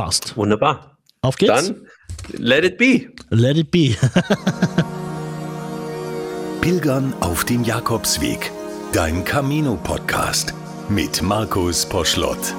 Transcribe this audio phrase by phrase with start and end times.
[0.00, 0.34] Passt.
[0.34, 0.96] Wunderbar.
[1.20, 1.66] Auf geht's.
[1.66, 1.86] Dann
[2.38, 3.10] let it be.
[3.28, 3.92] Let it be.
[6.62, 8.50] Pilgern auf dem Jakobsweg.
[8.94, 10.54] Dein Camino-Podcast
[10.88, 12.54] mit Markus Poschlott.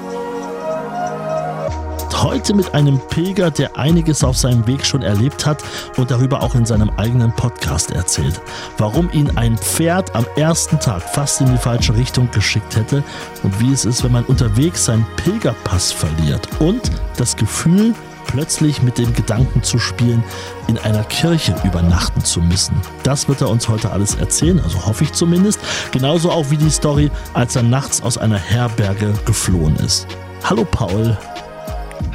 [2.22, 5.60] Heute mit einem Pilger, der einiges auf seinem Weg schon erlebt hat
[5.96, 8.40] und darüber auch in seinem eigenen Podcast erzählt.
[8.78, 13.02] Warum ihn ein Pferd am ersten Tag fast in die falsche Richtung geschickt hätte
[13.42, 16.48] und wie es ist, wenn man unterwegs seinen Pilgerpass verliert.
[16.60, 17.92] Und das Gefühl,
[18.28, 20.22] plötzlich mit dem Gedanken zu spielen,
[20.68, 22.76] in einer Kirche übernachten zu müssen.
[23.02, 25.58] Das wird er uns heute alles erzählen, also hoffe ich zumindest.
[25.90, 30.06] Genauso auch wie die Story, als er nachts aus einer Herberge geflohen ist.
[30.44, 31.18] Hallo Paul.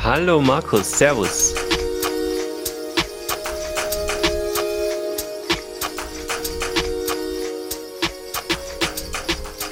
[0.04, 1.54] Hallo Markus, Servus.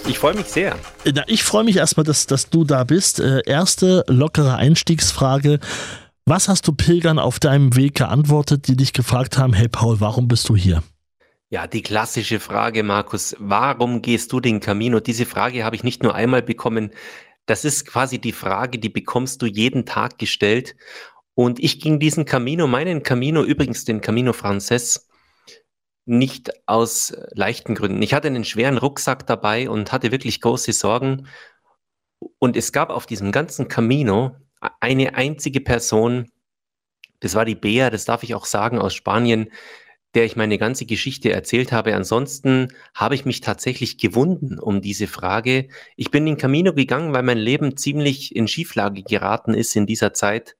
[0.07, 0.77] Ich freue mich sehr.
[1.13, 3.19] Na, ich freue mich erstmal, dass, dass du da bist.
[3.19, 5.59] Äh, erste lockere Einstiegsfrage.
[6.25, 10.27] Was hast du Pilgern auf deinem Weg geantwortet, die dich gefragt haben, hey Paul, warum
[10.27, 10.83] bist du hier?
[11.51, 14.99] Ja, die klassische Frage, Markus, warum gehst du den Camino?
[14.99, 16.89] Diese Frage habe ich nicht nur einmal bekommen.
[17.45, 20.75] Das ist quasi die Frage, die bekommst du jeden Tag gestellt.
[21.35, 25.09] Und ich ging diesen Camino, meinen Camino, übrigens den Camino Frances,
[26.05, 28.01] nicht aus leichten Gründen.
[28.01, 31.27] Ich hatte einen schweren Rucksack dabei und hatte wirklich große Sorgen.
[32.39, 34.35] Und es gab auf diesem ganzen Camino
[34.79, 36.31] eine einzige Person,
[37.19, 39.51] das war die Bea, das darf ich auch sagen, aus Spanien,
[40.15, 41.95] der ich meine ganze Geschichte erzählt habe.
[41.95, 45.67] Ansonsten habe ich mich tatsächlich gewunden um diese Frage.
[45.97, 50.13] Ich bin in Camino gegangen, weil mein Leben ziemlich in Schieflage geraten ist in dieser
[50.13, 50.55] Zeit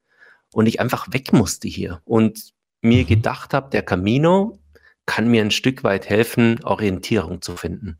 [0.52, 3.06] und ich einfach weg musste hier und mir mhm.
[3.06, 4.58] gedacht habe, der Camino
[5.06, 7.98] kann mir ein Stück weit helfen, Orientierung zu finden.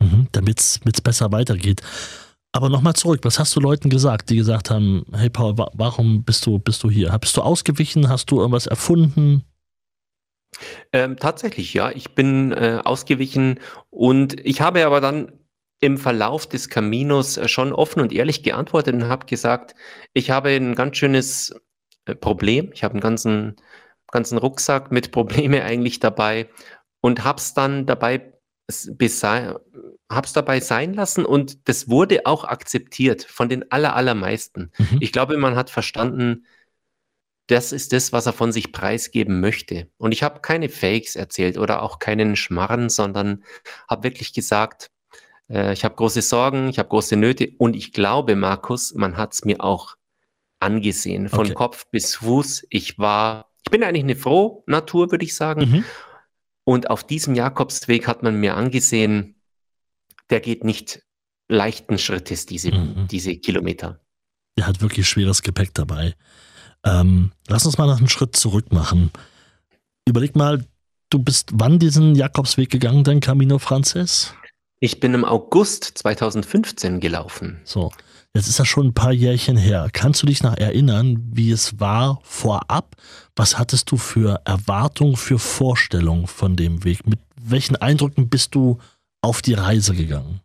[0.00, 1.82] Mhm, Damit es besser weitergeht.
[2.52, 6.46] Aber nochmal zurück, was hast du Leuten gesagt, die gesagt haben, hey Paul, warum bist
[6.46, 7.16] du, bist du hier?
[7.18, 8.08] Bist du ausgewichen?
[8.08, 9.44] Hast du irgendwas erfunden?
[10.92, 11.90] Ähm, tatsächlich, ja.
[11.90, 13.60] Ich bin äh, ausgewichen
[13.90, 15.32] und ich habe aber dann
[15.80, 19.74] im Verlauf des Caminos äh, schon offen und ehrlich geantwortet und habe gesagt,
[20.12, 21.54] ich habe ein ganz schönes
[22.06, 22.70] äh, Problem.
[22.72, 23.56] Ich habe einen ganzen,
[24.10, 26.48] ganzen Rucksack mit Probleme eigentlich dabei
[27.00, 28.32] und habe es dann dabei
[28.70, 34.72] habe es dabei sein lassen und das wurde auch akzeptiert von den aller, allermeisten.
[34.76, 34.98] Mhm.
[35.00, 36.44] Ich glaube, man hat verstanden,
[37.48, 39.90] das ist das, was er von sich preisgeben möchte.
[39.96, 43.42] Und ich habe keine Fakes erzählt oder auch keinen Schmarren, sondern
[43.88, 44.90] habe wirklich gesagt,
[45.50, 49.32] äh, ich habe große Sorgen, ich habe große Nöte und ich glaube, Markus, man hat
[49.32, 49.96] es mir auch
[50.60, 51.54] angesehen, von okay.
[51.54, 52.66] Kopf bis Fuß.
[52.68, 55.70] Ich war, ich bin eigentlich eine frohe Natur, würde ich sagen.
[55.70, 55.84] Mhm.
[56.64, 59.36] Und auf diesem Jakobsweg hat man mir angesehen,
[60.28, 61.02] der geht nicht
[61.48, 63.08] leichten Schrittes, diese, mhm.
[63.10, 64.00] diese Kilometer.
[64.58, 66.14] Der hat wirklich schweres Gepäck dabei.
[66.84, 69.10] Ähm, lass uns mal noch einen Schritt zurück machen.
[70.06, 70.64] Überleg mal,
[71.10, 74.34] du bist wann diesen Jakobsweg gegangen, dein Camino Frances?
[74.80, 77.60] Ich bin im August 2015 gelaufen.
[77.64, 77.90] So,
[78.34, 79.88] jetzt ist das schon ein paar Jährchen her.
[79.92, 82.94] Kannst du dich noch erinnern, wie es war vorab?
[83.34, 87.06] Was hattest du für Erwartungen, für Vorstellungen von dem Weg?
[87.06, 88.78] Mit welchen Eindrücken bist du
[89.20, 90.40] auf die Reise gegangen?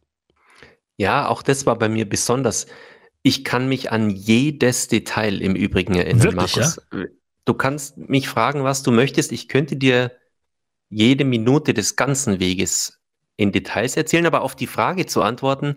[0.98, 2.66] Ja, auch das war bei mir besonders.
[3.24, 6.82] Ich kann mich an jedes Detail im Übrigen erinnern, Wirklich, Markus.
[6.94, 7.06] Ja?
[7.46, 9.32] Du kannst mich fragen, was du möchtest.
[9.32, 10.12] Ich könnte dir
[10.90, 13.00] jede Minute des ganzen Weges
[13.38, 15.76] in Details erzählen, aber auf die Frage zu antworten,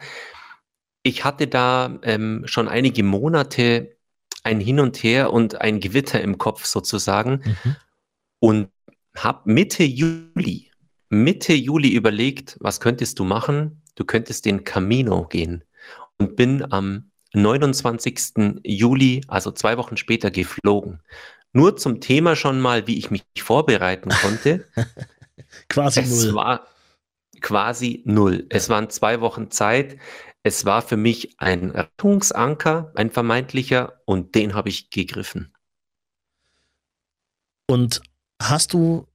[1.03, 3.97] ich hatte da ähm, schon einige Monate
[4.43, 7.77] ein Hin und Her und ein Gewitter im Kopf sozusagen mhm.
[8.41, 8.69] und
[9.17, 10.71] habe Mitte Juli,
[11.09, 13.83] Mitte Juli überlegt, was könntest du machen?
[13.95, 15.65] Du könntest den Camino gehen
[16.19, 18.61] und bin am 29.
[18.65, 21.03] Juli, also zwei Wochen später, geflogen.
[21.53, 24.69] Nur zum Thema schon mal, wie ich mich vorbereiten konnte.
[25.69, 26.35] quasi es null.
[26.35, 26.67] war
[27.41, 28.47] quasi null.
[28.51, 29.99] Es waren zwei Wochen Zeit.
[30.43, 35.53] Es war für mich ein Rettungsanker, ein vermeintlicher, und den habe ich gegriffen.
[37.69, 38.01] Und
[38.41, 39.09] hast du,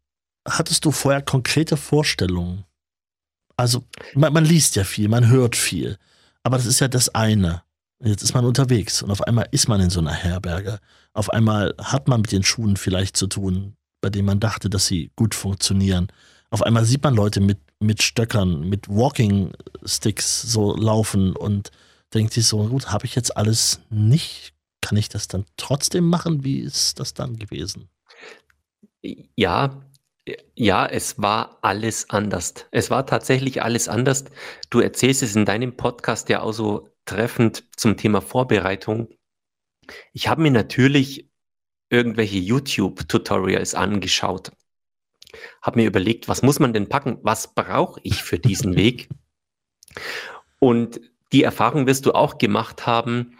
[0.45, 2.65] hattest du vorher konkrete Vorstellungen?
[3.55, 5.97] Also, man, man liest ja viel, man hört viel,
[6.43, 7.63] aber das ist ja das eine.
[8.03, 10.79] Jetzt ist man unterwegs und auf einmal ist man in so einer Herberge.
[11.13, 14.87] Auf einmal hat man mit den Schuhen vielleicht zu tun, bei denen man dachte, dass
[14.87, 16.07] sie gut funktionieren.
[16.49, 19.53] Auf einmal sieht man Leute mit, mit Stöckern, mit Walking
[19.85, 21.69] Sticks so laufen und
[22.13, 24.53] denkt sich so, gut, habe ich jetzt alles nicht?
[24.81, 26.43] Kann ich das dann trotzdem machen?
[26.43, 27.87] Wie ist das dann gewesen?
[29.35, 29.79] Ja,
[30.55, 32.53] ja, es war alles anders.
[32.71, 34.25] Es war tatsächlich alles anders.
[34.69, 39.09] Du erzählst es in deinem Podcast ja auch so treffend zum Thema Vorbereitung.
[40.13, 41.29] Ich habe mir natürlich
[41.89, 44.51] irgendwelche YouTube-Tutorials angeschaut,
[45.61, 49.09] habe mir überlegt, was muss man denn packen, was brauche ich für diesen Weg?
[50.59, 51.01] Und
[51.33, 53.37] die Erfahrung wirst du auch gemacht haben,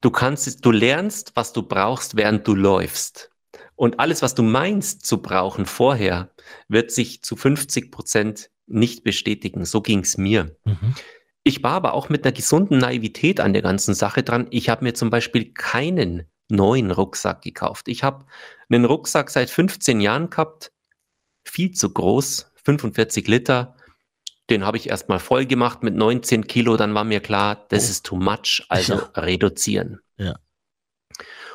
[0.00, 3.30] du kannst, du lernst, was du brauchst, während du läufst.
[3.76, 6.32] Und alles, was du meinst zu brauchen vorher,
[6.68, 9.64] wird sich zu 50 Prozent nicht bestätigen.
[9.64, 10.56] So ging es mir.
[10.64, 10.94] Mhm.
[11.44, 14.46] Ich war aber auch mit einer gesunden Naivität an der ganzen Sache dran.
[14.50, 17.86] Ich habe mir zum Beispiel keinen neuen Rucksack gekauft.
[17.88, 18.24] Ich habe
[18.70, 20.72] einen Rucksack seit 15 Jahren gehabt,
[21.44, 23.76] viel zu groß, 45 Liter.
[24.48, 26.78] Den habe ich erstmal voll gemacht mit 19 Kilo.
[26.78, 27.90] Dann war mir klar, das oh.
[27.90, 29.10] ist too much, also ja.
[29.14, 30.00] reduzieren.
[30.16, 30.36] Ja.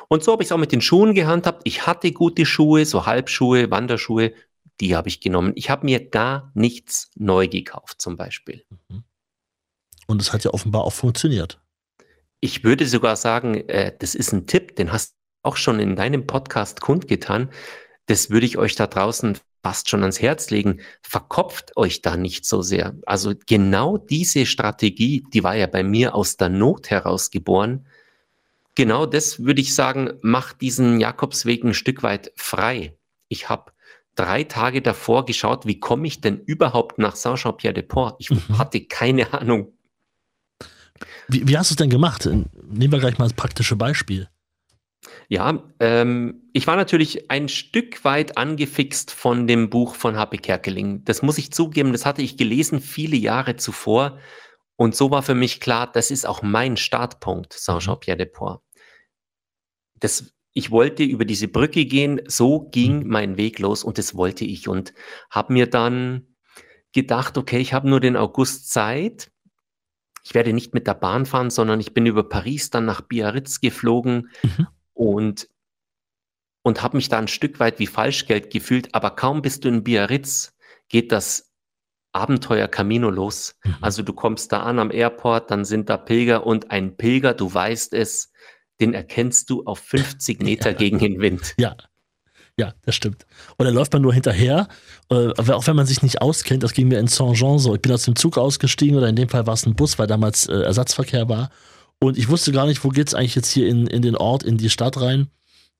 [0.08, 1.62] Und so habe ich es auch mit den Schuhen gehandhabt.
[1.64, 4.32] Ich hatte gute Schuhe, so Halbschuhe, Wanderschuhe,
[4.80, 5.52] die habe ich genommen.
[5.56, 8.64] Ich habe mir gar nichts neu gekauft, zum Beispiel.
[8.88, 9.04] Mhm.
[10.10, 11.60] Und es hat ja offenbar auch funktioniert.
[12.40, 15.94] Ich würde sogar sagen, äh, das ist ein Tipp, den hast du auch schon in
[15.94, 17.48] deinem Podcast kundgetan.
[18.06, 20.80] Das würde ich euch da draußen fast schon ans Herz legen.
[21.00, 22.96] Verkopft euch da nicht so sehr.
[23.06, 27.86] Also genau diese Strategie, die war ja bei mir aus der Not heraus geboren.
[28.74, 32.96] Genau das würde ich sagen, macht diesen Jakobsweg ein Stück weit frei.
[33.28, 33.70] Ich habe
[34.16, 38.16] drei Tage davor geschaut, wie komme ich denn überhaupt nach Saint-Jean-Pierre-de-Port?
[38.18, 38.58] Ich mhm.
[38.58, 39.72] hatte keine Ahnung.
[41.28, 42.26] Wie, wie hast du es denn gemacht?
[42.26, 44.28] Nehmen wir gleich mal das praktische Beispiel.
[45.28, 50.38] Ja, ähm, ich war natürlich ein Stück weit angefixt von dem Buch von H.P.
[50.38, 51.04] Kerkeling.
[51.04, 54.18] Das muss ich zugeben, das hatte ich gelesen viele Jahre zuvor.
[54.76, 58.62] Und so war für mich klar, das ist auch mein Startpunkt, Saint-Jean-Pierre-de-Port.
[60.00, 63.08] Das, ich wollte über diese Brücke gehen, so ging mhm.
[63.08, 64.94] mein Weg los und das wollte ich und
[65.30, 66.34] habe mir dann
[66.92, 69.30] gedacht, okay, ich habe nur den August Zeit.
[70.24, 73.60] Ich werde nicht mit der Bahn fahren, sondern ich bin über Paris dann nach Biarritz
[73.60, 74.66] geflogen mhm.
[74.92, 75.48] und,
[76.62, 78.94] und habe mich da ein Stück weit wie Falschgeld gefühlt.
[78.94, 80.56] Aber kaum bist du in Biarritz,
[80.88, 81.52] geht das
[82.12, 83.56] Abenteuer Camino los.
[83.64, 83.76] Mhm.
[83.80, 87.52] Also du kommst da an am Airport, dann sind da Pilger und ein Pilger, du
[87.52, 88.32] weißt es,
[88.80, 90.76] den erkennst du auf 50 Meter ja.
[90.76, 91.54] gegen den Wind.
[91.58, 91.76] Ja.
[92.60, 93.24] Ja, das stimmt.
[93.56, 94.68] Und dann läuft man nur hinterher,
[95.10, 97.74] äh, auch wenn man sich nicht auskennt, das ging mir in Saint-Jean so.
[97.74, 100.06] Ich bin aus dem Zug ausgestiegen oder in dem Fall war es ein Bus, weil
[100.06, 101.48] damals äh, Ersatzverkehr war.
[102.00, 104.42] Und ich wusste gar nicht, wo geht es eigentlich jetzt hier in, in den Ort,
[104.42, 105.28] in die Stadt rein,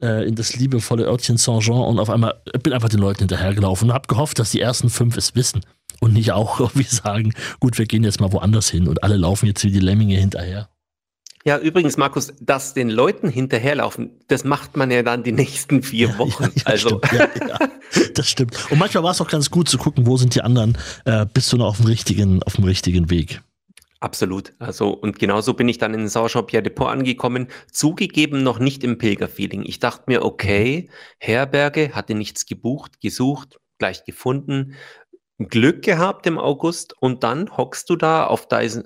[0.00, 1.82] äh, in das liebevolle Örtchen Saint-Jean.
[1.82, 5.19] Und auf einmal bin einfach den Leuten hinterhergelaufen und habe gehofft, dass die ersten fünf
[5.19, 5.61] es wissen
[6.00, 9.44] und nicht auch irgendwie sagen, gut, wir gehen jetzt mal woanders hin und alle laufen
[9.44, 10.71] jetzt wie die Lemminge hinterher.
[11.44, 16.08] Ja, übrigens, Markus, dass den Leuten hinterherlaufen, das macht man ja dann die nächsten vier
[16.08, 16.44] ja, Wochen.
[16.44, 17.00] Ja, ja, also.
[17.02, 18.70] Stimmt, das stimmt.
[18.70, 20.76] Und manchmal war es auch ganz gut zu gucken, wo sind die anderen,
[21.06, 23.40] äh, bist du noch auf dem richtigen, auf dem richtigen Weg.
[24.00, 24.54] Absolut.
[24.58, 27.48] Also, und genauso bin ich dann in Saint-Jean-Pierre de Port angekommen.
[27.70, 29.62] Zugegeben noch nicht im Pilgerfeeling.
[29.64, 30.88] Ich dachte mir, okay,
[31.19, 34.75] Herberge, hatte nichts gebucht, gesucht, gleich gefunden,
[35.38, 38.84] Glück gehabt im August und dann hockst du da auf dein,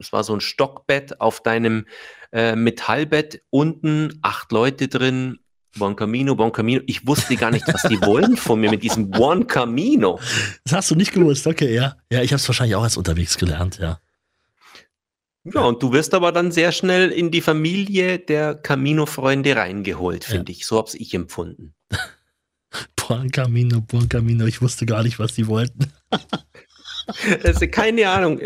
[0.00, 1.86] es war so ein Stockbett auf deinem
[2.32, 5.38] äh, Metallbett, unten acht Leute drin,
[5.76, 6.82] Buon Camino, Buon Camino.
[6.86, 10.18] Ich wusste gar nicht, was die wollen von mir mit diesem Buon Camino.
[10.64, 11.96] Das hast du nicht gewusst, okay, ja.
[12.10, 14.00] Ja, ich habe es wahrscheinlich auch erst unterwegs gelernt, ja.
[15.44, 20.52] Ja, und du wirst aber dann sehr schnell in die Familie der Camino-Freunde reingeholt, finde
[20.52, 20.58] ja.
[20.58, 20.66] ich.
[20.66, 21.74] So habe ich empfunden.
[22.96, 24.44] Buon Camino, Buon Camino.
[24.44, 25.92] Ich wusste gar nicht, was die wollten.
[27.44, 28.40] Also keine Ahnung.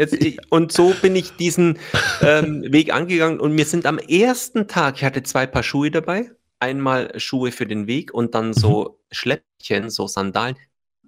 [0.51, 1.79] Und so bin ich diesen
[2.21, 6.31] ähm, Weg angegangen und mir sind am ersten Tag, ich hatte zwei Paar Schuhe dabei,
[6.61, 9.15] einmal Schuhe für den Weg und dann so mhm.
[9.15, 10.57] Schläppchen, so Sandalen.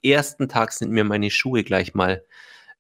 [0.03, 2.23] Ersten Tag sind mir meine Schuhe gleich mal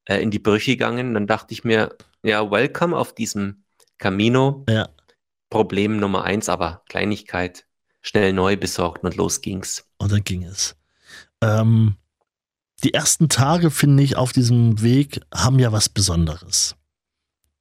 [0.04, 1.14] äh, in die Brüche gegangen.
[1.14, 3.64] Dann dachte ich mir, ja, welcome auf diesem
[3.98, 4.64] Camino.
[4.68, 4.88] Ja.
[5.50, 7.66] Problem Nummer eins, aber Kleinigkeit,
[8.02, 9.88] schnell neu besorgt und los ging's.
[9.98, 10.76] Und dann ging es.
[11.40, 11.96] Ähm,
[12.84, 16.76] die ersten Tage, finde ich, auf diesem Weg haben ja was Besonderes.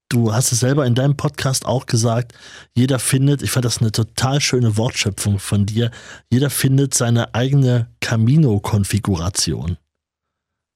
[0.09, 2.33] Du hast es selber in deinem Podcast auch gesagt,
[2.73, 5.89] jeder findet, ich fand das eine total schöne Wortschöpfung von dir,
[6.29, 9.77] jeder findet seine eigene Camino-Konfiguration.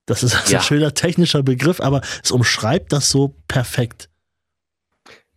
[0.07, 0.59] Das ist also ja.
[0.59, 4.09] ein schöner technischer Begriff, aber es umschreibt das so perfekt.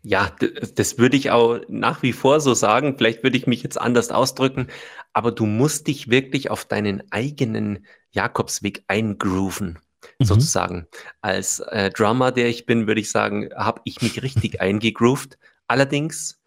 [0.03, 0.35] Ja,
[0.75, 2.97] das würde ich auch nach wie vor so sagen.
[2.97, 4.69] Vielleicht würde ich mich jetzt anders ausdrücken,
[5.13, 9.79] aber du musst dich wirklich auf deinen eigenen Jakobsweg eingrooven,
[10.19, 10.25] mhm.
[10.25, 10.87] sozusagen.
[11.21, 15.39] Als äh, Drummer, der ich bin, würde ich sagen, habe ich mich richtig eingegroovt.
[15.67, 16.41] Allerdings,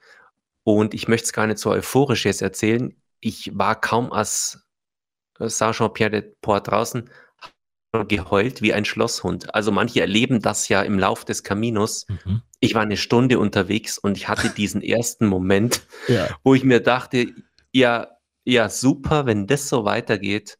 [0.63, 4.65] und ich möchte es gar nicht so euphorisch jetzt erzählen, ich war kaum als
[5.39, 7.09] äh, Saint-Jean-Pierre de Port draußen,
[8.03, 9.55] geheult wie ein Schlosshund.
[9.55, 12.05] Also manche erleben das ja im Lauf des Caminos.
[12.09, 16.27] Mhm Ich war eine Stunde unterwegs und ich hatte diesen ersten Moment, Ja.
[16.43, 17.27] wo ich mir dachte,
[17.71, 18.07] ja,
[18.43, 20.57] ja, super, wenn das so weitergeht.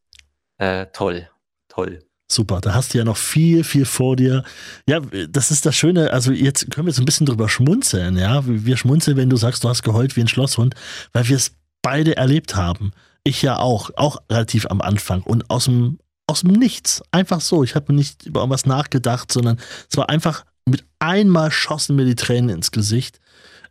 [0.57, 1.29] Äh, toll,
[1.67, 1.99] toll.
[2.27, 4.43] Super, da hast du ja noch viel, viel vor dir.
[4.87, 6.11] Ja, das ist das Schöne.
[6.11, 8.41] Also jetzt können wir so ein bisschen drüber schmunzeln, ja.
[8.45, 10.73] Wir schmunzeln, wenn du sagst, du hast geheult wie ein Schlosshund,
[11.13, 11.51] weil wir es
[11.83, 12.93] beide erlebt haben.
[13.23, 17.03] Ich ja auch, auch relativ am Anfang und aus dem, aus dem Nichts.
[17.11, 17.63] Einfach so.
[17.63, 19.59] Ich habe nicht über irgendwas nachgedacht, sondern
[19.89, 23.19] es war einfach mit einmal schossen mir die Tränen ins Gesicht.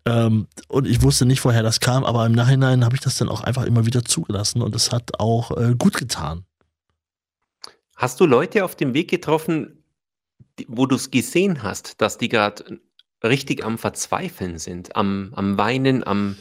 [0.07, 3.29] Ähm, und ich wusste nicht, woher das kam, aber im Nachhinein habe ich das dann
[3.29, 6.45] auch einfach immer wieder zugelassen und es hat auch äh, gut getan.
[7.97, 9.85] Hast du Leute auf dem Weg getroffen,
[10.69, 12.81] wo du es gesehen hast, dass die gerade
[13.23, 16.37] richtig am Verzweifeln sind, am, am Weinen, am,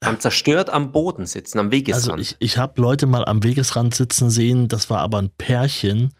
[0.00, 2.18] am zerstört am Boden sitzen, am Wegesrand?
[2.18, 6.14] Also ich, ich habe Leute mal am Wegesrand sitzen sehen, das war aber ein Pärchen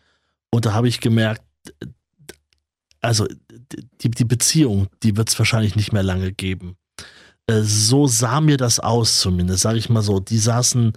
[0.50, 1.42] und da habe ich gemerkt,
[3.00, 3.26] also
[4.02, 6.76] die, die Beziehung, die wird es wahrscheinlich nicht mehr lange geben.
[7.47, 10.21] Äh, so sah mir das aus zumindest, sage ich mal so.
[10.21, 10.92] Die saßen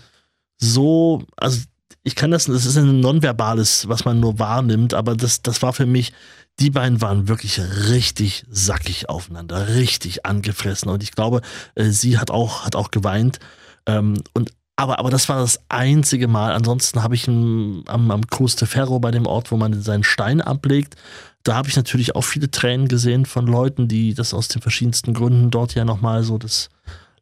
[0.58, 1.62] so, also
[2.04, 5.74] ich kann das, das ist ein nonverbales, was man nur wahrnimmt, aber das, das war
[5.74, 6.14] für mich,
[6.60, 10.90] die beiden waren wirklich richtig sackig aufeinander, richtig angefressen.
[10.90, 11.42] Und ich glaube,
[11.76, 13.40] äh, sie hat auch, hat auch geweint.
[13.86, 16.54] Ähm, und aber, aber das war das einzige Mal.
[16.54, 20.96] Ansonsten habe ich am, am Coste Ferro bei dem Ort, wo man seinen Stein ablegt,
[21.44, 25.14] da habe ich natürlich auch viele Tränen gesehen von Leuten, die das aus den verschiedensten
[25.14, 26.70] Gründen dort ja nochmal so das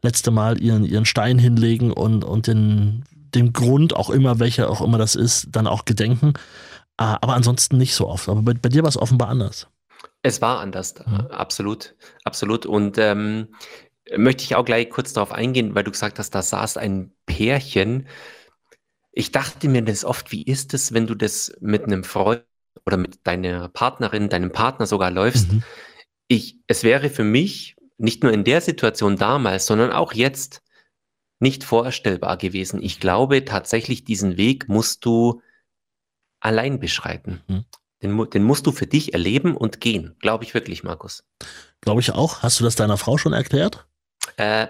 [0.04, 3.04] letzte Mal ihren, ihren Stein hinlegen und, und den,
[3.38, 6.34] dem Grund, auch immer, welcher auch immer das ist, dann auch gedenken.
[6.98, 8.28] Ah, Aber ansonsten nicht so oft.
[8.28, 9.68] Aber bei, bei dir war es offenbar anders.
[10.24, 11.28] Es war anders, mhm.
[11.28, 12.66] absolut, absolut.
[12.66, 13.50] Und ähm,
[14.16, 18.08] möchte ich auch gleich kurz darauf eingehen, weil du gesagt hast, da saß ein Pärchen.
[19.12, 22.44] Ich dachte mir das oft, wie ist es, wenn du das mit einem Freund
[22.86, 25.52] oder mit deiner Partnerin, deinem Partner sogar läufst?
[25.52, 25.64] Mhm.
[26.28, 30.62] Ich, es wäre für mich nicht nur in der Situation damals, sondern auch jetzt
[31.40, 32.82] nicht vorstellbar gewesen.
[32.82, 35.42] Ich glaube tatsächlich, diesen Weg musst du
[36.40, 37.42] allein beschreiten.
[37.48, 37.66] Mhm.
[38.02, 40.16] Den, den, musst du für dich erleben und gehen.
[40.20, 41.24] Glaube ich wirklich, Markus.
[41.82, 42.44] Glaube ich auch.
[42.44, 43.88] Hast du das deiner Frau schon erklärt?
[44.36, 44.68] Äh, äh,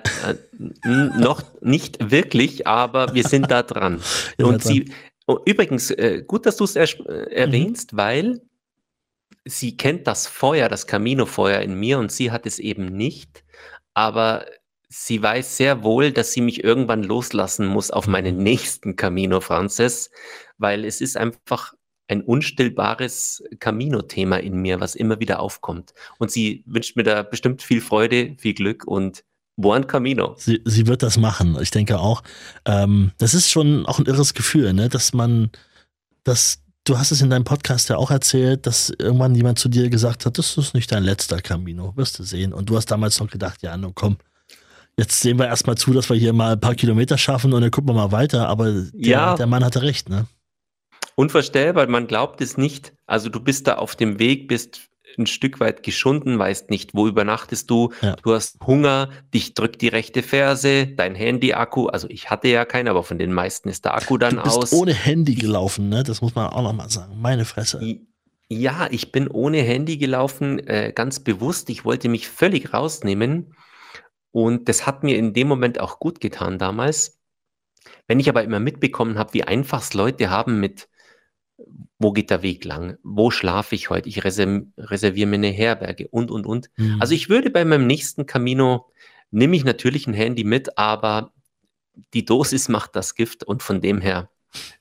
[0.86, 4.02] noch nicht wirklich, aber wir sind da dran.
[4.38, 4.94] und sie,
[5.26, 7.98] oh, übrigens, äh, gut, dass du es er, äh, erwähnst, mhm.
[7.98, 8.42] weil
[9.44, 13.44] sie kennt das Feuer, das Camino-Feuer in mir und sie hat es eben nicht.
[13.94, 14.46] Aber
[14.90, 20.10] sie weiß sehr wohl, dass sie mich irgendwann loslassen muss auf meinen nächsten Camino Frances,
[20.58, 21.74] weil es ist einfach
[22.08, 25.94] ein unstillbares Camino-Thema in mir, was immer wieder aufkommt.
[26.20, 29.24] Und sie wünscht mir da bestimmt viel Freude, viel Glück und
[29.58, 30.36] Buon Camino.
[30.38, 31.58] Sie, sie wird das machen.
[31.62, 32.24] Ich denke auch.
[32.66, 34.88] Ähm, das ist schon auch ein irres Gefühl, ne?
[34.88, 35.50] dass man,
[36.24, 39.90] dass du hast es in deinem Podcast ja auch erzählt, dass irgendwann jemand zu dir
[39.90, 42.54] gesagt hat, das ist nicht dein letzter Camino, wirst du sehen.
[42.54, 44.18] Und du hast damals noch gedacht, ja, nun komm,
[44.98, 47.72] jetzt sehen wir erstmal zu, dass wir hier mal ein paar Kilometer schaffen und dann
[47.72, 48.50] gucken wir mal weiter.
[48.50, 49.36] Aber der, ja.
[49.36, 50.26] der Mann hatte recht, ne?
[51.16, 52.94] Unvorstellbar, man glaubt es nicht.
[53.08, 54.82] Also du bist da auf dem Weg, bist
[55.18, 58.16] ein Stück weit geschunden, weißt nicht, wo übernachtest du, ja.
[58.22, 62.88] du hast Hunger, dich drückt die rechte Ferse, dein Handy-Akku, also ich hatte ja keinen,
[62.88, 64.74] aber von den meisten ist der Akku dann du bist aus.
[64.74, 66.04] ohne Handy gelaufen, ne?
[66.04, 67.20] Das muss man auch nochmal sagen.
[67.20, 68.00] Meine Fresse.
[68.50, 71.70] Ja, ich bin ohne Handy gelaufen, äh, ganz bewusst.
[71.70, 73.54] Ich wollte mich völlig rausnehmen.
[74.32, 77.20] Und das hat mir in dem Moment auch gut getan damals.
[78.08, 80.90] Wenn ich aber immer mitbekommen habe, wie einfach es Leute haben mit
[82.00, 82.98] wo geht der Weg lang?
[83.04, 84.08] Wo schlafe ich heute?
[84.10, 86.70] Ich reserviere mir eine Herberge und, und, und.
[86.78, 87.02] Mhm.
[87.02, 88.92] Also ich würde bei meinem nächsten Camino,
[89.32, 91.32] nehme ich natürlich ein Handy mit, aber
[92.14, 94.30] die Dosis macht das Gift und von dem her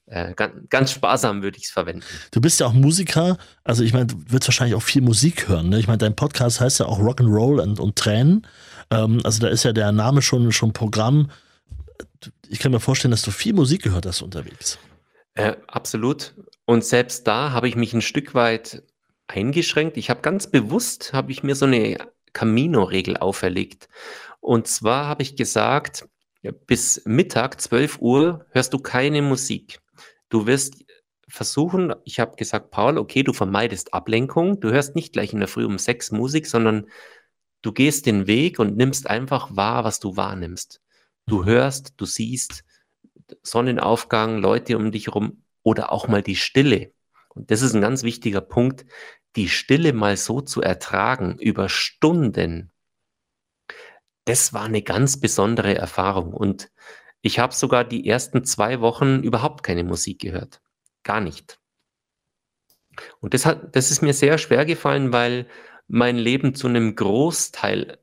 [0.06, 2.04] äh, ganz, ganz, sparsam würde ich es verwenden.
[2.30, 5.70] Du bist ja auch Musiker, also ich meine, du wirst wahrscheinlich auch viel Musik hören.
[5.70, 5.78] Ne?
[5.78, 8.46] Ich meine, dein Podcast heißt ja auch Rock'n'Roll und, und Tränen.
[8.90, 11.31] Ähm, also da ist ja der Name schon, schon Programm.
[12.49, 14.78] Ich kann mir vorstellen, dass du viel Musik gehört hast unterwegs.
[15.35, 16.35] Äh, absolut.
[16.64, 18.83] Und selbst da habe ich mich ein Stück weit
[19.28, 19.97] eingeschränkt.
[19.97, 21.99] Ich habe ganz bewusst, habe ich mir so eine
[22.33, 23.88] Camino-Regel auferlegt.
[24.40, 26.09] Und zwar habe ich gesagt,
[26.66, 29.81] bis Mittag, 12 Uhr, hörst du keine Musik.
[30.28, 30.85] Du wirst
[31.28, 34.61] versuchen, ich habe gesagt, Paul, okay, du vermeidest Ablenkung.
[34.61, 36.87] Du hörst nicht gleich in der Früh um sechs Musik, sondern
[37.66, 40.80] du gehst den Weg und nimmst einfach wahr, was du wahrnimmst.
[41.26, 42.62] Du hörst, du siehst
[43.42, 46.92] Sonnenaufgang, Leute um dich herum oder auch mal die Stille.
[47.35, 48.87] Und das ist ein ganz wichtiger Punkt,
[49.35, 52.70] die Stille mal so zu ertragen über Stunden.
[54.26, 56.32] Das war eine ganz besondere Erfahrung.
[56.32, 56.70] Und
[57.20, 60.61] ich habe sogar die ersten zwei Wochen überhaupt keine Musik gehört.
[61.02, 61.58] Gar nicht.
[63.18, 65.49] Und das, hat, das ist mir sehr schwer gefallen, weil
[65.88, 67.99] mein Leben zu einem Großteil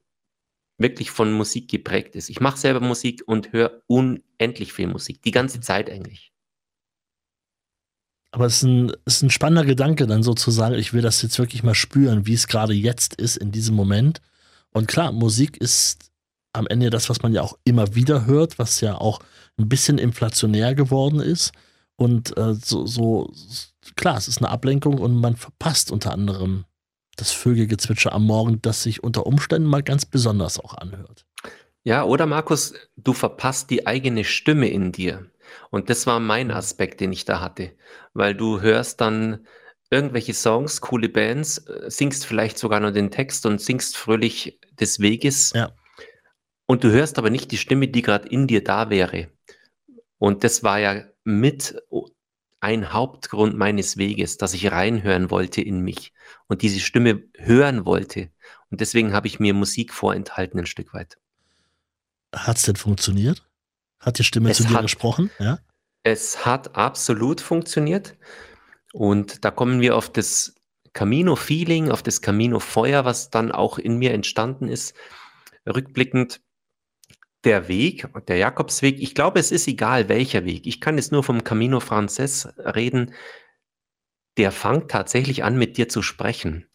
[0.77, 2.29] wirklich von Musik geprägt ist.
[2.29, 6.31] Ich mache selber Musik und höre unendlich viel Musik, die ganze Zeit eigentlich.
[8.31, 11.37] Aber es ist ein, es ist ein spannender Gedanke, dann sozusagen, ich will das jetzt
[11.37, 14.21] wirklich mal spüren, wie es gerade jetzt ist in diesem Moment.
[14.71, 16.11] Und klar, Musik ist
[16.51, 19.19] am Ende das, was man ja auch immer wieder hört, was ja auch
[19.57, 21.51] ein bisschen inflationär geworden ist.
[21.95, 23.31] Und äh, so, so,
[23.95, 26.65] klar, es ist eine Ablenkung und man verpasst unter anderem
[27.15, 31.25] das Vögelgezwitscher am Morgen, das sich unter Umständen mal ganz besonders auch anhört.
[31.83, 35.29] Ja, oder Markus, du verpasst die eigene Stimme in dir.
[35.69, 37.71] Und das war mein Aspekt, den ich da hatte,
[38.13, 39.45] weil du hörst dann
[39.91, 44.99] irgendwelche Songs, coole Bands, äh, singst vielleicht sogar nur den Text und singst fröhlich des
[44.99, 45.51] Weges.
[45.53, 45.71] Ja.
[46.65, 49.27] Und du hörst aber nicht die Stimme, die gerade in dir da wäre.
[50.17, 51.75] Und das war ja mit
[52.63, 56.13] ein Hauptgrund meines Weges, dass ich reinhören wollte in mich
[56.47, 58.29] und diese Stimme hören wollte.
[58.71, 61.17] Und deswegen habe ich mir Musik vorenthalten ein Stück weit.
[62.33, 63.45] Hat es denn funktioniert?
[63.99, 65.29] Hat die Stimme Es zu dir hat- gesprochen?
[65.39, 65.59] Ja.
[66.03, 68.15] Es hat absolut funktioniert.
[68.93, 70.55] Und da kommen wir auf das
[70.93, 74.93] Camino-Feeling, auf das Camino-Feuer, was dann auch in mir entstanden ist.
[75.65, 76.41] Rückblickend,
[77.43, 80.65] der Weg, der Jakobsweg, ich glaube, es ist egal, welcher Weg.
[80.65, 83.13] Ich kann jetzt nur vom Camino Frances reden.
[84.37, 86.67] Der fängt tatsächlich an, mit dir zu sprechen.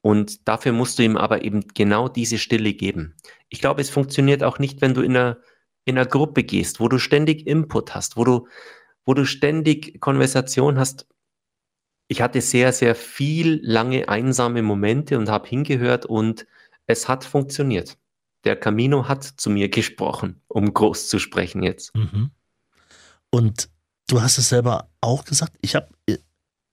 [0.00, 3.16] Und dafür musst du ihm aber eben genau diese Stille geben.
[3.48, 5.38] Ich glaube, es funktioniert auch nicht, wenn du in einer,
[5.84, 8.48] in einer Gruppe gehst, wo du ständig Input hast, wo du,
[9.04, 11.06] wo du ständig Konversation hast.
[12.08, 16.46] Ich hatte sehr, sehr viel lange einsame Momente und habe hingehört und
[16.86, 17.98] es hat funktioniert.
[18.46, 21.94] Der Camino hat zu mir gesprochen, um groß zu sprechen jetzt.
[21.96, 22.30] Mhm.
[23.30, 23.68] Und
[24.08, 25.52] du hast es selber auch gesagt.
[25.60, 25.88] Ich habe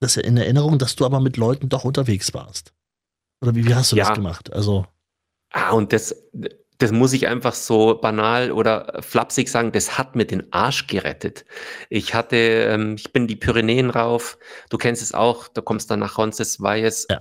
[0.00, 2.72] das ja in Erinnerung, dass du aber mit Leuten doch unterwegs warst.
[3.42, 4.06] Oder wie, wie hast du Ja.
[4.06, 4.52] das gemacht?
[4.52, 4.86] Also,
[5.50, 6.14] Ah, und das,
[6.78, 11.44] das muss ich einfach so banal oder flapsig sagen, das hat mir den Arsch gerettet.
[11.90, 14.36] Ich hatte, ähm, ich bin die Pyrenäen rauf,
[14.70, 17.20] du kennst es auch, du kommst dann nach Roncesvalles Ja.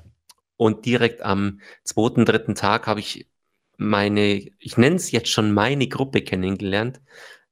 [0.58, 3.28] und direkt am zweiten, dritten Tag habe ich
[3.84, 7.02] meine, ich nenne es jetzt schon meine Gruppe kennengelernt.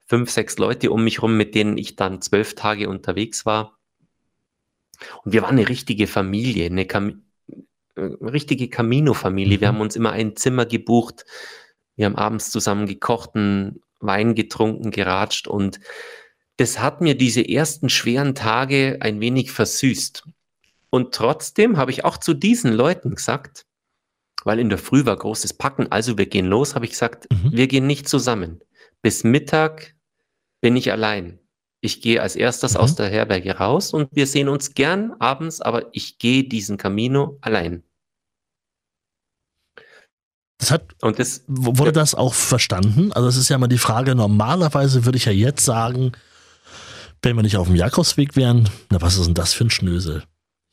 [0.07, 3.77] Fünf, sechs Leute um mich rum, mit denen ich dann zwölf Tage unterwegs war.
[5.23, 7.23] Und wir waren eine richtige Familie, eine Kam
[7.95, 9.59] äh, richtige Camino-Familie.
[9.61, 9.75] Wir Mhm.
[9.75, 11.25] haben uns immer ein Zimmer gebucht.
[11.95, 15.79] Wir haben abends zusammen gekocht, einen Wein getrunken, geratscht und
[16.57, 20.23] das hat mir diese ersten schweren Tage ein wenig versüßt.
[20.89, 23.65] Und trotzdem habe ich auch zu diesen Leuten gesagt,
[24.45, 27.51] weil in der Früh war großes Packen, also wir gehen los, habe ich gesagt, Mhm.
[27.53, 28.61] wir gehen nicht zusammen.
[29.01, 29.95] Bis Mittag
[30.61, 31.39] bin ich allein.
[31.83, 32.79] Ich gehe als erstes Mhm.
[32.79, 37.37] aus der Herberge raus und wir sehen uns gern abends, aber ich gehe diesen Camino
[37.41, 37.83] allein.
[40.59, 43.11] das hat, Und das, wurde das auch verstanden?
[43.13, 46.11] Also, es ist ja mal die Frage, normalerweise würde ich ja jetzt sagen,
[47.23, 50.23] wenn wir nicht auf dem Jakobsweg wären, na, was ist denn das für ein Schnösel?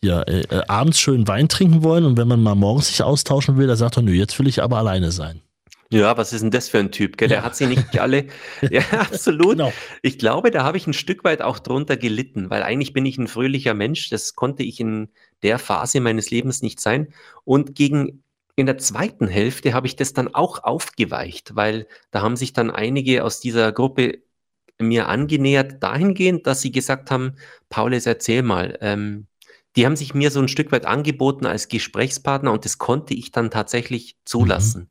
[0.03, 3.57] Ja, äh, äh, abends schön Wein trinken wollen und wenn man mal morgens sich austauschen
[3.57, 5.43] will, da sagt er, nö, jetzt will ich aber alleine sein.
[5.91, 7.17] ja, was ist denn das für ein Typ?
[7.17, 7.29] Gell?
[7.29, 7.45] Der Ja.
[7.45, 8.27] hat sie nicht alle.
[8.71, 9.53] Ja, absolut.
[9.59, 9.73] Genau.
[10.03, 13.19] Ich glaube, da habe ich ein Stück weit auch drunter gelitten, weil eigentlich bin ich
[13.19, 14.09] ein fröhlicher Mensch.
[14.11, 15.09] Das konnte ich in
[15.43, 17.09] der Phase meines Lebens nicht sein.
[17.45, 18.23] Und gegen
[18.55, 22.71] in der zweiten Hälfte habe ich das dann auch aufgeweicht, weil da haben sich dann
[22.71, 24.19] einige aus dieser Gruppe
[24.81, 27.35] mir angenähert dahingehend, dass sie gesagt haben,
[27.69, 28.77] Paulus, erzähl mal.
[28.81, 29.27] Ähm,
[29.77, 33.31] die haben sich mir so ein Stück weit angeboten als Gesprächspartner und das konnte ich
[33.31, 34.91] dann tatsächlich zulassen,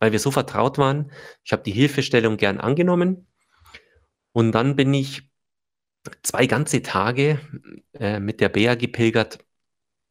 [0.00, 1.10] weil wir so vertraut waren.
[1.44, 3.26] Ich habe die Hilfestellung gern angenommen
[4.32, 5.28] und dann bin ich
[6.22, 7.40] zwei ganze Tage
[7.94, 9.38] äh, mit der Bea gepilgert.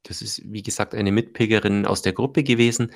[0.03, 2.91] Das ist, wie gesagt, eine Mitpilgerin aus der Gruppe gewesen.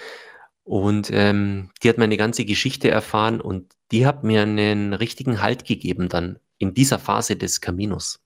[0.64, 5.66] Und ähm, die hat meine ganze Geschichte erfahren und die hat mir einen richtigen Halt
[5.66, 8.20] gegeben dann in dieser Phase des Caminos.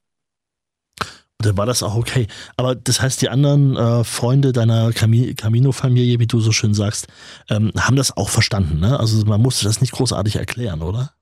[1.40, 2.28] Dann war das auch okay.
[2.58, 7.08] Aber das heißt, die anderen äh, Freunde deiner Cami Camino-Familie, wie du so schön sagst,
[7.50, 8.80] ähm, haben das auch verstanden.
[8.80, 9.00] Ne?
[9.00, 11.14] Also man musste das nicht großartig erklären, oder?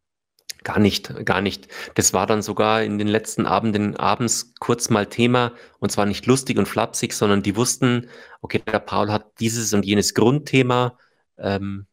[0.64, 1.68] Gar nicht, gar nicht.
[1.96, 6.26] Das war dann sogar in den letzten Abenden abends kurz mal Thema und zwar nicht
[6.26, 8.08] lustig und flapsig, sondern die wussten,
[8.42, 10.98] okay, der Paul hat dieses und jenes Grundthema.
[11.38, 11.88] Ähm,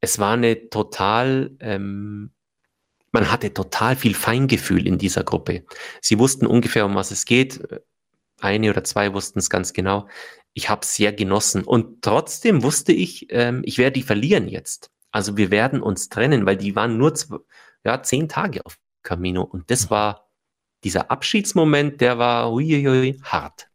[0.00, 2.32] es war eine total, ähm,
[3.12, 5.64] man hatte total viel Feingefühl in dieser Gruppe.
[6.00, 7.60] Sie wussten ungefähr, um was es geht.
[8.40, 10.08] Eine oder zwei wussten es ganz genau.
[10.52, 14.90] Ich habe es sehr genossen und trotzdem wusste ich, ähm, ich werde die verlieren jetzt.
[15.12, 17.38] Also wir werden uns trennen, weil die waren nur zwei,
[17.84, 19.42] ja, zehn Tage auf Camino.
[19.42, 20.28] Und das war
[20.84, 23.69] dieser Abschiedsmoment, der war uiuiui, hart.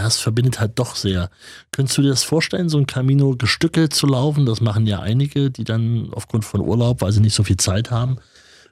[0.00, 1.28] Ja, es verbindet halt doch sehr.
[1.72, 4.46] Könntest du dir das vorstellen, so ein Camino gestückelt zu laufen?
[4.46, 7.90] Das machen ja einige, die dann aufgrund von Urlaub, weil sie nicht so viel Zeit
[7.90, 8.16] haben,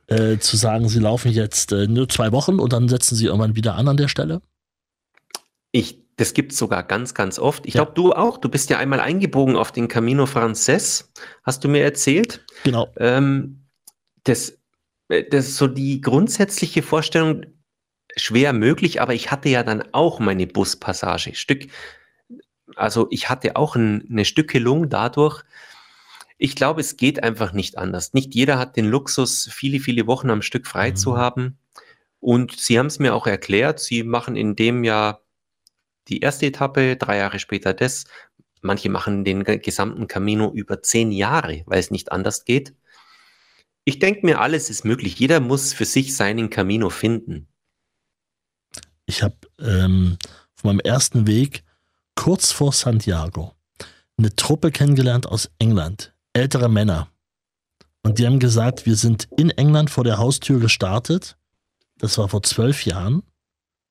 [0.06, 3.56] äh, zu sagen, sie laufen jetzt äh, nur zwei Wochen und dann setzen sie irgendwann
[3.56, 4.40] wieder an an der Stelle?
[5.70, 7.66] Ich, das gibt es sogar ganz, ganz oft.
[7.66, 7.82] Ich ja.
[7.82, 8.38] glaube, du auch.
[8.38, 11.12] Du bist ja einmal eingebogen auf den Camino Frances,
[11.42, 12.42] hast du mir erzählt.
[12.64, 12.88] Genau.
[12.96, 13.66] Ähm,
[14.24, 14.56] das,
[15.08, 17.44] äh, das ist so die grundsätzliche Vorstellung,
[18.18, 21.34] schwer möglich, aber ich hatte ja dann auch meine Buspassage.
[21.34, 21.68] Stück,
[22.76, 25.42] also ich hatte auch ein, eine Stückelung dadurch.
[26.36, 28.14] Ich glaube, es geht einfach nicht anders.
[28.14, 30.96] Nicht jeder hat den Luxus, viele, viele Wochen am Stück frei mhm.
[30.96, 31.58] zu haben.
[32.20, 35.22] Und sie haben es mir auch erklärt, sie machen in dem Jahr
[36.08, 38.04] die erste Etappe, drei Jahre später das.
[38.60, 42.74] Manche machen den gesamten Camino über zehn Jahre, weil es nicht anders geht.
[43.84, 45.18] Ich denke mir, alles ist möglich.
[45.18, 47.47] Jeder muss für sich seinen Camino finden.
[49.08, 50.18] Ich habe ähm,
[50.54, 51.64] auf meinem ersten Weg
[52.14, 53.54] kurz vor Santiago
[54.18, 57.08] eine Truppe kennengelernt aus England, ältere Männer.
[58.02, 61.38] Und die haben gesagt, wir sind in England vor der Haustür gestartet.
[61.96, 63.22] Das war vor zwölf Jahren.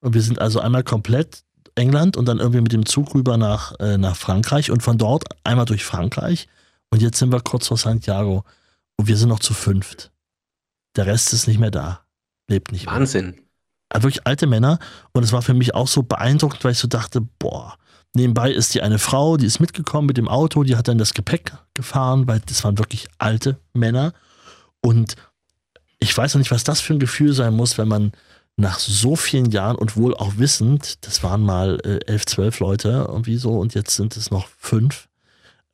[0.01, 3.73] Und wir sind also einmal komplett England und dann irgendwie mit dem Zug rüber nach,
[3.79, 6.47] äh, nach Frankreich und von dort einmal durch Frankreich.
[6.91, 8.45] Und jetzt sind wir kurz vor Santiago.
[8.97, 10.11] Und wir sind noch zu fünft.
[10.95, 12.05] Der Rest ist nicht mehr da.
[12.47, 12.95] Lebt nicht mehr.
[12.95, 13.46] Wahnsinn.
[13.89, 14.79] Also wirklich alte Männer.
[15.13, 17.77] Und es war für mich auch so beeindruckend, weil ich so dachte, boah,
[18.13, 21.13] nebenbei ist die eine Frau, die ist mitgekommen mit dem Auto, die hat dann das
[21.13, 24.13] Gepäck gefahren, weil das waren wirklich alte Männer.
[24.81, 25.15] Und
[25.99, 28.11] ich weiß noch nicht, was das für ein Gefühl sein muss, wenn man
[28.57, 33.05] nach so vielen Jahren und wohl auch wissend, das waren mal äh, elf, zwölf Leute
[33.07, 35.07] irgendwie so und jetzt sind es noch fünf.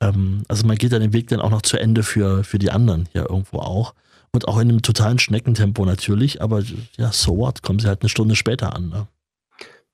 [0.00, 2.70] Ähm, also man geht dann den Weg dann auch noch zu Ende für, für die
[2.70, 3.94] anderen ja irgendwo auch.
[4.34, 6.64] Und auch in einem totalen Schneckentempo natürlich, aber
[6.96, 8.88] ja, so what, kommen sie halt eine Stunde später an.
[8.88, 9.06] Ne?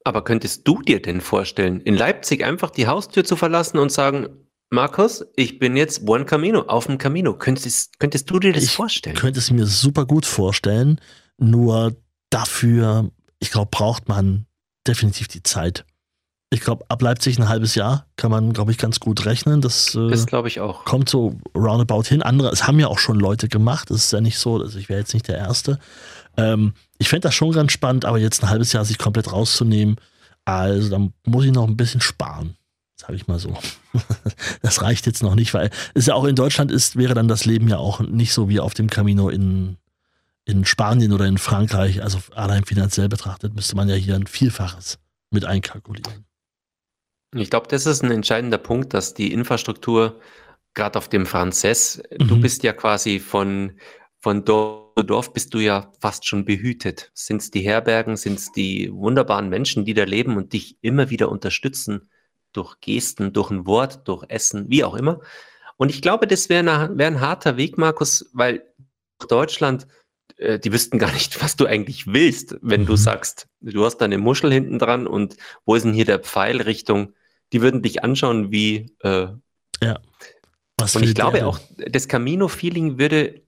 [0.03, 4.29] Aber könntest du dir denn vorstellen, in Leipzig einfach die Haustür zu verlassen und sagen,
[4.71, 7.35] Markus, ich bin jetzt One Camino, auf dem Camino.
[7.35, 9.15] Könntest, könntest du dir das ich vorstellen?
[9.15, 11.03] Ich könnte es mir super gut vorstellen,
[11.37, 11.95] nur
[12.31, 14.47] dafür, ich glaube, braucht man
[14.87, 15.85] definitiv die Zeit
[16.53, 19.61] ich glaube, ab Leipzig ein halbes Jahr kann man, glaube ich, ganz gut rechnen.
[19.61, 20.85] Das, äh, das glaube ich auch.
[20.85, 22.23] Kommt so roundabout hin.
[22.23, 23.91] Andere, es haben ja auch schon Leute gemacht.
[23.91, 25.79] Es ist ja nicht so, also ich wäre jetzt nicht der Erste.
[26.37, 29.97] Ähm, ich fände das schon ganz spannend, aber jetzt ein halbes Jahr sich komplett rauszunehmen,
[30.45, 32.57] also dann muss ich noch ein bisschen sparen.
[32.97, 33.57] Sage ich mal so.
[34.63, 37.45] das reicht jetzt noch nicht, weil es ja auch in Deutschland ist, wäre dann das
[37.45, 39.77] Leben ja auch nicht so wie auf dem Camino in,
[40.45, 42.03] in Spanien oder in Frankreich.
[42.03, 44.99] Also allein finanziell betrachtet müsste man ja hier ein Vielfaches
[45.31, 46.27] mit einkalkulieren.
[47.35, 50.21] Ich glaube, das ist ein entscheidender Punkt, dass die Infrastruktur
[50.75, 52.29] gerade auf dem Franzess, mhm.
[52.29, 53.79] du bist ja quasi von,
[54.19, 57.11] von Dorf zu Dorf bist du ja fast schon behütet.
[57.15, 61.09] Sind es die Herbergen, sind es die wunderbaren Menschen, die da leben und dich immer
[61.09, 62.11] wieder unterstützen
[62.53, 65.21] durch Gesten, durch ein Wort, durch Essen, wie auch immer.
[65.77, 68.63] Und ich glaube, das wäre wär ein harter Weg, Markus, weil
[69.29, 69.87] Deutschland,
[70.37, 72.87] äh, die wüssten gar nicht, was du eigentlich willst, wenn mhm.
[72.87, 76.19] du sagst, du hast da eine Muschel hinten dran und wo ist denn hier der
[76.19, 77.15] Pfeil Richtung
[77.53, 78.95] die würden dich anschauen wie.
[79.01, 79.29] Äh,
[79.83, 79.99] ja.
[80.79, 81.47] Was und ich glaube denn?
[81.47, 81.59] auch,
[81.91, 83.43] das Camino-Feeling würde,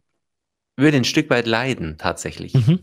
[0.77, 2.55] würde ein Stück weit leiden, tatsächlich.
[2.55, 2.81] Mhm.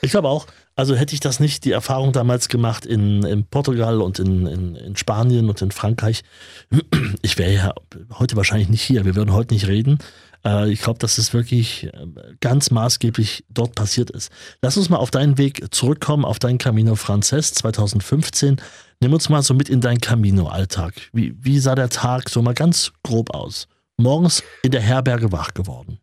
[0.00, 0.46] Ich glaube auch.
[0.74, 4.74] Also hätte ich das nicht, die Erfahrung damals gemacht in, in Portugal und in, in,
[4.74, 6.22] in Spanien und in Frankreich,
[7.22, 7.74] ich wäre ja
[8.18, 9.04] heute wahrscheinlich nicht hier.
[9.04, 9.98] Wir würden heute nicht reden.
[10.44, 12.06] Äh, ich glaube, dass es wirklich äh,
[12.40, 14.30] ganz maßgeblich dort passiert ist.
[14.62, 18.56] Lass uns mal auf deinen Weg zurückkommen, auf deinen Camino Frances 2015.
[19.00, 20.94] Nimm uns mal so mit in deinen Camino-Alltag.
[21.12, 23.68] Wie, wie sah der Tag so mal ganz grob aus?
[23.96, 25.98] Morgens in der Herberge wach geworden.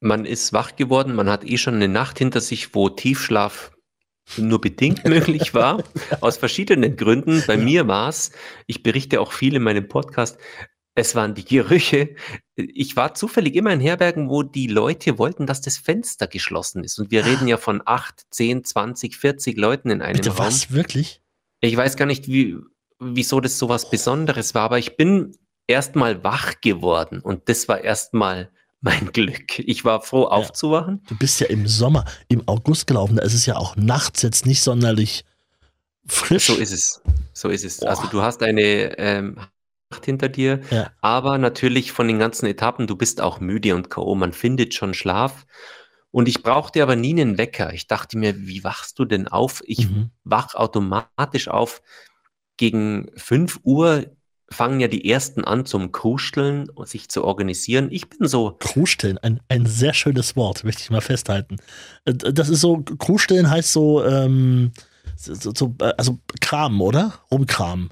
[0.00, 3.72] Man ist wach geworden, man hat eh schon eine Nacht hinter sich, wo Tiefschlaf
[4.36, 5.82] nur bedingt möglich war,
[6.20, 7.42] aus verschiedenen Gründen.
[7.46, 8.32] Bei mir war es,
[8.66, 10.38] ich berichte auch viel in meinem Podcast,
[10.94, 12.14] es waren die Gerüche.
[12.54, 16.98] Ich war zufällig immer in Herbergen, wo die Leute wollten, dass das Fenster geschlossen ist.
[16.98, 20.46] Und wir reden ja von 8, 10, 20, 40 Leuten in einem Bitte, Raum.
[20.46, 21.20] Was, wirklich?
[21.64, 22.58] Ich weiß gar nicht, wie,
[23.00, 27.80] wieso das so was Besonderes war, aber ich bin erstmal wach geworden und das war
[27.82, 28.50] erstmal
[28.80, 29.58] mein Glück.
[29.58, 30.28] Ich war froh, ja.
[30.28, 31.02] aufzuwachen.
[31.08, 34.46] Du bist ja im Sommer, im August gelaufen, da ist es ja auch nachts jetzt
[34.46, 35.24] nicht sonderlich
[36.06, 36.46] frisch.
[36.46, 37.00] So ist es.
[37.32, 37.78] So ist es.
[37.78, 37.90] Boah.
[37.90, 39.38] Also du hast eine ähm,
[40.04, 40.60] hinter dir.
[40.70, 40.90] Ja.
[41.00, 44.14] Aber natürlich von den ganzen Etappen, du bist auch müde und K.O.
[44.14, 45.46] Man findet schon Schlaf.
[46.14, 47.72] Und ich brauchte aber nie einen Wecker.
[47.72, 49.64] Ich dachte mir, wie wachst du denn auf?
[49.66, 50.10] Ich mhm.
[50.22, 51.82] wach automatisch auf.
[52.56, 54.06] Gegen 5 Uhr
[54.48, 57.88] fangen ja die ersten an zum Krusteln und sich zu organisieren.
[57.90, 58.56] Ich bin so.
[58.60, 61.56] Krusteln, ein, ein sehr schönes Wort, möchte ich mal festhalten.
[62.04, 64.70] Äh, das ist so, Krusteln heißt so, ähm,
[65.16, 67.14] so, so, äh, also Kram, oder?
[67.32, 67.90] Rumkram.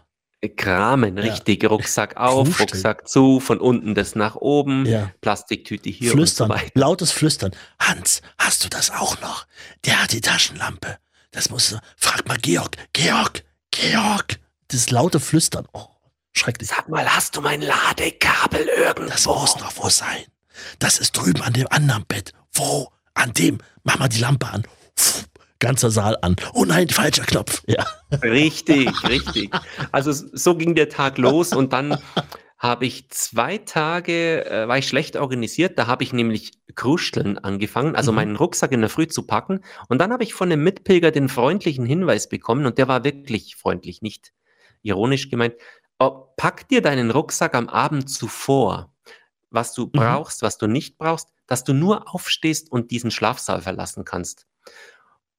[0.48, 1.22] Kramen, Ja.
[1.24, 1.64] richtig.
[1.68, 2.66] Rucksack auf, Kuhstall.
[2.66, 5.10] Rucksack zu, von unten das nach oben, Ja.
[5.20, 6.72] Plastiktüte hier Flüstern, und so weiter.
[6.74, 7.52] lautes Flüstern.
[7.78, 9.46] Hans, hast du das auch noch?
[9.84, 10.98] Der hat die Taschenlampe.
[11.30, 14.38] Das muss, frag mal Georg, Georg, Georg.
[14.68, 15.66] Das laute Flüstern.
[15.72, 15.86] Oh,
[16.32, 16.68] schrecklich.
[16.68, 19.10] Sag mal, hast du mein Ladekabel irgendwo?
[19.10, 20.24] Das muss noch wo sein.
[20.78, 22.32] Das ist drüben an dem anderen Bett.
[22.52, 22.90] Wo?
[23.14, 23.58] An dem.
[23.84, 24.62] Mach mal die Lampe an.
[24.98, 25.24] Pff,
[25.62, 26.36] ganzer Saal an.
[26.52, 27.62] Oh nein, falscher Knopf.
[27.66, 27.86] Ja.
[28.22, 29.50] Richtig, richtig.
[29.92, 31.96] Also so ging der Tag los und dann
[32.58, 37.96] habe ich zwei Tage, äh, war ich schlecht organisiert, da habe ich nämlich Kruscheln angefangen,
[37.96, 38.16] also Mhm.
[38.16, 41.28] meinen Rucksack in der Früh zu packen und dann habe ich von einem Mitpilger den
[41.28, 44.32] freundlichen Hinweis bekommen und der war wirklich freundlich, nicht
[44.82, 45.54] ironisch gemeint.
[45.98, 48.92] Oh, pack dir deinen Rucksack am Abend zuvor,
[49.50, 54.04] was du brauchst, was du nicht brauchst, dass du nur aufstehst und diesen Schlafsaal verlassen
[54.04, 54.46] kannst.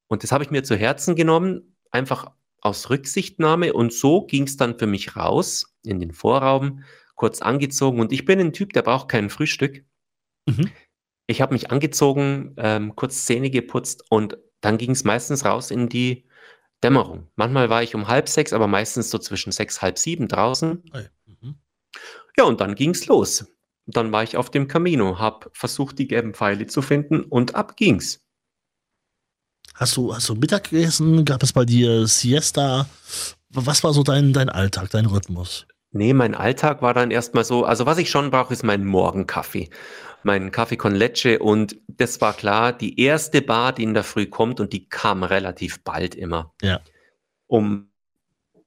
[0.08, 3.72] Und das habe ich mir zu Herzen genommen, einfach aus Rücksichtnahme.
[3.72, 6.82] Und so ging es dann für mich raus in den Vorraum,
[7.14, 8.00] kurz angezogen.
[8.00, 9.84] Und ich bin ein Typ, der braucht kein Frühstück.
[10.46, 10.70] Mhm.
[11.26, 15.88] Ich habe mich angezogen, ähm, kurz Zähne geputzt und dann ging es meistens raus in
[15.88, 16.26] die
[16.82, 17.28] Dämmerung.
[17.36, 20.82] Manchmal war ich um halb sechs, aber meistens so zwischen sechs, halb sieben draußen.
[21.26, 21.54] Mhm.
[22.36, 23.46] Ja, und dann ging's los.
[23.86, 27.76] Dann war ich auf dem Camino, habe versucht, die gelben Pfeile zu finden und ab
[27.76, 28.23] ging's.
[29.74, 31.24] Hast du, hast du Mittag gegessen?
[31.24, 32.86] Gab es bei dir Siesta?
[33.50, 35.66] Was war so dein, dein Alltag, dein Rhythmus?
[35.90, 39.70] Nee, mein Alltag war dann erstmal so, also was ich schon brauche, ist mein Morgenkaffee.
[40.22, 44.26] Mein Kaffee con Leche und das war klar, die erste Bar, die in der Früh
[44.26, 46.52] kommt und die kam relativ bald immer.
[46.62, 46.80] Ja.
[47.46, 47.90] Um,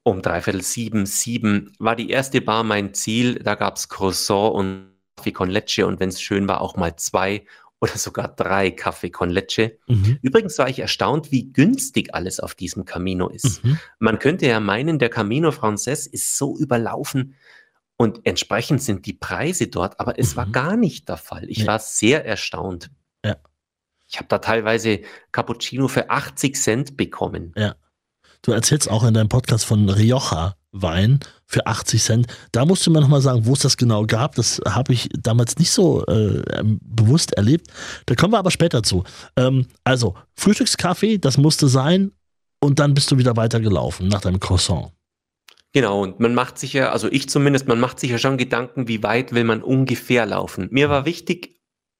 [0.04, 3.40] um dreiviertel sieben, sieben war die erste Bar mein Ziel.
[3.40, 7.46] Da gab's Croissant und Kaffee con Leche und wenn es schön war, auch mal zwei
[7.80, 9.78] oder sogar drei Kaffee con Leche.
[9.88, 10.18] Mhm.
[10.22, 13.64] Übrigens war ich erstaunt, wie günstig alles auf diesem Camino ist.
[13.64, 13.78] Mhm.
[14.00, 17.36] Man könnte ja meinen, der Camino Frances ist so überlaufen
[17.96, 20.52] und entsprechend sind die Preise dort, aber es war Mhm.
[20.54, 21.46] gar nicht der Fall.
[21.50, 21.68] Ich Nee.
[21.68, 22.90] war sehr erstaunt.
[23.24, 23.38] Ja.
[24.10, 27.54] Ich habe da teilweise Cappuccino für 80 Cent bekommen.
[28.44, 32.28] Du erzählst auch in deinem Podcast von Rioja Wein für 80 Cent.
[32.52, 34.36] Da musst du mir nochmal sagen, wo es das genau gab.
[34.36, 37.68] Das habe ich damals nicht so äh, ähm, bewusst erlebt.
[38.06, 39.04] Da kommen wir aber später zu.
[39.36, 42.12] Ähm, also, Frühstückskaffee, das musste sein.
[42.60, 44.92] Und dann bist du wieder weitergelaufen nach deinem Croissant.
[45.74, 48.88] Genau, und man macht sich ja, also ich zumindest, man macht sich ja schon Gedanken,
[48.88, 50.68] wie weit will man ungefähr laufen.
[50.72, 51.57] Mir war wichtig,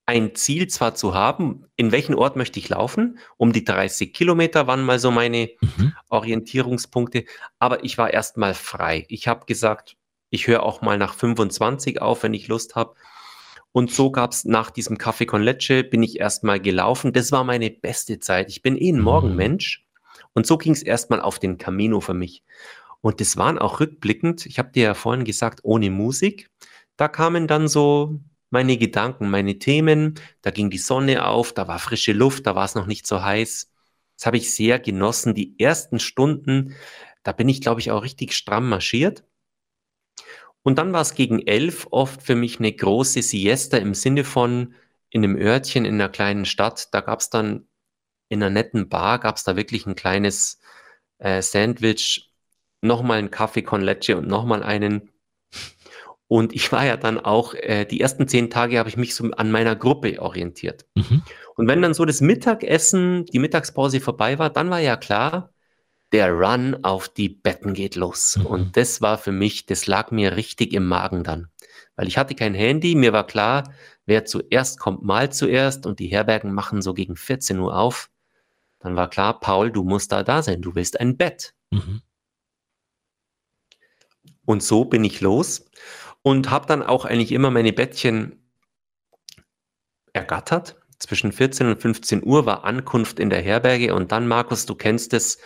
[0.08, 4.66] ein Ziel zwar zu haben, in welchen Ort möchte ich laufen, um die 30 Kilometer
[4.66, 5.92] waren mal so meine Mhm.
[6.08, 7.24] Orientierungspunkte,
[7.58, 9.04] aber ich war erstmal frei.
[9.08, 9.96] Ich habe gesagt,
[10.30, 12.94] ich höre auch mal nach 25 auf, wenn ich Lust habe.
[13.72, 17.12] Und so gab es nach diesem Kaffee con Leche, bin ich erstmal gelaufen.
[17.12, 18.48] Das war meine beste Zeit.
[18.48, 19.02] Ich bin eh ein Mhm.
[19.04, 19.84] Morgenmensch.
[20.32, 22.42] Und so ging es erstmal auf den Camino für mich.
[23.02, 26.48] Und das waren auch rückblickend, ich habe dir ja vorhin gesagt, ohne Musik.
[26.96, 28.18] Da kamen dann so
[28.50, 30.14] meine Gedanken, meine Themen.
[30.42, 33.22] Da ging die Sonne auf, da war frische Luft, da war es noch nicht so
[33.22, 33.70] heiß.
[34.16, 35.34] Das habe ich sehr genossen.
[35.34, 36.74] Die ersten Stunden,
[37.22, 39.24] da bin ich, glaube ich, auch richtig stramm marschiert.
[40.62, 44.74] Und dann war es gegen elf oft für mich eine große Siesta im Sinne von
[45.10, 46.92] in einem Örtchen in einer kleinen Stadt.
[46.92, 47.66] Da gab es dann
[48.28, 50.58] in einer netten Bar, gab es da wirklich ein kleines
[51.18, 52.32] äh, Sandwich,
[52.82, 55.10] nochmal einen Kaffee con Leche und nochmal einen.
[56.28, 59.30] Und ich war ja dann auch, äh, die ersten zehn Tage habe ich mich so
[59.30, 60.84] an meiner Gruppe orientiert.
[60.94, 61.22] Mhm.
[61.56, 65.52] Und wenn dann so das Mittagessen, die Mittagspause vorbei war, dann war ja klar,
[66.12, 68.36] der Run auf die Betten geht los.
[68.36, 68.46] Mhm.
[68.46, 71.48] Und das war für mich, das lag mir richtig im Magen dann.
[71.96, 73.72] Weil ich hatte kein Handy, mir war klar,
[74.04, 78.10] wer zuerst kommt, mal zuerst und die Herbergen machen so gegen 14 Uhr auf.
[78.80, 81.54] Dann war klar, Paul, du musst da da sein, du willst ein Bett.
[81.70, 82.02] Mhm.
[84.44, 85.64] Und so bin ich los
[86.28, 88.50] und habe dann auch eigentlich immer meine Bettchen
[90.12, 90.76] ergattert.
[90.98, 95.14] Zwischen 14 und 15 Uhr war Ankunft in der Herberge und dann, Markus, du kennst
[95.14, 95.38] es,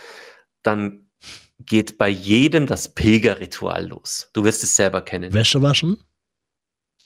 [0.61, 1.09] dann
[1.59, 4.29] geht bei jedem das Pilgerritual los.
[4.33, 5.31] Du wirst es selber kennen.
[5.31, 6.03] Wäsche waschen.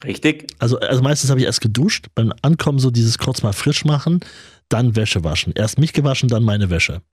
[0.04, 0.48] Richtig?
[0.58, 4.22] Also, also meistens habe ich erst geduscht, beim Ankommen so dieses kurz mal frisch machen,
[4.70, 5.54] dann Wäsche waschen.
[5.56, 7.04] Erst mich gewaschen, dann meine Wäsche.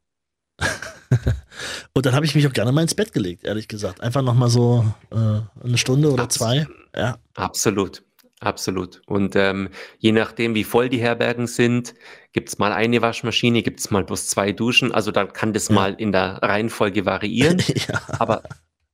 [1.93, 4.01] Und dann habe ich mich auch gerne mal ins Bett gelegt, ehrlich gesagt.
[4.01, 5.17] Einfach nochmal so äh,
[5.65, 6.67] eine Stunde oder Abs- zwei.
[6.97, 7.19] Ja.
[7.35, 8.03] Absolut.
[8.41, 9.01] Absolut.
[9.07, 11.95] Und ähm, je nachdem, wie voll die Herbergen sind,
[12.33, 14.93] gibt es mal eine Waschmaschine, gibt es mal bloß zwei Duschen.
[14.93, 15.75] Also dann kann das Ja.
[15.75, 17.63] mal in der Reihenfolge variieren.
[17.89, 18.03] ja.
[18.19, 18.43] Aber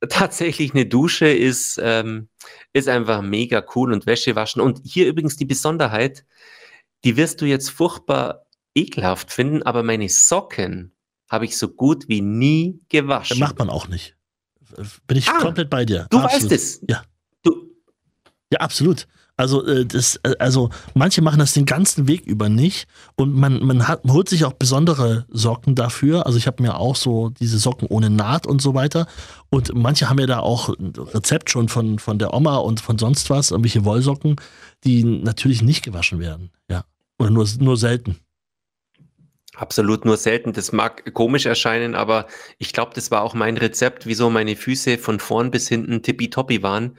[0.07, 2.29] tatsächlich eine Dusche ist, ähm,
[2.71, 4.61] ist einfach mega cool und Wäsche waschen.
[4.61, 6.23] Und hier übrigens die Besonderheit,
[7.03, 10.93] die wirst du jetzt furchtbar ekelhaft finden, aber meine Socken
[11.31, 13.39] habe ich so gut wie nie gewaschen.
[13.39, 14.15] Macht man auch nicht.
[15.07, 16.07] Bin ich Ah, komplett bei dir.
[16.09, 16.43] du Absolut.
[16.43, 16.81] weißt es.
[16.87, 17.03] Ja.
[17.41, 17.69] Du,
[18.51, 19.07] Ja, absolut.
[19.37, 23.63] Also, äh, das, äh, also manche machen das den ganzen Weg über nicht und man,
[23.63, 26.25] man, hat, man holt sich auch besondere Socken dafür.
[26.25, 29.07] Also ich habe mir auch so diese Socken ohne Naht und so weiter.
[29.49, 32.99] Und manche haben ja da auch ein Rezept schon von, von der Oma und von
[32.99, 34.35] sonst was, irgendwelche Wollsocken,
[34.83, 36.51] die natürlich nicht gewaschen werden.
[36.69, 36.83] Ja.
[37.17, 38.17] Oder nur, nur selten.
[39.61, 40.53] Absolut nur selten.
[40.53, 42.25] Das mag komisch erscheinen, aber
[42.57, 46.63] ich glaube, das war auch mein Rezept, wieso meine Füße von vorn bis hinten tippitoppi
[46.63, 46.97] waren.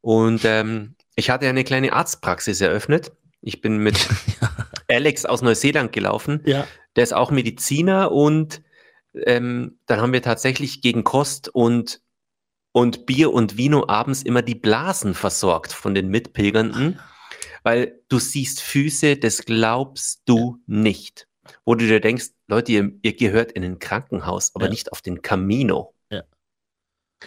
[0.00, 3.10] Und ähm, ich hatte eine kleine Arztpraxis eröffnet.
[3.40, 3.98] Ich bin mit
[4.88, 6.40] Alex aus Neuseeland gelaufen.
[6.44, 6.68] Ja.
[6.94, 8.62] Der ist auch Mediziner und
[9.26, 12.00] ähm, dann haben wir tatsächlich gegen Kost und,
[12.70, 17.00] und Bier und Vino abends immer die Blasen versorgt von den Mitpilgernden,
[17.64, 21.26] weil du siehst Füße, das glaubst du nicht.
[21.64, 24.70] Wo du dir denkst, Leute, ihr, ihr gehört in ein Krankenhaus, aber Ja.
[24.70, 25.94] nicht auf den Camino.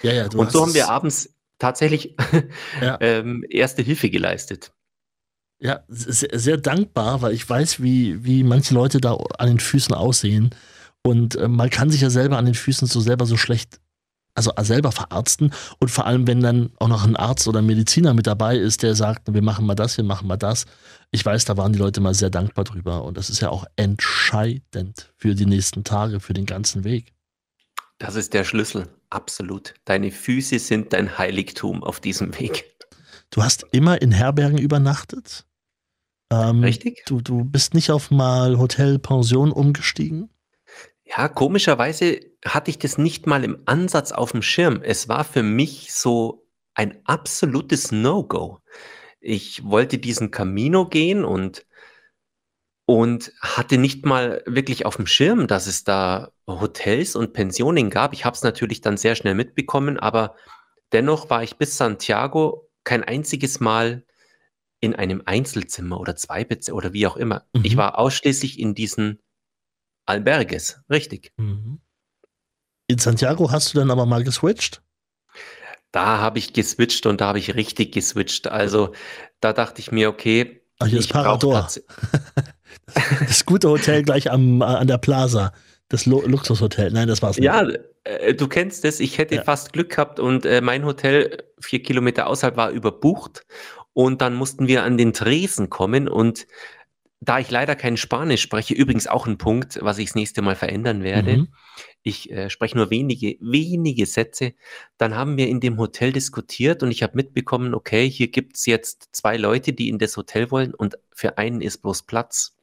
[0.03, 2.15] Ja, ja, du und so haben wir abends tatsächlich
[2.81, 2.97] Ja.
[3.01, 4.73] ähm, erste Hilfe geleistet.
[5.59, 9.95] Ja, sehr, sehr dankbar, weil ich weiß, wie, wie manche Leute da an den Füßen
[9.95, 10.51] aussehen.
[11.03, 13.79] Und äh, man kann sich ja selber an den Füßen so selber so schlecht,
[14.37, 15.51] also selber verarzten.
[15.79, 18.83] Und vor allem, wenn dann auch noch ein Arzt oder ein Mediziner mit dabei ist,
[18.83, 20.65] der sagt, wir machen mal das, wir machen mal das.
[21.11, 23.03] Ich weiß, da waren die Leute mal sehr dankbar drüber.
[23.03, 27.13] Und das ist ja auch entscheidend für die nächsten Tage, für den ganzen Weg.
[27.97, 28.87] Das ist der Schlüssel.
[29.09, 29.73] Absolut.
[29.85, 32.65] Deine Füße sind dein Heiligtum auf diesem Weg.
[33.31, 35.45] Du hast immer in Herbergen übernachtet.
[36.31, 37.03] Ähm, Richtig?
[37.05, 40.29] Du, du bist nicht auf mal Hotel, Pension umgestiegen?
[41.05, 42.19] Ja, komischerweise
[42.53, 44.81] hatte ich das nicht mal im Ansatz auf dem Schirm.
[44.83, 48.59] Es war für mich so ein absolutes No-Go.
[49.19, 51.65] Ich wollte diesen Camino gehen und,
[52.85, 58.13] und hatte nicht mal wirklich auf dem Schirm, dass es da Hotels und Pensionen gab.
[58.13, 60.35] Ich habe es natürlich dann sehr schnell mitbekommen, aber
[60.91, 64.05] dennoch war ich bis Santiago kein einziges Mal
[64.79, 67.47] in einem Einzelzimmer oder Zweibezimmer oder wie auch immer.
[67.53, 67.65] Mhm.
[67.65, 69.19] Ich war ausschließlich in diesen
[70.05, 71.33] Alberges, richtig.
[71.37, 71.81] Mhm.
[72.87, 74.81] In Santiago hast du dann aber mal geswitcht?
[75.91, 78.47] Da habe ich geswitcht und da habe ich richtig geswitcht.
[78.47, 78.93] Also
[79.39, 81.67] da dachte ich mir, okay, Ach, hier ist Parador.
[83.27, 85.51] Das gute Hotel gleich am, äh, an der Plaza.
[85.89, 86.91] Das Lu Luxushotel.
[86.91, 87.45] Nein, das war's nicht.
[87.45, 87.65] Ja,
[88.03, 88.99] äh, du kennst es.
[88.99, 89.43] Ich hätte Ja.
[89.43, 93.45] fast Glück gehabt und äh, mein Hotel vier Kilometer außerhalb war überbucht
[93.93, 96.47] und dann mussten wir an den Tresen kommen und
[97.19, 100.55] da ich leider kein Spanisch spreche, übrigens auch ein Punkt, was ich das nächste Mal
[100.55, 101.37] verändern werde.
[101.37, 101.47] Mhm.
[102.03, 104.53] Ich äh, spreche nur wenige, wenige Sätze.
[104.97, 108.65] Dann haben wir in dem Hotel diskutiert und ich habe mitbekommen, okay, hier gibt es
[108.65, 112.55] jetzt zwei Leute, die in das Hotel wollen und für einen ist bloß Platz.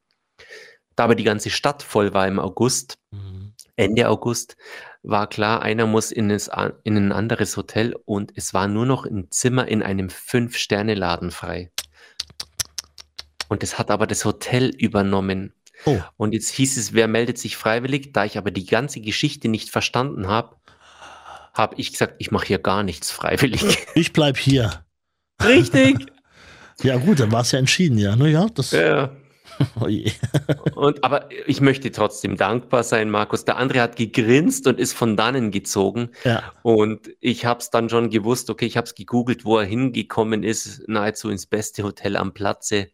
[0.96, 3.52] Da aber die ganze Stadt voll war im August, Mhm.
[3.76, 4.56] Ende August,
[5.02, 6.48] war klar, einer muss in, das,
[6.84, 11.70] in ein anderes Hotel und es war nur noch ein Zimmer in einem Fünf-Sterne-Laden frei.
[13.48, 15.52] Und das hat aber das Hotel übernommen.
[15.86, 18.12] Oh, Und jetzt hieß es, wer meldet sich freiwillig?
[18.12, 20.56] Da ich aber die ganze Geschichte nicht verstanden habe,
[21.52, 23.78] habe ich gesagt, ich mache hier gar nichts freiwillig.
[23.94, 24.84] ich bleib hier.
[25.42, 25.98] Richtig.
[26.82, 28.16] Ja, gut, dann war es ja entschieden, ja.
[28.16, 28.72] Naja, das.
[28.72, 29.14] ja.
[29.80, 29.86] Oh.
[30.74, 33.44] Und, aber ich möchte trotzdem dankbar sein, Markus.
[33.44, 36.10] Der andere hat gegrinst und ist von dannen gezogen.
[36.24, 36.52] Ja.
[36.62, 40.42] Und ich habe es dann schon gewusst, okay, ich habe es gegoogelt, wo er hingekommen
[40.42, 42.88] ist, nahezu ins beste Hotel am Platze.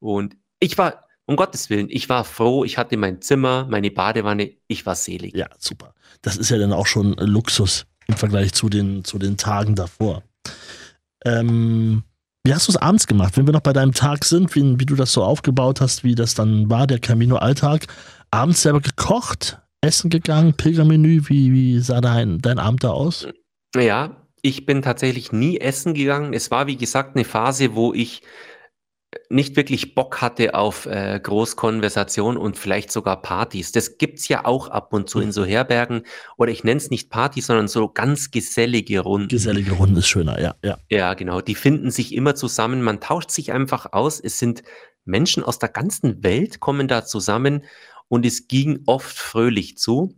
[0.00, 4.52] Und ich war, um Gottes Willen, ich war froh, ich hatte mein Zimmer, meine Badewanne,
[4.66, 5.34] ich war selig.
[5.34, 5.94] Ja, super.
[6.22, 10.22] Das ist ja dann auch schon Luxus im Vergleich zu den, zu den Tagen davor.
[11.24, 12.02] Ähm,
[12.44, 13.36] wie hast du es abends gemacht?
[13.36, 16.14] Wenn wir noch bei deinem Tag sind, wie, wie du das so aufgebaut hast, wie
[16.14, 17.86] das dann war, der Camino-Alltag.
[18.30, 23.28] Abends selber gekocht, essen gegangen, Pilgermenü, wie, wie sah dein, dein Abend da aus?
[23.76, 26.32] Ja, ich bin tatsächlich nie essen gegangen.
[26.32, 28.22] Es war, wie gesagt, eine Phase, wo ich
[29.30, 33.72] nicht wirklich Bock hatte auf äh, Großkonversation und vielleicht sogar Partys.
[33.72, 36.02] Das gibt's ja auch ab und zu in so Herbergen.
[36.36, 39.28] Oder ich nenne es nicht Partys, sondern so ganz gesellige Runden.
[39.28, 40.78] Gesellige Runde ist schöner, ja, ja.
[40.90, 41.40] Ja, genau.
[41.40, 42.82] Die finden sich immer zusammen.
[42.82, 44.20] Man tauscht sich einfach aus.
[44.20, 44.62] Es sind
[45.06, 47.64] Menschen aus der ganzen Welt kommen da zusammen
[48.08, 50.14] und es ging oft fröhlich zu.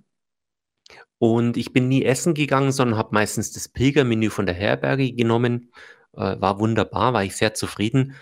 [1.19, 5.71] Und ich bin nie essen gegangen, sondern habe meistens das Pilgermenü von der Herberge genommen.
[6.15, 8.17] Äh, war wunderbar, war ich sehr zufrieden.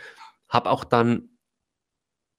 [0.49, 1.31] Habe auch dann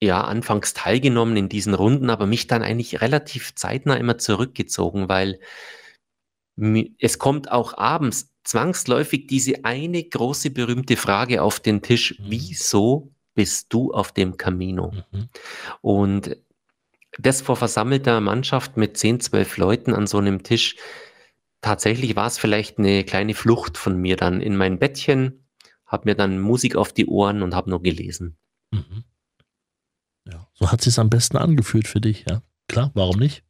[0.02, 5.40] ja anfangs teilgenommen in diesen Runden, aber mich dann eigentlich relativ zeitnah immer zurückgezogen, weil
[7.00, 12.26] es kommt auch abends zwangsläufig diese eine große berühmte Frage auf den Tisch, Mhm.
[12.30, 14.92] wieso bist du auf dem Camino?
[15.12, 15.30] Mhm.
[15.82, 16.38] Und
[17.18, 20.76] das vor versammelter Mannschaft mit 10, 12 Leuten an so einem Tisch,
[21.62, 25.46] tatsächlich war es vielleicht eine kleine Flucht von mir dann in mein Bettchen,
[25.90, 28.38] habe mir dann Musik auf die Ohren und habe nur gelesen.
[28.72, 29.04] Mhm.
[30.32, 32.42] Ja, so hat es am besten angefühlt für dich, ja.
[32.68, 33.44] Klar, warum nicht?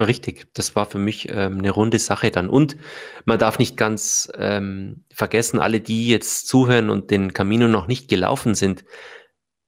[0.00, 2.50] Richtig, das war für mich ähm, eine runde Sache dann.
[2.50, 2.76] Und
[3.24, 8.08] man darf nicht ganz ähm, vergessen, alle, die jetzt zuhören und den Camino noch nicht
[8.08, 8.84] gelaufen sind,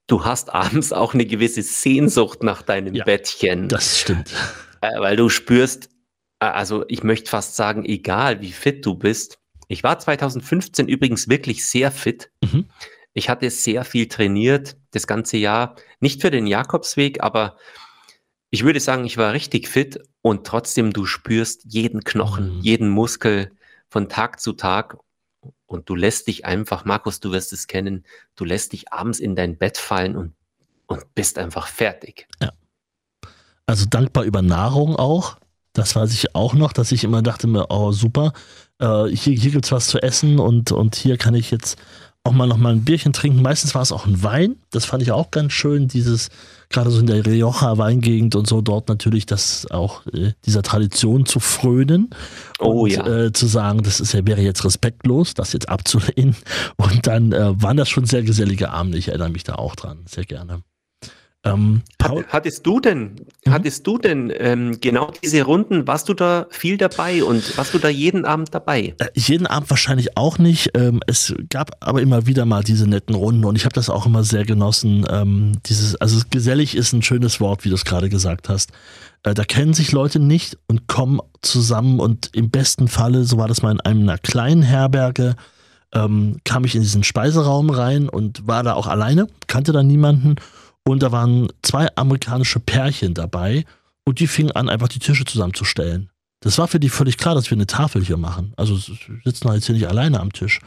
[0.06, 3.68] du hast abends auch eine gewisse Sehnsucht nach deinem ja, Bettchen.
[3.68, 4.30] Das stimmt.
[4.82, 5.88] Äh, weil du spürst,
[6.40, 9.38] äh, also ich möchte fast sagen, egal wie fit du bist.
[9.68, 12.30] Ich war 2015 übrigens wirklich sehr fit.
[12.42, 12.66] Mhm.
[13.12, 15.76] Ich hatte sehr viel trainiert, das ganze Jahr.
[16.00, 17.56] Nicht für den Jakobsweg, aber
[18.50, 22.60] ich würde sagen, ich war richtig fit und trotzdem du spürst jeden Knochen, mhm.
[22.62, 23.52] jeden Muskel
[23.88, 24.98] von Tag zu Tag
[25.66, 28.04] und du lässt dich einfach, Markus, du wirst es kennen,
[28.36, 30.34] du lässt dich abends in dein Bett fallen und,
[30.86, 32.26] und bist einfach fertig.
[32.40, 32.52] Ja.
[33.66, 35.38] Also dankbar über Nahrung auch.
[35.72, 38.32] Das weiß ich auch noch, dass ich immer dachte mir, oh super,
[38.78, 41.78] äh, hier, hier gibt es was zu essen und, und hier kann ich jetzt
[42.24, 43.42] auch mal noch mal ein Bierchen trinken.
[43.42, 44.56] Meistens war es auch ein Wein.
[44.70, 46.28] Das fand ich auch ganz schön, dieses
[46.68, 51.24] gerade so in der Rioja Weingegend und so dort natürlich das auch äh, dieser Tradition
[51.24, 52.10] zu frönen
[52.58, 53.06] oh, und ja.
[53.06, 56.36] äh, zu sagen, das ist wäre jetzt respektlos, das jetzt abzulehnen
[56.76, 58.98] und dann äh, waren das schon sehr gesellige Abende.
[58.98, 60.62] Ich erinnere mich da auch dran, sehr gerne.
[61.44, 63.14] Ähm, Hat, hattest du denn,
[63.44, 63.52] mhm.
[63.52, 67.78] hattest du denn ähm, genau diese Runden, warst du da viel dabei und warst du
[67.78, 68.94] da jeden Abend dabei?
[68.98, 70.70] Äh, jeden Abend wahrscheinlich auch nicht.
[70.74, 74.04] Ähm, es gab aber immer wieder mal diese netten Runden und ich habe das auch
[74.04, 75.06] immer sehr genossen.
[75.08, 78.72] Ähm, dieses, also gesellig ist ein schönes Wort, wie du es gerade gesagt hast.
[79.22, 83.46] Äh, da kennen sich Leute nicht und kommen zusammen und im besten Falle, so war
[83.46, 85.36] das mal in einer kleinen Herberge,
[85.94, 90.36] ähm, kam ich in diesen Speiseraum rein und war da auch alleine, kannte da niemanden
[90.88, 93.66] und da waren zwei amerikanische Pärchen dabei
[94.04, 96.08] und die fingen an, einfach die Tische zusammenzustellen.
[96.40, 98.54] Das war für die völlig klar, dass wir eine Tafel hier machen.
[98.56, 100.60] Also sitzen halt jetzt hier nicht alleine am Tisch.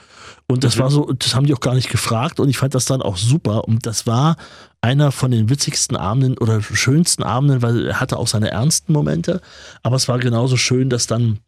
[0.47, 0.82] Und das mhm.
[0.82, 3.17] war so, das haben die auch gar nicht gefragt und ich fand das dann auch
[3.17, 3.67] super.
[3.67, 4.36] Und das war
[4.80, 9.41] einer von den witzigsten Abenden oder schönsten Abenden, weil er hatte auch seine ernsten Momente.
[9.82, 11.39] Aber es war genauso schön, dass dann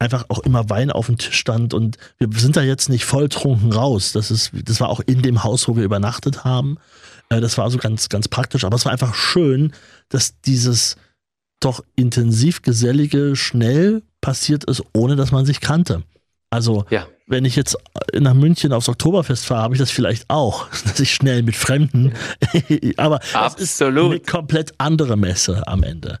[0.00, 3.72] einfach auch immer Wein auf dem Tisch stand und wir sind da jetzt nicht volltrunken
[3.72, 4.12] raus.
[4.12, 6.78] Das ist, das war auch in dem Haus, wo wir übernachtet haben.
[7.28, 8.64] Äh, das war also ganz, ganz praktisch.
[8.64, 9.72] Aber es war einfach schön,
[10.08, 10.96] dass dieses
[11.60, 16.02] doch intensiv gesellige schnell passiert ist, ohne dass man sich kannte.
[16.48, 17.06] Also, ja.
[17.26, 17.76] wenn ich jetzt
[18.18, 22.14] nach München aufs Oktoberfest fahre, habe ich das vielleicht auch, dass ich schnell mit Fremden,
[22.96, 23.60] aber Absolut.
[23.60, 26.18] es ist eine komplett andere Messe am Ende.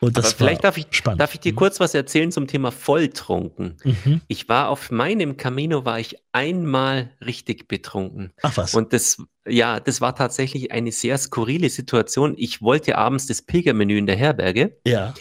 [0.00, 1.20] Und das Aber vielleicht darf ich, spannend.
[1.20, 1.56] darf ich dir mhm.
[1.56, 3.76] kurz was erzählen zum Thema Volltrunken.
[3.82, 4.20] Mhm.
[4.28, 8.32] Ich war auf meinem Camino war ich einmal richtig betrunken.
[8.42, 8.74] Ach was.
[8.74, 12.34] Und das, ja, das war tatsächlich eine sehr skurrile Situation.
[12.36, 14.78] Ich wollte abends das Pilgermenü in der Herberge.
[14.86, 15.14] Ja.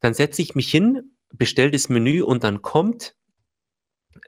[0.00, 3.14] Dann setze ich mich hin, bestelle das Menü und dann kommt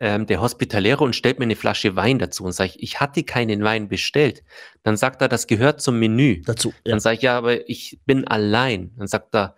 [0.01, 3.25] ähm, der Hospitalero und stellt mir eine Flasche Wein dazu und sage ich, ich hatte
[3.25, 4.45] keinen Wein bestellt.
[4.85, 6.43] Dann sagt er, das gehört zum Menü.
[6.43, 6.69] Dazu.
[6.85, 6.93] Ja.
[6.93, 8.93] Dann sage ich, ja, aber ich bin allein.
[8.97, 9.57] Dann sagt er,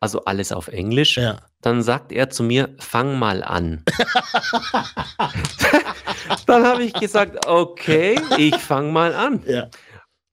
[0.00, 1.38] also alles auf Englisch, ja.
[1.60, 3.84] dann sagt er zu mir, fang mal an.
[6.46, 9.42] dann habe ich gesagt, okay, ich fang mal an.
[9.46, 9.68] Ja.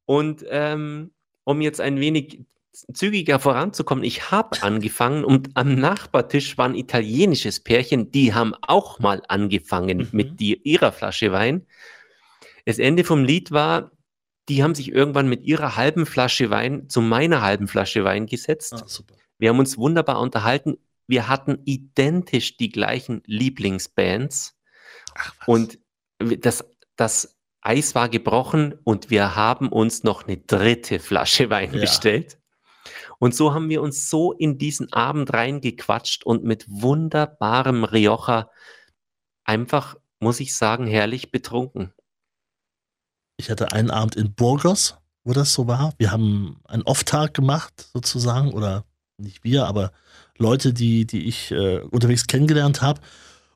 [0.06, 1.12] Und ähm,
[1.44, 2.46] um jetzt ein wenig
[2.94, 9.00] zügiger voranzukommen, ich habe angefangen und am Nachbartisch war ein italienisches Pärchen, die haben auch
[9.00, 10.08] mal angefangen mhm.
[10.12, 11.66] mit die, ihrer Flasche Wein.
[12.66, 13.92] Das Ende vom Lied war,
[14.50, 18.74] die haben sich irgendwann mit ihrer halben Flasche Wein zu meiner halben Flasche Wein gesetzt.
[18.74, 19.16] Ah, super.
[19.42, 20.78] Wir haben uns wunderbar unterhalten.
[21.08, 24.56] Wir hatten identisch die gleichen Lieblingsbands.
[25.16, 25.80] Ach, und
[26.20, 26.64] das,
[26.96, 31.82] das Eis war gebrochen und wir haben uns noch eine dritte Flasche Wein ja.
[31.82, 32.38] bestellt.
[33.18, 38.52] Und so haben wir uns so in diesen Abend reingequatscht und mit wunderbarem Rioja
[39.44, 41.92] einfach, muss ich sagen, herrlich betrunken.
[43.38, 45.96] Ich hatte einen Abend in Burgos, wo das so war.
[45.98, 48.86] Wir haben einen Off-Tag gemacht, sozusagen, oder
[49.22, 49.92] nicht wir, aber
[50.38, 53.02] Leute, die, die ich äh, unterwegs kennengelernt habe.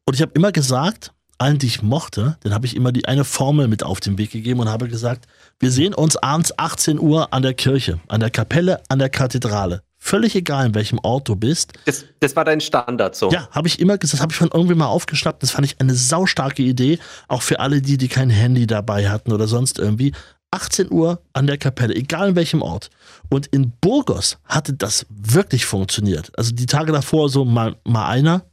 [0.05, 3.25] Und ich habe immer gesagt, allen, die ich mochte, dann habe ich immer die eine
[3.25, 5.27] Formel mit auf den Weg gegeben und habe gesagt,
[5.59, 9.81] wir sehen uns abends 18 Uhr an der Kirche, an der Kapelle, an der Kathedrale.
[9.97, 11.73] Völlig egal, in welchem Ort du bist.
[11.85, 13.31] Das, das war dein Standard so.
[13.31, 15.41] Ja, habe ich immer gesagt, das habe ich von irgendwie mal aufgeschnappt.
[15.41, 19.33] Das fand ich eine saustarke Idee, auch für alle die, die kein Handy dabei hatten
[19.33, 20.13] oder sonst irgendwie.
[20.55, 22.89] 18 Uhr an der Kapelle, egal in welchem Ort.
[23.29, 26.31] Und in Burgos hatte das wirklich funktioniert.
[26.37, 28.45] Also die Tage davor so mal, mal einer,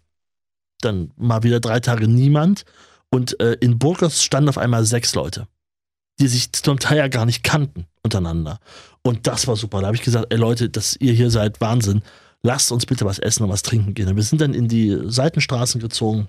[0.81, 2.65] dann mal wieder drei Tage niemand.
[3.11, 5.47] Und äh, in Burgos standen auf einmal sechs Leute,
[6.19, 8.59] die sich zum Teil ja gar nicht kannten untereinander.
[9.03, 9.81] Und das war super.
[9.81, 12.03] Da habe ich gesagt, ey Leute, dass ihr hier seid, Wahnsinn.
[12.43, 14.09] Lasst uns bitte was essen und was trinken gehen.
[14.09, 16.29] Und wir sind dann in die Seitenstraßen gezogen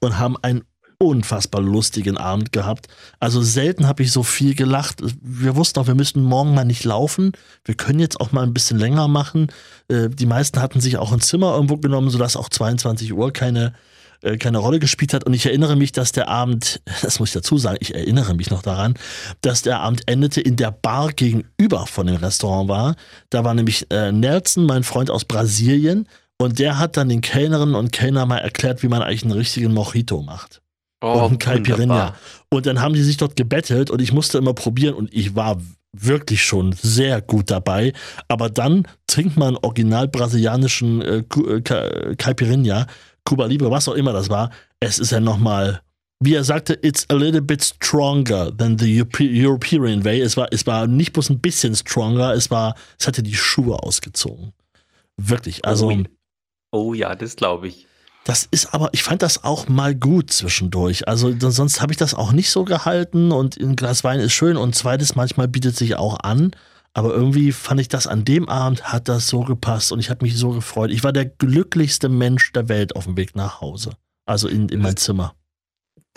[0.00, 0.64] und haben einen
[1.02, 2.86] unfassbar lustigen Abend gehabt.
[3.18, 5.02] Also selten habe ich so viel gelacht.
[5.20, 7.32] Wir wussten auch, wir müssen morgen mal nicht laufen.
[7.64, 9.48] Wir können jetzt auch mal ein bisschen länger machen.
[9.88, 13.74] Äh, die meisten hatten sich auch ein Zimmer irgendwo genommen, sodass auch 22 Uhr keine,
[14.22, 15.24] äh, keine Rolle gespielt hat.
[15.24, 18.50] Und ich erinnere mich, dass der Abend, das muss ich dazu sagen, ich erinnere mich
[18.50, 18.94] noch daran,
[19.40, 22.94] dass der Abend endete in der Bar gegenüber von dem Restaurant war.
[23.28, 26.06] Da war nämlich äh, Nelson, mein Freund aus Brasilien,
[26.38, 29.72] und der hat dann den Kellnerinnen und Kellner mal erklärt, wie man eigentlich einen richtigen
[29.72, 30.61] Mojito macht.
[31.02, 32.14] Oh, und ein Caipirinha.
[32.48, 35.58] Und dann haben die sich dort gebettelt und ich musste immer probieren und ich war
[35.92, 37.92] wirklich schon sehr gut dabei.
[38.28, 42.86] Aber dann trinkt man original brasilianischen äh, äh Caipirinha,
[43.24, 44.50] Cuba Libre, was auch immer das war.
[44.80, 45.82] Es ist ja nochmal,
[46.20, 50.20] wie er sagte, it's a little bit stronger than the European way.
[50.20, 53.82] Es war, es war nicht bloß ein bisschen stronger, es war, es hatte die Schuhe
[53.82, 54.52] ausgezogen.
[55.16, 55.90] Wirklich, also.
[55.90, 56.04] Oh,
[56.70, 57.86] oh ja, das glaube ich.
[58.24, 61.08] Das ist aber, ich fand das auch mal gut zwischendurch.
[61.08, 64.56] Also sonst habe ich das auch nicht so gehalten und ein Glas Wein ist schön
[64.56, 66.52] und zweites manchmal bietet sich auch an.
[66.94, 70.24] Aber irgendwie fand ich das an dem Abend hat das so gepasst und ich habe
[70.24, 70.90] mich so gefreut.
[70.90, 73.96] Ich war der glücklichste Mensch der Welt auf dem Weg nach Hause.
[74.26, 75.34] Also in, in mein Zimmer.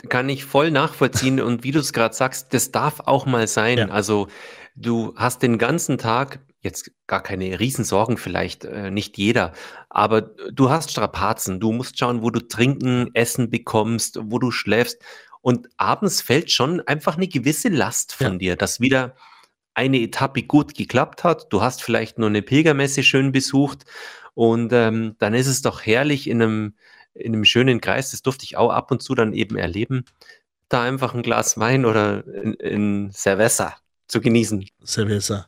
[0.10, 3.78] Kann ich voll nachvollziehen und wie du es gerade sagst, das darf auch mal sein.
[3.78, 3.88] Ja.
[3.88, 4.28] Also
[4.76, 9.54] du hast den ganzen Tag jetzt gar keine Riesensorgen vielleicht, äh, nicht jeder,
[9.96, 15.02] aber du hast Strapazen, du musst schauen, wo du trinken, essen bekommst, wo du schläfst
[15.40, 18.38] und abends fällt schon einfach eine gewisse Last von ja.
[18.38, 19.16] dir, dass wieder
[19.74, 23.86] eine Etappe gut geklappt hat, du hast vielleicht nur eine Pilgermesse schön besucht
[24.34, 26.74] und ähm, dann ist es doch herrlich in einem,
[27.14, 30.04] in einem schönen Kreis, das durfte ich auch ab und zu dann eben erleben,
[30.68, 33.78] da einfach ein Glas Wein oder in, in Cerveza
[34.10, 34.68] zu genießen.
[34.86, 35.48] Cerveza.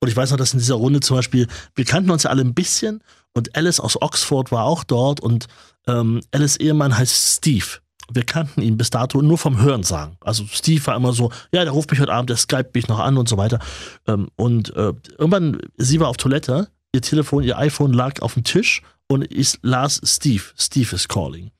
[0.00, 2.42] Und ich weiß noch, dass in dieser Runde zum Beispiel, wir kannten uns ja alle
[2.42, 3.00] ein bisschen
[3.36, 5.46] und Alice aus Oxford war auch dort und
[5.86, 7.66] ähm, Alice Ehemann heißt Steve.
[8.10, 10.16] Wir kannten ihn bis dato nur vom Hören sagen.
[10.20, 12.98] Also Steve war immer so, ja, der ruft mich heute Abend, der skypt mich noch
[12.98, 13.58] an und so weiter.
[14.06, 18.44] Ähm, und äh, irgendwann, sie war auf Toilette, ihr Telefon, ihr iPhone lag auf dem
[18.44, 21.50] Tisch und ich las Steve, Steve is calling.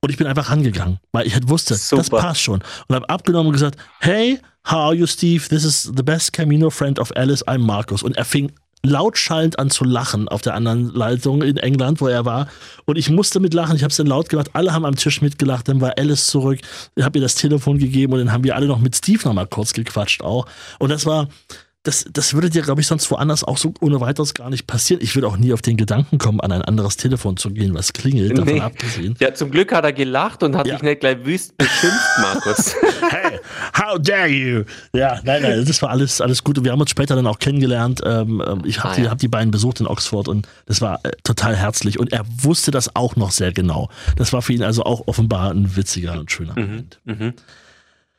[0.00, 2.02] Und ich bin einfach rangegangen, weil ich halt wusste, Super.
[2.02, 2.64] das passt schon.
[2.88, 5.46] Und habe abgenommen und gesagt, hey, how are you, Steve?
[5.48, 8.02] This is the best Camino friend of Alice, I'm Markus.
[8.02, 8.50] Und er fing
[8.84, 12.48] lautschallend an zu lachen auf der anderen Leitung in England, wo er war.
[12.84, 13.76] Und ich musste mitlachen.
[13.76, 14.50] Ich habe es dann laut gemacht.
[14.54, 15.68] Alle haben am Tisch mitgelacht.
[15.68, 16.58] Dann war Alice zurück.
[16.96, 19.46] Ich habe ihr das Telefon gegeben und dann haben wir alle noch mit Steve nochmal
[19.46, 20.46] kurz gequatscht auch.
[20.78, 21.28] Und das war,
[21.84, 25.02] das, das würde dir, glaube ich, sonst woanders auch so ohne weiteres gar nicht passieren.
[25.02, 27.92] Ich würde auch nie auf den Gedanken kommen, an ein anderes Telefon zu gehen, was
[27.92, 28.60] klingelt, davon nee.
[28.60, 29.16] abgesehen.
[29.18, 30.74] Ja, zum Glück hat er gelacht und hat ja.
[30.74, 32.76] dich nicht gleich wüst beschimpft, Markus.
[33.10, 33.40] hey,
[33.76, 34.62] how dare you?
[34.92, 36.56] Ja, nein, nein, das war alles, alles gut.
[36.56, 38.00] Und wir haben uns später dann auch kennengelernt.
[38.04, 39.10] Ähm, ähm ich habe ah, die, ja.
[39.10, 41.98] hab die beiden besucht in Oxford und das war äh, total herzlich.
[41.98, 43.88] Und er wusste das auch noch sehr genau.
[44.16, 47.00] Das war für ihn also auch offenbar ein witziger und schöner mhm, Moment.
[47.04, 47.34] Mhm.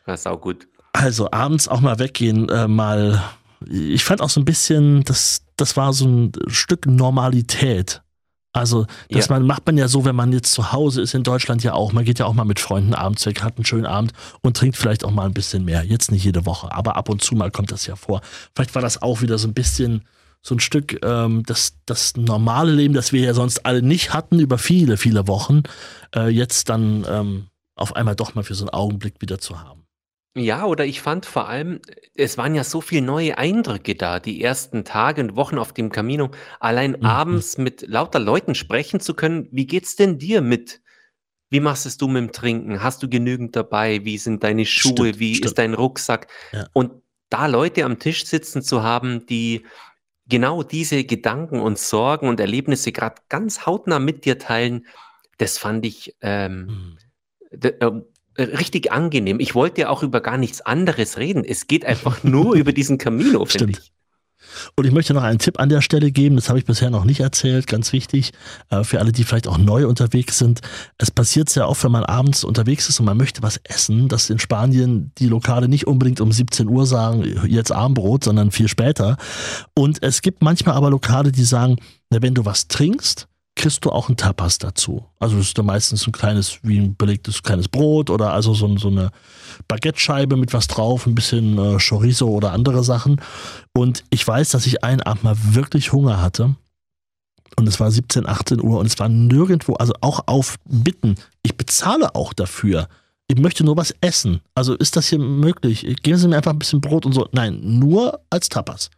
[0.05, 0.67] Das ist auch gut.
[0.91, 3.23] Also abends auch mal weggehen, äh, mal
[3.69, 8.01] ich fand auch so ein bisschen, das, das war so ein Stück Normalität.
[8.55, 9.33] Also, das ja.
[9.33, 11.91] man, macht man ja so, wenn man jetzt zu Hause ist in Deutschland ja auch.
[11.91, 14.77] Man geht ja auch mal mit Freunden abends weg, hat einen schönen Abend und trinkt
[14.77, 15.83] vielleicht auch mal ein bisschen mehr.
[15.83, 18.21] Jetzt nicht jede Woche, aber ab und zu mal kommt das ja vor.
[18.55, 20.03] Vielleicht war das auch wieder so ein bisschen
[20.43, 24.39] so ein Stück ähm, das, das normale Leben, das wir ja sonst alle nicht hatten
[24.39, 25.63] über viele, viele Wochen,
[26.15, 29.82] äh, jetzt dann ähm, auf einmal doch mal für so einen Augenblick wieder zu haben.
[30.35, 31.79] Ja, oder ich fand vor allem,
[32.15, 35.91] es waren ja so viele neue Eindrücke da, die ersten Tage und Wochen auf dem
[35.91, 36.31] Camino.
[36.59, 37.05] Allein Mhm.
[37.05, 39.47] abends mit lauter Leuten sprechen zu können.
[39.51, 40.81] Wie geht's denn dir mit
[41.51, 42.83] wie machst es du mit dem Trinken?
[42.83, 44.05] Hast du genügend dabei?
[44.05, 45.07] Wie sind deine Schuhe?
[45.09, 46.27] Stimmt, Wie ist dein Rucksack?
[46.51, 46.67] Ja.
[46.73, 46.93] Und
[47.29, 49.65] da Leute am Tisch sitzen zu haben, die
[50.27, 54.87] genau diese Gedanken und Sorgen und Erlebnisse gerade ganz hautnah mit dir teilen,
[55.37, 56.97] das fand ich ähm, Mhm.
[57.61, 57.91] äh,
[58.37, 59.39] richtig angenehm.
[59.39, 61.43] Ich wollte ja auch über gar nichts anderes reden.
[61.45, 63.93] Es geht einfach nur über diesen Camino, finde ich.
[64.75, 67.05] Und ich möchte noch einen Tipp an der Stelle geben, das habe ich bisher noch
[67.05, 68.33] nicht erzählt, ganz wichtig,
[68.69, 70.61] äh, für alle, die vielleicht auch neu unterwegs sind.
[70.97, 74.29] Es passiert sehr oft, wenn man abends unterwegs ist und man möchte was essen, dass
[74.29, 79.17] in Spanien die Lokale nicht unbedingt um 17 Uhr sagen, jetzt Armbrot, sondern viel später.
[79.75, 81.77] Und es gibt manchmal aber Lokale, die sagen,
[82.09, 85.05] wenn du was trinkst, kriegst du auch ein Tapas dazu.
[85.19, 88.77] Also das ist dann meistens ein kleines, wie ein belegtes kleines Brot oder also so,
[88.77, 89.11] so eine
[89.67, 93.21] Baguette-Scheibe mit was drauf, ein bisschen äh, Chorizo oder andere Sachen.
[93.73, 96.55] Und ich weiß, dass ich einen Abend mal wirklich Hunger hatte.
[97.55, 101.15] Und es war 17, 18 Uhr und es war nirgendwo, also auch auf Bitten.
[101.43, 102.87] Ich bezahle auch dafür.
[103.27, 104.41] Ich möchte nur was essen.
[104.55, 105.85] Also ist das hier möglich?
[106.01, 107.27] Geben Sie mir einfach ein bisschen Brot und so.
[107.31, 108.89] Nein, nur als Tapas.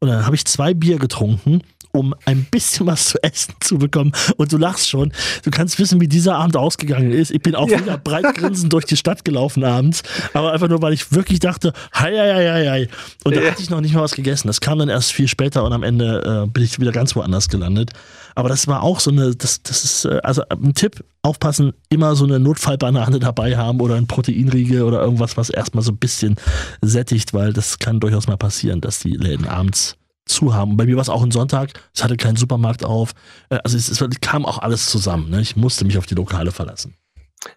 [0.00, 1.62] Und dann habe ich zwei Bier getrunken,
[1.94, 4.12] um ein bisschen was zu essen zu bekommen.
[4.36, 5.12] Und du lachst schon.
[5.44, 7.30] Du kannst wissen, wie dieser Abend ausgegangen ist.
[7.30, 7.78] Ich bin auch ja.
[7.78, 10.02] wieder breit grinsend durch die Stadt gelaufen abends.
[10.32, 12.88] Aber einfach nur, weil ich wirklich dachte, hei, hei, hei, hei.
[13.22, 13.50] Und da ja.
[13.50, 14.48] hatte ich noch nicht mal was gegessen.
[14.48, 17.48] Das kam dann erst viel später und am Ende äh, bin ich wieder ganz woanders
[17.48, 17.92] gelandet.
[18.34, 22.16] Aber das war auch so eine, das, das ist, äh, also ein Tipp, aufpassen, immer
[22.16, 26.36] so eine Notfallbanane dabei haben oder ein Proteinriegel oder irgendwas, was erstmal so ein bisschen
[26.82, 30.76] sättigt, weil das kann durchaus mal passieren, dass die Läden abends zu haben.
[30.76, 33.12] Bei mir war es auch ein Sonntag, es hatte keinen Supermarkt auf.
[33.50, 35.30] Äh, also es, es kam auch alles zusammen.
[35.30, 35.40] Ne?
[35.40, 36.94] Ich musste mich auf die Lokale verlassen.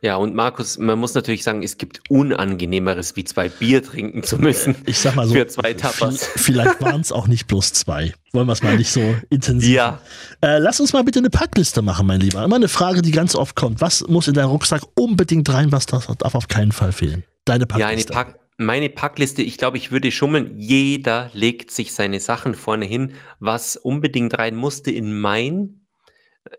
[0.01, 4.37] Ja, und Markus, man muss natürlich sagen, es gibt Unangenehmeres, wie zwei Bier trinken zu
[4.37, 4.75] müssen.
[4.85, 6.27] Ich sag mal so, für zwei Tapas.
[6.35, 8.13] Vielleicht waren es auch nicht bloß zwei.
[8.33, 9.69] Wollen wir es mal nicht so intensiv.
[9.69, 10.01] Ja.
[10.41, 12.43] Äh, lass uns mal bitte eine Packliste machen, mein Lieber.
[12.43, 13.81] Immer eine Frage, die ganz oft kommt.
[13.81, 15.71] Was muss in deinen Rucksack unbedingt rein?
[15.71, 17.23] Was darf, auf keinen Fall fehlen?
[17.45, 18.13] Deine Packliste.
[18.13, 20.55] Ja, Pack meine Packliste, ich glaube, ich würde schummeln.
[20.57, 25.76] Jeder legt sich seine Sachen vorne hin, was unbedingt rein musste in mein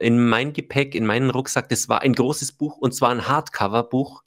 [0.01, 4.22] in mein Gepäck, in meinen Rucksack, das war ein großes Buch und zwar ein Hardcover-Buch.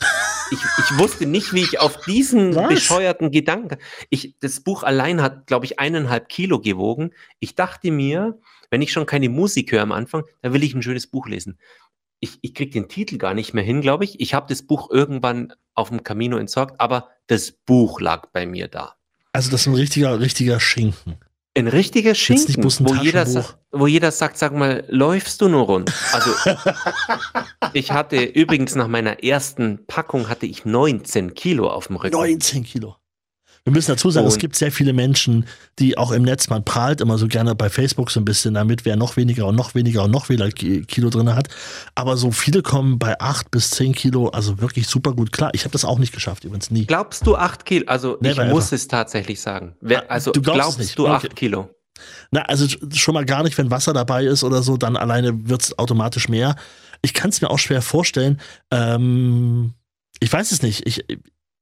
[0.51, 2.69] Ich, ich wusste nicht, wie ich auf diesen Was?
[2.69, 3.77] bescheuerten Gedanken.
[4.09, 7.11] Ich, das Buch allein hat, glaube ich, eineinhalb Kilo gewogen.
[7.39, 8.39] Ich dachte mir,
[8.69, 11.59] wenn ich schon keine Musik höre am Anfang, dann will ich ein schönes Buch lesen.
[12.19, 14.19] Ich, ich kriege den Titel gar nicht mehr hin, glaube ich.
[14.19, 18.67] Ich habe das Buch irgendwann auf dem Camino entsorgt, aber das Buch lag bei mir
[18.67, 18.95] da.
[19.33, 21.17] Also das ist ein richtiger, richtiger Schinken.
[21.57, 23.27] Ein richtiger Schinken, wo jeder,
[23.71, 25.93] wo jeder sagt, sag mal, läufst du nur rund?
[26.13, 26.31] Also,
[27.73, 32.15] ich hatte übrigens nach meiner ersten Packung hatte ich 19 Kilo auf dem Rücken.
[32.15, 32.95] 19 Kilo.
[33.63, 35.45] Wir müssen dazu sagen, und es gibt sehr viele Menschen,
[35.77, 38.85] die auch im Netz, man prahlt immer so gerne bei Facebook so ein bisschen damit,
[38.85, 41.47] wer noch weniger und noch weniger und noch weniger Kilo drin hat.
[41.93, 45.51] Aber so viele kommen bei 8 bis 10 Kilo, also wirklich super gut klar.
[45.53, 46.85] Ich habe das auch nicht geschafft, übrigens nie.
[46.85, 47.85] Glaubst du 8 Kilo?
[47.85, 49.75] Also Never ich muss es tatsächlich sagen.
[49.79, 51.35] Wer, ah, also du glaubst, glaubst du 8 okay.
[51.35, 51.69] Kilo?
[52.31, 55.61] Na, also schon mal gar nicht, wenn Wasser dabei ist oder so, dann alleine wird
[55.61, 56.55] es automatisch mehr.
[57.03, 58.41] Ich kann es mir auch schwer vorstellen.
[58.71, 59.73] Ähm,
[60.19, 60.87] ich weiß es nicht.
[60.87, 61.05] Ich,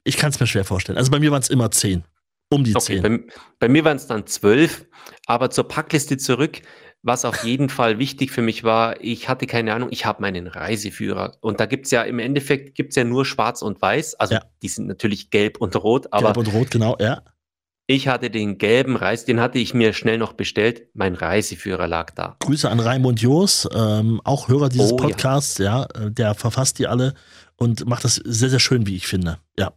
[0.10, 0.98] ich kann es mir schwer vorstellen.
[0.98, 2.04] Also bei mir waren es immer zehn.
[2.52, 3.02] Um die okay, zehn.
[3.04, 3.20] Bei,
[3.60, 4.86] bei mir waren es dann zwölf.
[5.28, 6.62] Aber zur Packliste zurück.
[7.02, 10.48] Was auf jeden Fall wichtig für mich war, ich hatte keine Ahnung, ich habe meinen
[10.48, 11.38] Reiseführer.
[11.40, 14.16] Und da gibt es ja im Endeffekt gibt's ja nur schwarz und weiß.
[14.16, 14.42] Also ja.
[14.62, 16.12] die sind natürlich gelb und rot.
[16.12, 17.22] Aber gelb und rot, genau, ja.
[17.88, 20.88] Ich hatte den gelben Reis, den hatte ich mir schnell noch bestellt.
[20.94, 22.36] Mein Reiseführer lag da.
[22.40, 25.88] Grüße an Raimund Joos, ähm, auch Hörer dieses oh, Podcasts, ja.
[25.96, 26.08] ja.
[26.08, 27.14] Äh, der verfasst die alle
[27.56, 29.38] und macht das sehr, sehr schön, wie ich finde.
[29.58, 29.72] Ja.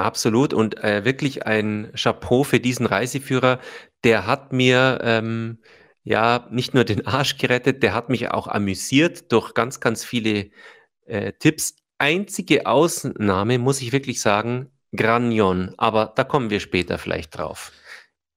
[0.00, 3.58] Absolut und äh, wirklich ein Chapeau für diesen Reiseführer.
[4.02, 5.58] Der hat mir ähm,
[6.04, 10.50] ja nicht nur den Arsch gerettet, der hat mich auch amüsiert durch ganz, ganz viele
[11.06, 11.76] äh, Tipps.
[11.98, 17.72] Einzige Ausnahme, muss ich wirklich sagen, Granion, aber da kommen wir später vielleicht drauf.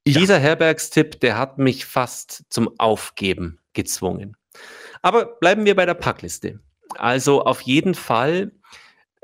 [0.06, 0.20] Ja.
[0.20, 4.36] Dieser Herbergstipp, der hat mich fast zum Aufgeben gezwungen.
[5.02, 6.60] Aber bleiben wir bei der Packliste.
[6.98, 8.52] Also auf jeden Fall,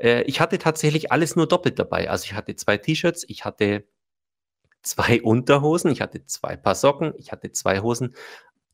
[0.00, 2.10] äh, ich hatte tatsächlich alles nur doppelt dabei.
[2.10, 3.84] Also ich hatte zwei T-Shirts, ich hatte
[4.82, 8.14] zwei Unterhosen, ich hatte zwei Paar Socken, ich hatte zwei Hosen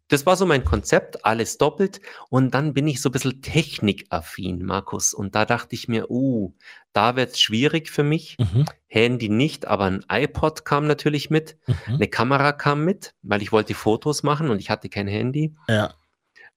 [0.08, 2.00] das war so mein Konzept, alles doppelt.
[2.28, 5.12] Und dann bin ich so ein bisschen technikaffin, Markus.
[5.12, 6.54] Und da dachte ich mir, uh,
[6.92, 8.36] da wird es schwierig für mich.
[8.38, 8.66] Mhm.
[8.86, 11.56] Handy nicht, aber ein iPod kam natürlich mit.
[11.66, 11.94] Mhm.
[11.94, 15.56] Eine Kamera kam mit, weil ich wollte Fotos machen und ich hatte kein Handy.
[15.68, 15.94] Ja.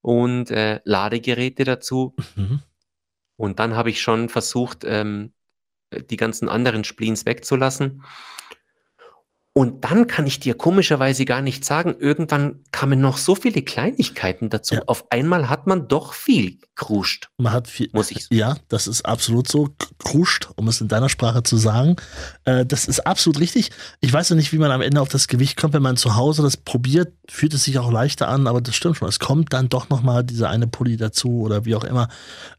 [0.02, 2.16] Und äh, Ladegeräte dazu.
[2.36, 2.62] Mhm.
[3.40, 5.32] Und dann habe ich schon versucht, ähm,
[5.94, 8.04] die ganzen anderen Spleens wegzulassen.
[9.60, 14.50] Und dann kann ich dir komischerweise gar nicht sagen, irgendwann kamen noch so viele Kleinigkeiten
[14.50, 14.76] dazu.
[14.76, 14.84] Ja.
[14.86, 17.28] Auf einmal hat man doch viel kruscht.
[17.38, 18.28] Man hat viel, muss ich.
[18.30, 21.98] Ja, das ist absolut so kruscht, um es in deiner Sprache zu sagen.
[22.46, 23.72] Äh, das ist absolut richtig.
[24.00, 26.16] Ich weiß ja nicht, wie man am Ende auf das Gewicht kommt, wenn man zu
[26.16, 29.10] Hause das probiert, fühlt es sich auch leichter an, aber das stimmt schon.
[29.10, 32.08] Es kommt dann doch nochmal dieser eine Pulli dazu oder wie auch immer.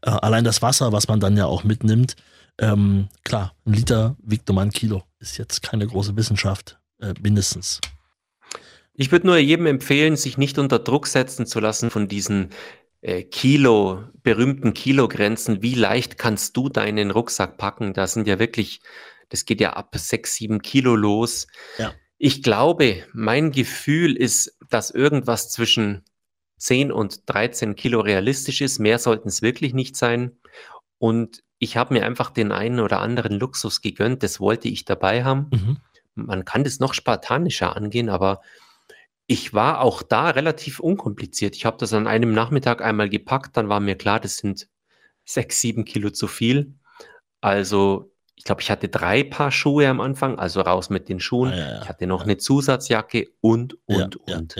[0.03, 2.15] Äh, allein das Wasser, was man dann ja auch mitnimmt.
[2.59, 5.01] Ähm, klar, ein Liter wiegt nur mal ein Kilo.
[5.17, 7.81] Ist jetzt keine große Wissenschaft äh, mindestens.
[8.93, 12.49] Ich würde nur jedem empfehlen, sich nicht unter Druck setzen zu lassen von diesen
[13.01, 15.61] äh, Kilo, berühmten Kilogrenzen.
[15.61, 17.93] Wie leicht kannst du deinen Rucksack packen?
[17.93, 18.81] Da sind ja wirklich,
[19.29, 21.47] das geht ja ab sechs, sieben Kilo los.
[21.77, 21.93] Ja.
[22.17, 26.03] Ich glaube, mein Gefühl ist, dass irgendwas zwischen
[26.57, 28.77] 10 und 13 Kilo realistisch ist.
[28.77, 30.37] Mehr sollten es wirklich nicht sein.
[30.99, 34.21] Und ich habe mir einfach den einen oder anderen Luxus gegönnt.
[34.21, 35.47] Das wollte ich dabei haben.
[35.51, 35.77] Mhm
[36.15, 38.41] man kann das noch spartanischer angehen, aber
[39.27, 41.55] ich war auch da relativ unkompliziert.
[41.55, 44.67] Ich habe das an einem Nachmittag einmal gepackt, dann war mir klar, das sind
[45.25, 46.73] sechs, sieben Kilo zu viel.
[47.39, 51.51] Also ich glaube, ich hatte drei Paar Schuhe am Anfang, also raus mit den Schuhen.
[51.51, 51.81] Ah, ja, ja.
[51.83, 54.55] ich hatte noch eine Zusatzjacke und, und, ja, und.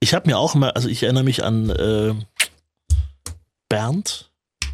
[0.00, 2.14] Ich habe mir auch mal, also ich erinnere mich an äh,
[3.68, 4.30] Bernd,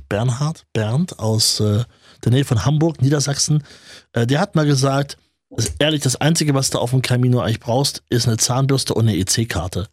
[0.09, 1.85] Bernhard, Bernd aus äh,
[2.25, 3.65] der Nähe von Hamburg, Niedersachsen.
[4.13, 5.19] Äh, der hat mal gesagt,
[5.79, 9.17] ehrlich, das Einzige, was du auf dem Camino eigentlich brauchst, ist eine Zahnbürste und eine
[9.17, 9.89] EC-Karte.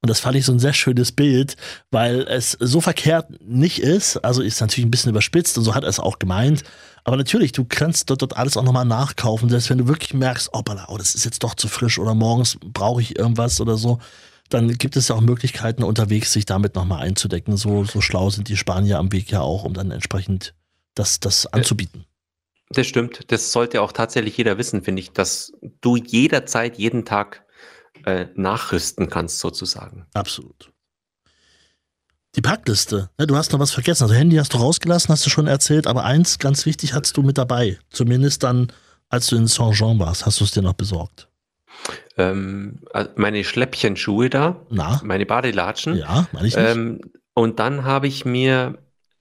[0.00, 1.56] Und das fand ich so ein sehr schönes Bild,
[1.90, 4.16] weil es so verkehrt nicht ist.
[4.18, 6.62] Also ist natürlich ein bisschen überspitzt und so hat er es auch gemeint.
[7.04, 9.48] Aber natürlich, du kannst dort, dort alles auch nochmal nachkaufen.
[9.48, 12.58] Selbst wenn du wirklich merkst, oh, oh, das ist jetzt doch zu frisch oder morgens
[12.62, 13.98] brauche ich irgendwas oder so,
[14.50, 17.56] dann gibt es ja auch Möglichkeiten unterwegs, sich damit nochmal einzudecken.
[17.56, 20.54] So, so schlau sind die Spanier am Weg ja auch, um dann entsprechend
[20.94, 22.04] das, das anzubieten.
[22.70, 23.32] Das stimmt.
[23.32, 27.44] Das sollte auch tatsächlich jeder wissen, finde ich, dass du jederzeit, jeden Tag
[28.04, 30.06] äh, nachrüsten kannst, sozusagen.
[30.14, 30.70] Absolut.
[32.36, 33.10] Die Packliste.
[33.18, 34.04] Ja, du hast noch was vergessen.
[34.04, 37.22] Also Handy hast du rausgelassen, hast du schon erzählt, aber eins ganz wichtig hattest du
[37.22, 37.78] mit dabei.
[37.90, 38.70] Zumindest dann,
[39.08, 41.28] als du in Saint-Jean warst, hast du es dir noch besorgt.
[42.16, 45.00] Ähm, also meine Schläppchenschuhe da, Na?
[45.04, 45.96] meine Badelatschen.
[45.96, 46.68] Ja, meine ich nicht.
[46.68, 47.00] Ähm,
[47.34, 48.78] und dann habe ich mir,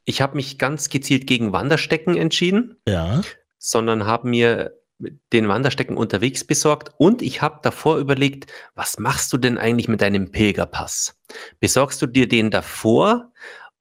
[0.08, 3.22] ich habe mich ganz gezielt gegen Wanderstecken entschieden, ja.
[3.58, 4.74] sondern habe mir
[5.34, 10.02] den Wanderstecken unterwegs besorgt und ich habe davor überlegt, was machst du denn eigentlich mit
[10.02, 11.20] deinem Pilgerpass?
[11.60, 13.34] Besorgst du dir den davor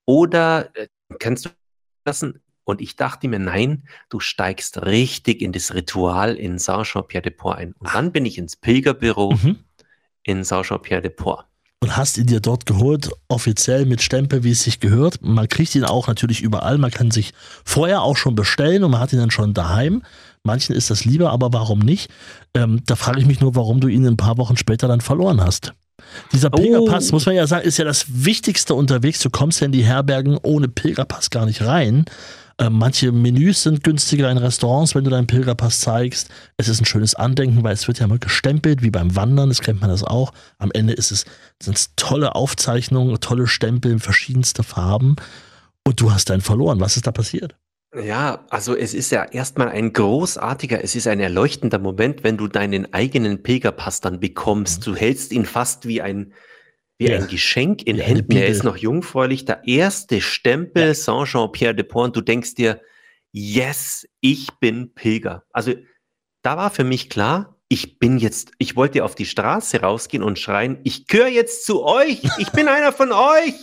[0.05, 0.89] oder äh,
[1.21, 1.51] kannst du
[2.05, 2.43] lassen?
[2.65, 7.73] Und ich dachte mir, nein, du steigst richtig in das Ritual in Saint-Jean-Pierre-de-Port ein.
[7.79, 9.61] Und dann bin ich ins Pilgerbüro Mhm.
[10.25, 11.47] in Saint-Jean-Pierre-de-Port.
[11.83, 15.19] Und hast ihn dir dort geholt, offiziell mit Stempel, wie es sich gehört.
[15.21, 16.79] Man kriegt ihn auch natürlich überall.
[16.79, 17.33] Man kann sich
[17.65, 20.03] vorher auch schon bestellen und man hat ihn dann schon daheim.
[20.43, 22.11] Manchen ist das lieber, aber warum nicht?
[22.55, 25.41] Ähm, da frage ich mich nur, warum du ihn ein paar Wochen später dann verloren
[25.43, 25.75] hast.
[26.33, 26.57] Dieser Oh.
[26.57, 29.21] Pilgerpass, muss man ja sagen, ist ja das Wichtigste unterwegs.
[29.21, 32.07] Du kommst ja in die Herbergen ohne Pilgerpass gar nicht rein.
[32.59, 36.31] Ähm, manche Menüs sind günstiger in Restaurants, wenn du deinen Pilgerpass zeigst.
[36.57, 39.61] Es ist ein schönes Andenken, weil es wird ja immer gestempelt, wie beim Wandern, das
[39.61, 40.33] kennt man das auch.
[40.59, 41.27] Am Ende ist es,
[41.63, 45.17] sind es tolle Aufzeichnungen, tolle Stempel in verschiedenste Farben.
[45.85, 46.81] Und du hast deinen verloren.
[46.81, 47.57] Was ist da passiert?
[47.95, 52.49] Ja, also es ist ja erstmal ein großartiger, es ist ein erleuchtender Moment, wenn du
[52.49, 54.87] deinen eigenen Pilgerpass dann bekommst.
[54.87, 56.33] Du hältst ihn fast wie ein,
[56.99, 57.17] wie Ja.
[57.17, 58.33] ein Geschenk in eine Händen.
[58.33, 62.81] Er ist noch jungfräulich, der erste Stempel Saint-Jean-Pierre-de-Port und du denkst dir,
[63.33, 65.45] yes, ich bin Pilger.
[65.53, 65.75] Also
[66.43, 70.39] da war für mich klar, ich bin jetzt, ich wollte auf die Straße rausgehen und
[70.39, 73.55] schreien, ich gehöre jetzt zu euch, ich bin einer von euch.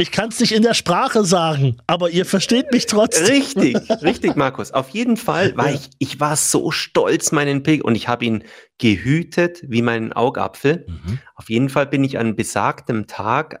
[0.00, 3.26] Ich kann es nicht in der Sprache sagen, aber ihr versteht mich trotzdem.
[3.26, 4.72] Richtig, richtig, Markus.
[4.72, 5.74] Auf jeden Fall war Ja.
[5.74, 8.44] ich, ich war so stolz, meinen Pilger, und ich habe ihn
[8.78, 10.86] gehütet wie meinen Augapfel.
[10.88, 11.18] Mhm.
[11.34, 13.60] Auf jeden Fall bin ich an besagtem Tag,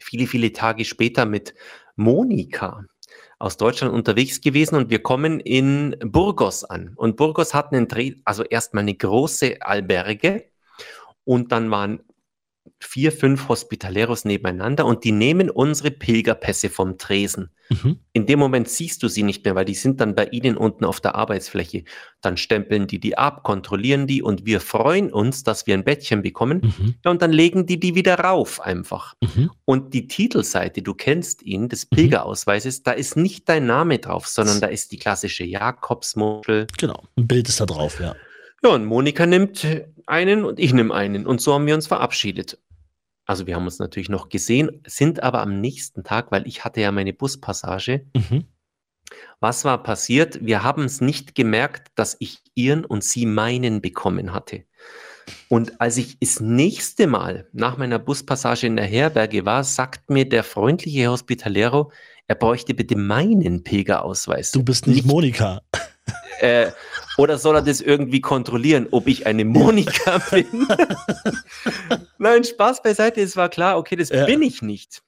[0.00, 1.54] viele, viele Tage später mit
[1.94, 2.84] Monika
[3.38, 6.92] aus Deutschland unterwegs gewesen und wir kommen in Burgos an.
[6.96, 10.46] Und Burgos hat einen Dreh, also erstmal eine große Alberge
[11.22, 12.00] und dann waren
[12.80, 17.50] vier, fünf Hospitaleros nebeneinander und die nehmen unsere Pilgerpässe vom Tresen.
[17.68, 17.98] Mhm.
[18.12, 20.84] In dem Moment siehst du sie nicht mehr, weil die sind dann bei ihnen unten
[20.84, 21.84] auf der Arbeitsfläche.
[22.20, 26.22] Dann stempeln die die ab, kontrollieren die und wir freuen uns, dass wir ein Bettchen
[26.22, 26.60] bekommen.
[26.62, 26.94] Mhm.
[27.04, 29.14] Ja, und dann legen die die wieder rauf einfach.
[29.20, 29.50] Mhm.
[29.64, 34.60] Und die Titelseite, du kennst ihn, des Pilgerausweises, da ist nicht dein Name drauf, sondern
[34.60, 36.66] da ist die klassische Jakobsmuschel.
[36.78, 38.14] Genau, ein Bild ist da drauf, ja.
[38.66, 39.64] Ja, und Monika nimmt
[40.06, 41.24] einen und ich nehme einen.
[41.24, 42.58] Und so haben wir uns verabschiedet.
[43.24, 46.80] Also wir haben uns natürlich noch gesehen, sind aber am nächsten Tag, weil ich hatte
[46.80, 48.44] ja meine Buspassage, Mhm.
[49.38, 50.44] Was war passiert?
[50.44, 54.64] Wir haben es nicht gemerkt, dass ich ihren und sie meinen bekommen hatte.
[55.48, 60.28] Und als ich das nächste Mal nach meiner Buspassage in der Herberge war, sagt mir
[60.28, 61.92] der freundliche Hospitalero,
[62.26, 64.50] er bräuchte bitte meinen Pilgerausweis.
[64.50, 65.62] Du bist nicht, Monika.
[66.40, 66.70] Äh,
[67.18, 70.66] oder soll er das irgendwie kontrollieren, ob ich eine Monika bin?
[72.18, 74.24] Nein, Spaß beiseite, es war klar, okay, das Ja.
[74.26, 75.02] bin ich nicht.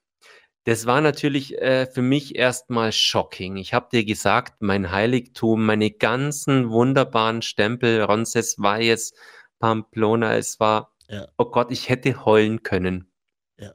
[0.64, 3.57] Das war natürlich äh, für mich erstmal shocking.
[3.57, 9.14] Ich habe dir gesagt, mein Heiligtum, meine ganzen wunderbaren Stempel, Roncesvalles,
[9.61, 11.26] Pamplona, es war, Ja.
[11.39, 13.11] oh Gott, ich hätte heulen können.
[13.57, 13.72] Ja.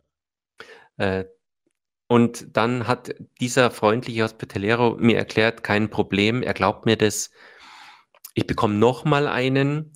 [0.97, 1.25] Äh,
[2.13, 7.31] und dann hat dieser freundliche Hospitalero mir erklärt, kein Problem, er glaubt mir das.
[8.35, 9.93] Ich bekomme nochmal einen.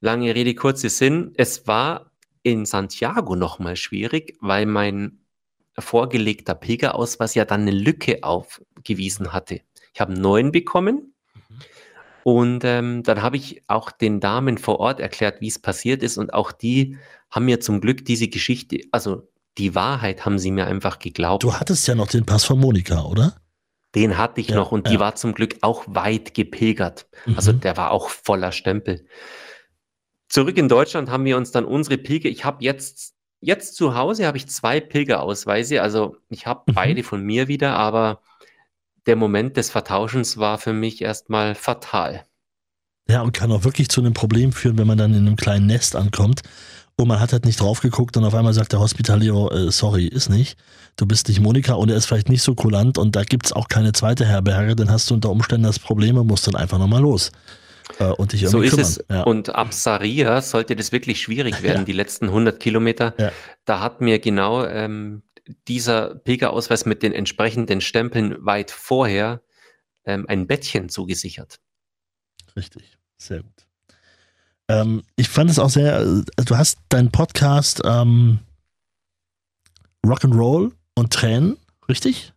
[0.00, 1.32] Lange Rede, kurzer Sinn.
[1.36, 5.18] Es war in Santiago nochmal schwierig, weil mein
[5.78, 9.60] vorgelegter Pilgerausweis ja dann eine Lücke aufgewiesen hatte.
[9.92, 11.12] Ich habe einen neuen bekommen
[12.22, 16.16] und ähm, dann habe ich auch den Damen vor Ort erklärt, wie es passiert ist
[16.16, 16.96] und auch die
[17.30, 19.28] haben mir zum Glück diese Geschichte, also
[19.60, 21.42] die Wahrheit haben sie mir einfach geglaubt.
[21.42, 23.36] Du hattest ja noch den Pass von Monika, oder?
[23.94, 25.00] Den hatte ich Ja, noch und die ja.
[25.00, 27.08] war zum Glück auch weit gepilgert.
[27.36, 27.60] Also Mhm.
[27.60, 29.04] der war auch voller Stempel.
[30.28, 34.26] Zurück in Deutschland haben wir uns dann unsere Pilger, ich habe jetzt, jetzt zu Hause
[34.26, 36.74] habe ich zwei Pilgerausweise, also ich habe Mhm.
[36.74, 38.22] beide von mir wieder, aber
[39.06, 42.24] der Moment des Vertauschens war für mich erstmal fatal.
[43.08, 45.66] Ja, und kann auch wirklich zu einem Problem führen, wenn man dann in einem kleinen
[45.66, 46.42] Nest ankommt
[47.00, 50.06] und man hat halt nicht drauf geguckt und auf einmal sagt der Hospitalero, äh, sorry,
[50.06, 50.56] ist nicht.
[50.96, 53.68] Du bist nicht Monika und er ist vielleicht nicht so kulant und da gibt's auch
[53.68, 57.02] keine zweite Herberge, dann hast du unter Umständen das Problem und musst dann einfach nochmal
[57.02, 57.32] los.
[57.98, 59.06] Äh, und dich So irgendwie ist kümmern.
[59.10, 59.16] es.
[59.16, 59.22] Ja.
[59.24, 61.84] Und ab Saria sollte das wirklich schwierig werden, Ja.
[61.84, 63.14] die letzten 100 Kilometer.
[63.18, 63.32] Ja.
[63.64, 65.22] Da hat mir genau ähm,
[65.68, 69.42] dieser Pilgerausweis mit den entsprechenden Stempeln weit vorher
[70.04, 71.58] ähm, ein Bettchen zugesichert.
[72.56, 73.66] Richtig, sehr gut.
[74.70, 78.38] Ähm, ich fand es auch sehr, äh, du hast deinen Podcast ähm,
[80.06, 81.56] Rock'n'Roll und Tränen,
[81.88, 82.32] richtig?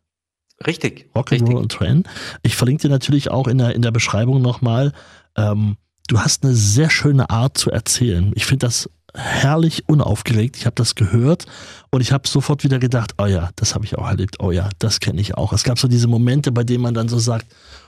[0.65, 1.09] Richtig.
[1.15, 2.03] Rock'n'Roll und Tränen.
[2.41, 4.93] Ich verlinke dir natürlich auch in der, in der Beschreibung nochmal.
[5.37, 5.77] Ähm,
[6.07, 8.31] du hast eine sehr schöne Art zu erzählen.
[8.35, 10.57] Ich finde das herrlich unaufgeregt.
[10.57, 11.45] Ich habe das gehört
[11.91, 14.37] und ich habe sofort wieder gedacht, oh ja, das habe ich auch erlebt.
[14.39, 15.53] Oh ja, das kenne ich auch.
[15.53, 17.45] Es gab so diese Momente, bei denen man dann so sagt,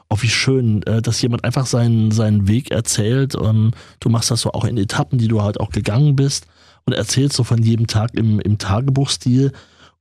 [0.10, 4.42] oh wie schön, äh, dass jemand einfach seinen, seinen Weg erzählt und du machst das
[4.42, 6.48] so auch in Etappen, die du halt auch gegangen bist
[6.86, 9.52] und erzählst so von jedem Tag im, im Tagebuchstil.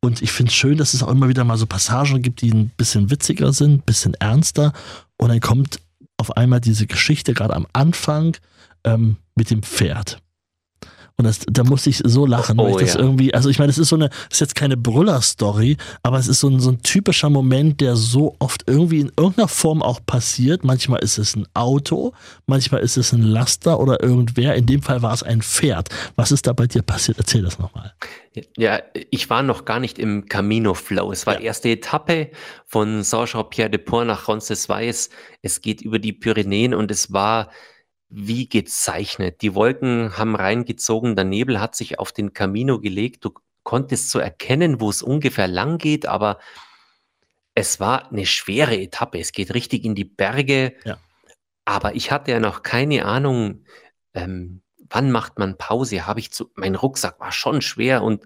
[0.01, 2.51] Und ich finde es schön, dass es auch immer wieder mal so Passagen gibt, die
[2.51, 4.75] ein bisschen witziger sind, ein bisschen ernster.
[5.17, 5.81] Und dann kommt
[6.19, 8.37] auf einmal diese Geschichte gerade am Anfang
[8.85, 10.19] ähm, mit dem Pferd.
[11.17, 13.01] Und das, da musste ich so lachen, weil Oh, ich das ja.
[13.01, 16.27] irgendwie, also ich meine, das ist so eine, das ist jetzt keine Brüller-Story, aber es
[16.27, 20.01] ist so ein, so ein typischer Moment, der so oft irgendwie in irgendeiner Form auch
[20.05, 20.65] passiert.
[20.65, 22.15] Manchmal ist es ein Auto,
[22.47, 24.57] manchmal ist es ein Laster oder irgendwer.
[24.57, 25.89] In dem Fall war es ein Pferd.
[26.17, 27.19] Was ist da bei dir passiert?
[27.19, 27.93] Erzähl das nochmal.
[28.57, 31.13] Ja, ich war noch gar nicht im Camino Flow.
[31.13, 31.41] Es war Ja.
[31.41, 32.31] die erste Etappe
[32.67, 35.11] von Saint-Jean-Pierre-de-Port nach Roncesvalles.
[35.43, 37.51] Es geht über die Pyrenäen und es war
[38.09, 39.43] wie gezeichnet.
[39.43, 43.25] Die Wolken haben reingezogen, der Nebel hat sich auf den Camino gelegt.
[43.25, 43.33] Du
[43.63, 46.39] konntest so erkennen, wo es ungefähr lang geht, aber
[47.55, 49.19] es war eine schwere Etappe.
[49.19, 50.75] Es geht richtig in die Berge.
[50.85, 50.99] Ja.
[51.65, 53.65] Aber ich hatte ja noch keine Ahnung,
[54.13, 56.07] ähm, wann macht man Pause?
[56.07, 58.25] Habe ich zu, mein Rucksack war schon schwer und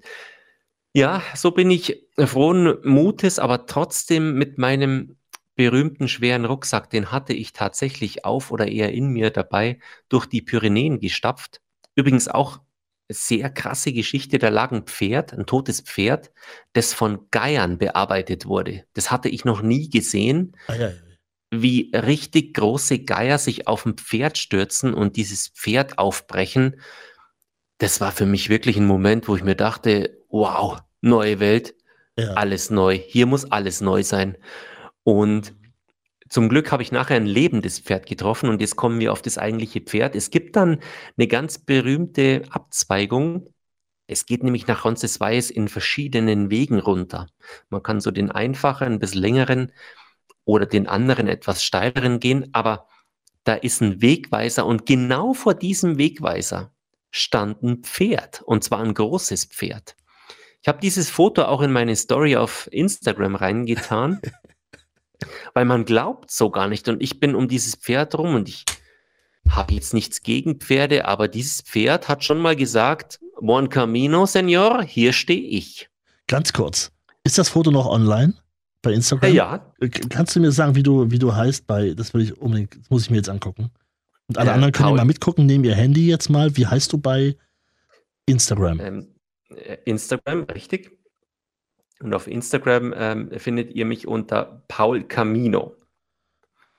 [0.93, 5.17] ja, so bin ich frohen Mutes, aber trotzdem mit meinem
[5.59, 10.41] berühmten schweren Rucksack, den hatte ich tatsächlich auf oder eher in mir dabei, durch die
[10.41, 11.61] Pyrenäen gestapft.
[11.97, 12.61] Übrigens auch
[13.09, 16.31] sehr krasse Geschichte, da lag ein Pferd, ein totes Pferd,
[16.75, 18.85] das von Geiern bearbeitet wurde.
[18.93, 20.57] Das hatte ich noch nie gesehen
[21.51, 26.81] wie richtig große Geier sich auf ein Pferd stürzen und dieses Pferd aufbrechen.
[27.79, 31.75] Das war für mich wirklich ein Moment, wo ich mir dachte, wow, neue Welt,
[32.17, 32.35] ja.
[32.35, 32.97] alles neu.
[32.97, 34.37] Hier muss alles neu sein.
[35.09, 35.55] Und
[36.29, 39.39] zum Glück habe ich nachher ein lebendes Pferd getroffen und jetzt kommen wir auf das
[39.39, 40.15] eigentliche Pferd.
[40.15, 40.81] Es gibt dann
[41.17, 43.49] eine ganz berühmte Abzweigung.
[44.07, 47.27] Es geht nämlich nach Roncesvalles in verschiedenen Wegen runter.
[47.71, 49.73] Man kann so den einfachen, ein bisschen längeren
[50.45, 52.87] oder den anderen etwas steileren gehen, aber
[53.45, 56.75] da ist ein Wegweiser und genau vor diesem Wegweiser
[57.11, 59.97] stand ein Pferd und zwar ein großes Pferd.
[60.61, 64.21] Ich habe dieses Foto auch in meine Story auf Instagram reingetan,
[65.55, 68.65] weil man glaubt so gar nicht und ich bin um dieses Pferd rum und ich
[69.49, 74.83] habe jetzt nichts gegen Pferde, aber dieses Pferd hat schon mal gesagt, Buen Camino, Senor,
[74.83, 75.89] hier stehe ich.
[76.27, 76.91] Ganz kurz.
[77.25, 78.35] Ist das Foto noch online
[78.83, 79.33] bei Instagram?
[79.33, 82.37] Ja, Äh, Kannst du mir sagen, wie du, wie du heißt bei, das will ich
[82.37, 83.71] unbedingt, das muss ich mir jetzt angucken.
[84.29, 84.97] Und alle Äh, anderen können Paul.
[84.99, 86.55] mal mitgucken, nehmen ihr Handy jetzt mal.
[86.57, 87.37] Wie heißt du bei
[88.27, 88.81] Instagram?
[88.81, 89.07] ähm,
[89.55, 90.98] äh, Instagram, richtig.
[92.01, 95.75] Und auf Instagram ähm, findet ihr mich unter Paul Camino.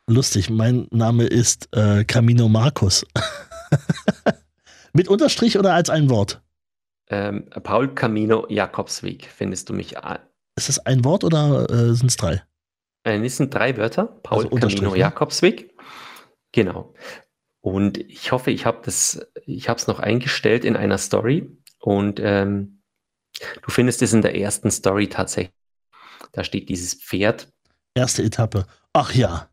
[0.08, 3.06] Lustig, mein Name ist äh, Camino Markus.
[4.94, 6.42] Mit Unterstrich oder als ein Wort?
[7.10, 9.98] Ähm, Paul Camino Jakobsweg findest du mich.
[9.98, 10.20] a-
[10.56, 12.42] Ist das ein Wort oder äh, sind es drei?
[13.04, 14.06] Äh, das sind drei Wörter.
[14.24, 14.98] Paul Also Camino ne?
[14.98, 15.76] Jakobsweg.
[16.52, 16.94] Genau.
[17.62, 21.56] Und ich hoffe, ich habe das, ich habe es noch eingestellt in einer Story.
[21.80, 22.79] Und ähm,
[23.62, 25.54] du findest es in der ersten Story tatsächlich.
[26.32, 27.48] Da steht dieses Pferd
[27.96, 28.66] Erste Etappe.
[28.94, 29.50] Ach ja.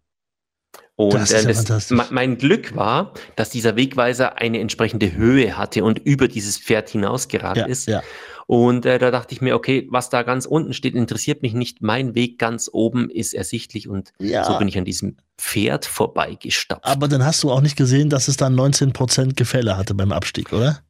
[0.95, 5.85] Und Das das ist ja mein Glück war, dass dieser Wegweiser eine entsprechende Höhe hatte
[5.85, 7.87] und über dieses Pferd hinausgeragt Ja, ist.
[7.87, 8.03] ja.
[8.47, 11.83] Und äh, da dachte ich mir, okay, was da ganz unten steht, interessiert mich nicht.
[11.83, 14.45] Mein Weg ganz oben ist ersichtlich und ja.
[14.45, 16.85] so bin ich an diesem Pferd vorbeigestapft.
[16.85, 20.53] Aber dann hast du auch nicht gesehen, dass es dann 19% Gefälle hatte beim Abstieg,
[20.53, 20.81] oder?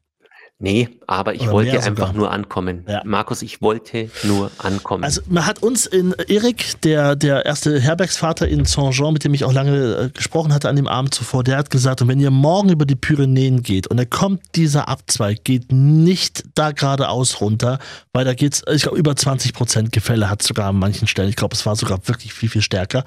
[0.59, 2.13] Nee, aber ich Oder wollte einfach sogar.
[2.13, 2.83] nur ankommen.
[2.87, 3.03] Ja.
[3.05, 5.03] Markus, ich wollte nur ankommen.
[5.03, 9.45] Also man hat uns in Erik, der, der erste Herbergsvater in Saint-Jean, mit dem ich
[9.45, 12.31] auch lange äh, gesprochen hatte an dem Abend zuvor, der hat gesagt, und wenn ihr
[12.31, 17.77] morgen über die Pyrenäen geht und da kommt dieser Abzweig, geht nicht da geradeaus runter,
[18.13, 21.29] weil da geht's, ich glaube, über 20 Prozent Gefälle hat sogar an manchen Stellen.
[21.29, 23.03] Ich glaube, es war sogar wirklich viel, viel stärker.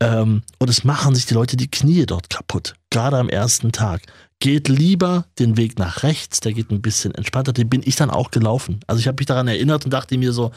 [0.00, 4.02] Ähm, und es machen sich die Leute die Knie dort kaputt, gerade am ersten Tag.
[4.40, 7.52] Geht lieber den Weg nach rechts, der geht ein bisschen entspannter.
[7.52, 8.80] Den bin ich dann auch gelaufen.
[8.86, 10.50] Also ich habe mich daran erinnert und dachte mir so,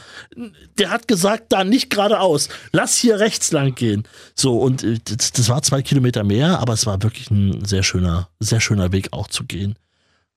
[0.78, 4.04] der hat gesagt, da nicht geradeaus, lass hier rechts lang gehen.
[4.34, 7.82] So, und äh, das, das war zwei Kilometer mehr, aber es war wirklich ein sehr
[7.82, 9.76] schöner, sehr schöner Weg auch zu gehen.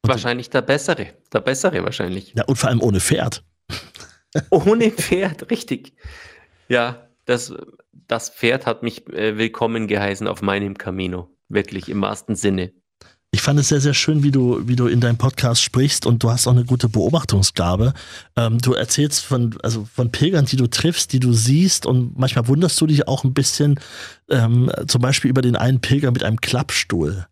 [0.03, 1.07] und- wahrscheinlich der bessere.
[1.31, 2.33] Der bessere wahrscheinlich.
[2.35, 3.43] Ja, und vor allem ohne Pferd.
[4.49, 5.93] Ohne Pferd, richtig.
[6.67, 7.53] Ja, das,
[7.93, 11.29] das Pferd hat mich äh, willkommen geheißen auf meinem Camino.
[11.49, 12.71] Wirklich im wahrsten Sinne.
[13.31, 16.23] Ich fand es sehr, sehr schön, wie du, wie du in deinem Podcast sprichst und
[16.23, 17.93] du hast auch eine gute Beobachtungsgabe.
[18.37, 22.47] Ähm, du erzählst von, also von Pilgern, die du triffst, die du siehst und manchmal
[22.47, 23.79] wunderst du dich auch ein bisschen,
[24.29, 27.27] ähm, zum Beispiel über den einen Pilger mit einem Klappstuhl.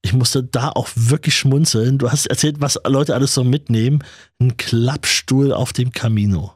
[0.00, 1.98] Ich musste da auch wirklich schmunzeln.
[1.98, 4.04] Du hast erzählt, was Leute alles so mitnehmen.
[4.40, 6.55] Ein Klappstuhl auf dem Camino.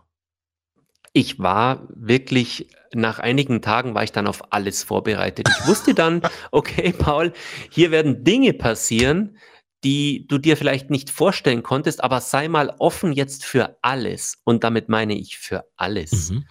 [1.12, 5.48] Ich war wirklich, nach einigen Tagen war ich dann auf alles vorbereitet.
[5.48, 7.32] Ich wusste dann, okay, Paul,
[7.70, 9.36] hier werden Dinge passieren,
[9.82, 14.38] die du dir vielleicht nicht vorstellen konntest, aber sei mal offen jetzt für alles.
[14.44, 16.30] Und damit meine ich für alles.
[16.30, 16.44] Mhm.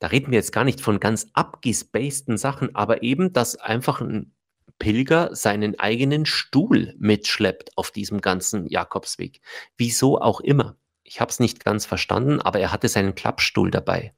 [0.00, 4.34] Da reden wir jetzt gar nicht von ganz abgespaceden Sachen, aber eben, dass einfach ein
[4.80, 9.40] Pilger seinen eigenen Stuhl mitschleppt auf diesem ganzen Jakobsweg.
[9.76, 10.76] Wieso auch immer.
[11.12, 14.14] Ich habe es nicht ganz verstanden, aber er hatte seinen Klappstuhl dabei.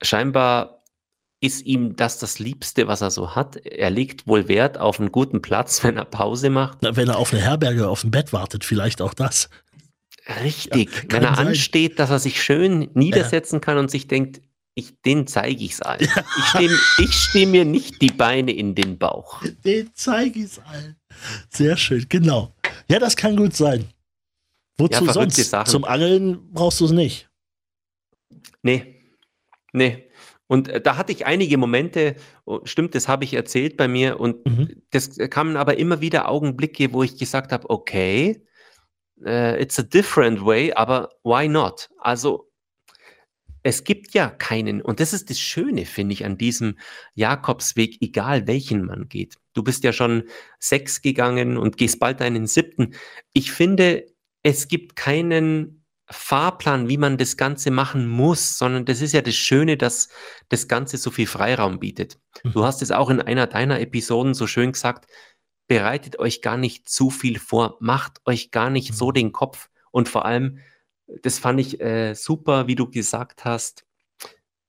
[0.00, 0.82] Scheinbar
[1.40, 3.56] ist ihm das das Liebste, was er so hat.
[3.56, 6.78] Er legt wohl Wert auf einen guten Platz, wenn er Pause macht.
[6.80, 9.50] Na, Wenn er auf eine Herberge auf dem Bett wartet, vielleicht auch das.
[10.42, 10.90] Richtig.
[10.94, 11.48] Ja, wenn er sein.
[11.48, 14.40] ansteht, dass er sich schön niedersetzen kann und sich denkt,
[14.72, 16.08] ich, den zeige ich's allen.
[16.38, 19.42] Ich stehe ich steh mir nicht die Beine in den Bauch.
[19.62, 20.96] Den zeige ich's allen.
[21.50, 22.54] Sehr schön, genau.
[22.88, 23.90] Ja, das kann gut sein.
[24.78, 25.36] Wozu Ja, sonst?
[25.36, 25.70] Sachen.
[25.70, 27.28] Zum Angeln brauchst du es nicht.
[28.62, 29.02] Nee.
[29.72, 30.04] Nee.
[30.46, 32.16] Und äh, da hatte ich einige Momente,
[32.46, 34.82] oh, stimmt, das habe ich erzählt bei mir, und Mhm.
[34.90, 38.42] das kamen aber immer wieder Augenblicke, wo ich gesagt habe, okay,
[39.24, 41.90] äh, it's a different way, aber why not?
[41.98, 42.48] Also
[43.62, 46.78] es gibt ja keinen, und das ist das Schöne, finde ich, an diesem
[47.14, 49.34] Jakobsweg, egal welchen man geht.
[49.52, 50.22] Du bist ja schon
[50.58, 52.94] sechs gegangen und gehst bald deinen siebten.
[53.34, 54.06] Ich finde,
[54.42, 59.34] es gibt keinen Fahrplan, wie man das Ganze machen muss, sondern das ist ja das
[59.34, 60.08] Schöne, dass
[60.48, 62.18] das Ganze so viel Freiraum bietet.
[62.44, 65.10] Du hast es auch in einer deiner Episoden so schön gesagt,
[65.66, 70.08] bereitet euch gar nicht zu viel vor, macht euch gar nicht so den Kopf und
[70.08, 70.60] vor allem,
[71.22, 73.84] das fand ich äh, super, wie du gesagt hast,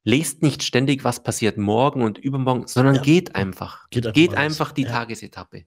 [0.03, 3.01] lest nicht ständig, was passiert morgen und übermorgen, sondern Ja.
[3.01, 3.89] geht einfach.
[3.91, 4.89] Geht einfach Geht einfach die Ja.
[4.89, 5.65] Tagesetappe.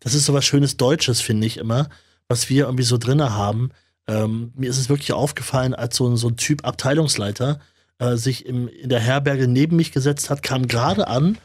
[0.00, 1.88] Das ist so was Schönes Deutsches, finde ich immer,
[2.28, 3.70] was wir irgendwie so drinne haben.
[4.06, 7.60] Ähm, mir ist es wirklich aufgefallen, als so ein, so ein Typ Abteilungsleiter
[7.98, 11.38] äh, sich im, in der Herberge neben mich gesetzt hat, kam gerade an.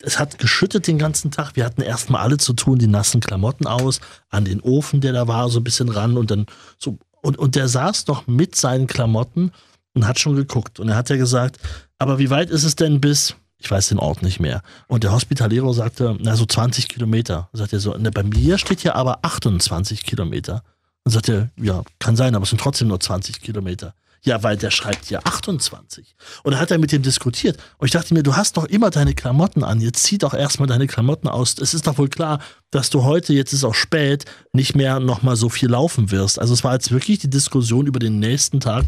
[0.00, 1.56] Es hat geschüttet den ganzen Tag.
[1.56, 5.26] Wir hatten erstmal alle zu tun, die nassen Klamotten aus, an den Ofen, der da
[5.26, 6.46] war, so ein bisschen ran und dann
[6.78, 6.98] so.
[7.20, 9.50] Und, und der saß noch mit seinen Klamotten
[9.94, 10.78] und hat schon geguckt.
[10.78, 11.58] Und er hat ja gesagt,
[11.98, 14.62] aber wie weit ist es denn bis, ich weiß den Ort nicht mehr.
[14.86, 17.48] Und der Hospitalero sagte, na so 20 Kilometer.
[17.52, 20.62] Sagt er so, ne, bei mir steht hier aber 28 Kilometer.
[21.04, 23.94] Und sagt er, ja, kann sein, aber es sind trotzdem nur 20 Kilometer.
[24.22, 26.16] Ja, weil der schreibt hier 28.
[26.42, 27.56] Und dann hat er mit dem diskutiert.
[27.78, 29.80] Und ich dachte mir, du hast doch immer deine Klamotten an.
[29.80, 31.56] Jetzt zieh doch erstmal deine Klamotten aus.
[31.58, 32.40] Es ist doch wohl klar,
[32.70, 36.38] dass du heute, jetzt ist auch spät, nicht mehr nochmal so viel laufen wirst.
[36.38, 38.86] Also es war jetzt wirklich die Diskussion über den nächsten Tag.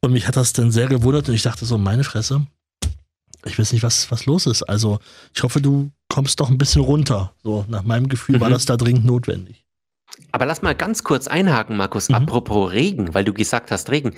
[0.00, 1.28] Und mich hat das dann sehr gewundert.
[1.28, 2.46] Und ich dachte so, meine Fresse,
[3.44, 4.62] ich weiß nicht, was, was los ist.
[4.62, 4.98] Also
[5.34, 7.34] ich hoffe, du kommst doch ein bisschen runter.
[7.42, 8.54] So, nach meinem Gefühl war Mhm.
[8.54, 9.64] das da dringend notwendig.
[10.30, 12.14] Aber lass mal ganz kurz einhaken, Markus, Mhm.
[12.16, 14.14] apropos Regen, weil du gesagt hast Regen.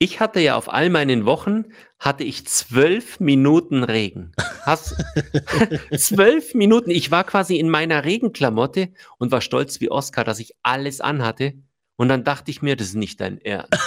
[0.00, 1.64] Ich hatte ja auf all meinen Wochen,
[1.98, 4.32] hatte ich zwölf Minuten Regen.
[4.62, 4.94] Hast
[5.96, 6.90] zwölf Minuten.
[6.90, 11.54] Ich war quasi in meiner Regenklamotte und war stolz wie Oscar, dass ich alles anhatte.
[11.96, 13.72] Und dann dachte ich mir, das ist nicht dein Ernst.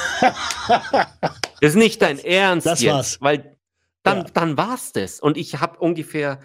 [1.61, 2.91] Das ist nicht dein Ernst das jetzt.
[2.93, 3.17] war's.
[3.21, 3.55] Weil
[4.04, 4.26] dann, Ja.
[4.34, 5.20] dann war's das.
[5.20, 6.39] Und ich habe ungefähr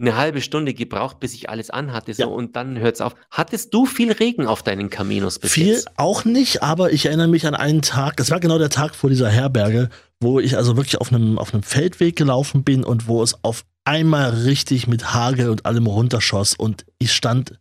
[0.00, 2.12] eine halbe Stunde gebraucht, bis ich alles anhatte.
[2.14, 2.28] So, Ja.
[2.28, 3.14] und dann hört's auf.
[3.30, 5.88] Hattest du viel Regen auf deinen Caminos bis Viel jetzt?
[5.96, 9.08] auch nicht, aber ich erinnere mich an einen Tag, das war genau der Tag vor
[9.08, 13.22] dieser Herberge, wo ich also wirklich auf einem, auf einem Feldweg gelaufen bin und wo
[13.22, 17.60] es auf einmal richtig mit Hagel und allem runterschoss und ich stand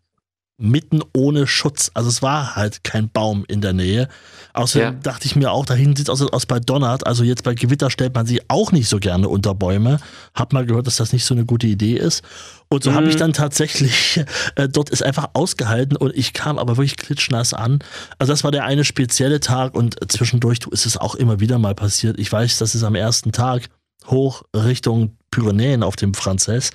[0.64, 1.92] mitten ohne Schutz.
[1.94, 4.08] Also es war halt kein Baum in der Nähe.
[4.54, 5.00] Außerdem ja.
[5.02, 7.06] dachte ich mir auch, da hinten sieht es aus, aus bei Donnert.
[7.06, 10.00] Also jetzt bei Gewitter stellt man sich auch nicht so gerne unter Bäume.
[10.34, 12.24] Hab mal gehört, dass das nicht so eine gute Idee ist.
[12.70, 12.96] Und so mhm.
[12.96, 14.24] habe ich dann tatsächlich
[14.56, 17.80] äh, dort ist einfach ausgehalten und ich kam aber wirklich klitschnass an.
[18.18, 21.76] Also das war der eine spezielle Tag und zwischendurch ist es auch immer wieder mal
[21.76, 22.18] passiert.
[22.20, 23.70] Ich weiß, dass es am ersten Tag
[24.08, 26.72] hoch Richtung Pyrenäen auf dem Franzess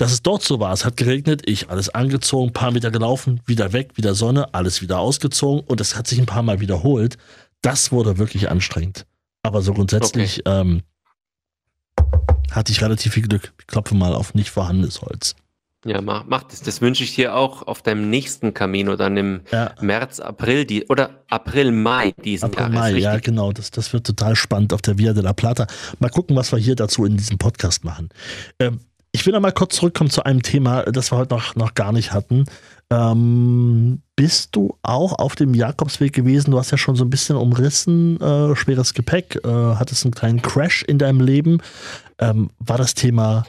[0.00, 0.72] dass es dort so war.
[0.72, 4.98] Es hat geregnet, ich alles angezogen, paar Meter gelaufen, wieder weg, wieder Sonne, alles wieder
[4.98, 7.18] ausgezogen und es hat sich ein paar Mal wiederholt.
[7.60, 9.06] Das wurde wirklich anstrengend.
[9.42, 10.60] Aber so grundsätzlich okay.
[10.60, 10.82] ähm,
[12.50, 13.52] hatte ich relativ viel Glück.
[13.60, 15.34] Ich klopfe mal auf nicht vorhandenes Holz.
[15.84, 16.60] Ja, mach, mach das.
[16.62, 19.74] Das wünsche ich dir auch auf deinem nächsten Camino, dann im ja.
[19.80, 23.52] März, April, die, oder April, Mai diesen April, Mai, ja, genau.
[23.52, 25.66] Das, das wird total spannend auf der Via de la Plata.
[25.98, 28.10] Mal gucken, was wir hier dazu in diesem Podcast machen.
[28.58, 28.80] Ähm,
[29.12, 31.92] ich will noch mal kurz zurückkommen zu einem Thema, das wir heute noch, noch gar
[31.92, 32.44] nicht hatten.
[32.92, 36.50] Ähm, bist du auch auf dem Jakobsweg gewesen?
[36.50, 40.42] Du hast ja schon so ein bisschen umrissen, äh, schweres Gepäck, äh, hattest einen kleinen
[40.42, 41.62] Crash in deinem Leben.
[42.18, 43.46] Ähm, war das Thema,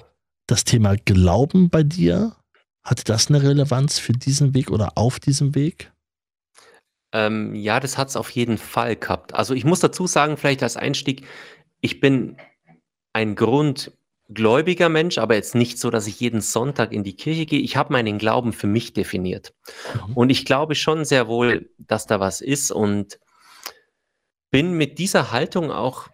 [0.47, 2.35] das Thema Glauben bei dir?
[2.83, 5.91] Hatte das eine Relevanz für diesen Weg oder auf diesem Weg?
[7.13, 9.35] Ähm, ja, das hat es auf jeden Fall gehabt.
[9.35, 11.25] Also ich muss dazu sagen, vielleicht als Einstieg,
[11.81, 12.37] ich bin
[13.13, 13.91] ein Grund
[14.33, 17.59] gläubiger Mensch, aber jetzt nicht so, dass ich jeden Sonntag in die Kirche gehe.
[17.59, 19.53] Ich habe meinen Glauben für mich definiert.
[20.07, 20.13] Mhm.
[20.13, 23.19] Und ich glaube schon sehr wohl, dass da was ist und
[24.51, 26.09] bin mit dieser Haltung auch,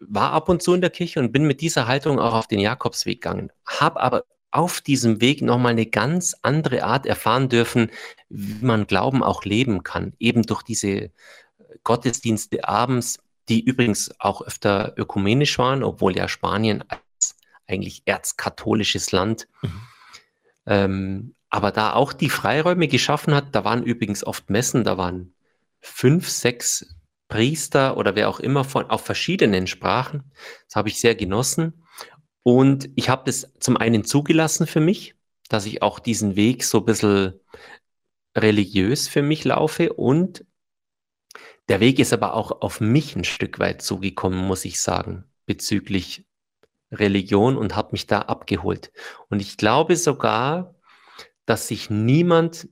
[0.00, 2.60] war ab und zu in der Kirche und bin mit dieser Haltung auch auf den
[2.60, 3.50] Jakobsweg gegangen.
[3.66, 7.90] Habe aber auf diesem Weg nochmal eine ganz andere Art erfahren dürfen,
[8.28, 10.14] wie man Glauben auch leben kann.
[10.18, 11.10] Eben durch diese
[11.84, 13.18] Gottesdienste abends,
[13.48, 16.84] die übrigens auch öfter ökumenisch waren, obwohl ja Spanien
[17.68, 19.46] eigentlich erzkatholisches Land.
[19.62, 19.80] Mhm.
[20.66, 25.34] Ähm, aber da auch die Freiräume geschaffen hat, da waren übrigens oft Messen, da waren
[25.80, 26.94] fünf, sechs
[27.28, 30.32] Priester oder wer auch immer von auf verschiedenen Sprachen.
[30.66, 31.84] Das habe ich sehr genossen.
[32.42, 35.14] Und ich habe das zum einen zugelassen für mich,
[35.48, 37.40] dass ich auch diesen Weg so ein bisschen
[38.36, 39.92] religiös für mich laufe.
[39.92, 40.44] Und
[41.68, 46.24] der Weg ist aber auch auf mich ein Stück weit zugekommen, muss ich sagen, bezüglich
[46.90, 48.92] Religion und habe mich da abgeholt.
[49.28, 50.74] Und ich glaube sogar,
[51.46, 52.68] dass sich niemand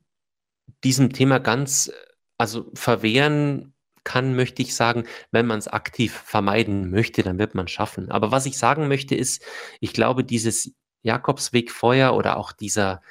[0.85, 1.91] diesem Thema ganz,
[2.39, 7.69] also verwehren kann, möchte ich sagen, wenn man es aktiv vermeiden möchte, dann wird man
[7.69, 8.11] schaffen.
[8.11, 9.43] Aber was ich sagen möchte ist,
[9.81, 13.03] ich glaube, dieses Jakobswegfeuer oder auch dieser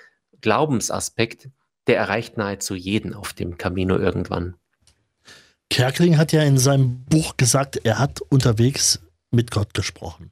[0.41, 1.49] Glaubensaspekt,
[1.87, 4.55] der erreicht nahezu jeden auf dem Camino irgendwann.
[5.69, 9.01] Kerkeling hat ja in seinem Buch gesagt, er hat unterwegs
[9.31, 10.31] mit Gott gesprochen.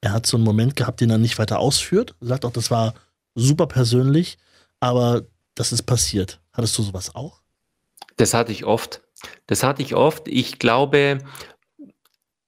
[0.00, 2.14] Er hat so einen Moment gehabt, den er nicht weiter ausführt.
[2.20, 2.94] Er sagt auch, das war
[3.34, 4.38] super persönlich,
[4.80, 6.40] aber das ist passiert.
[6.52, 7.42] Hattest du sowas auch?
[8.16, 9.02] Das hatte ich oft.
[9.46, 10.26] Das hatte ich oft.
[10.28, 11.18] Ich glaube,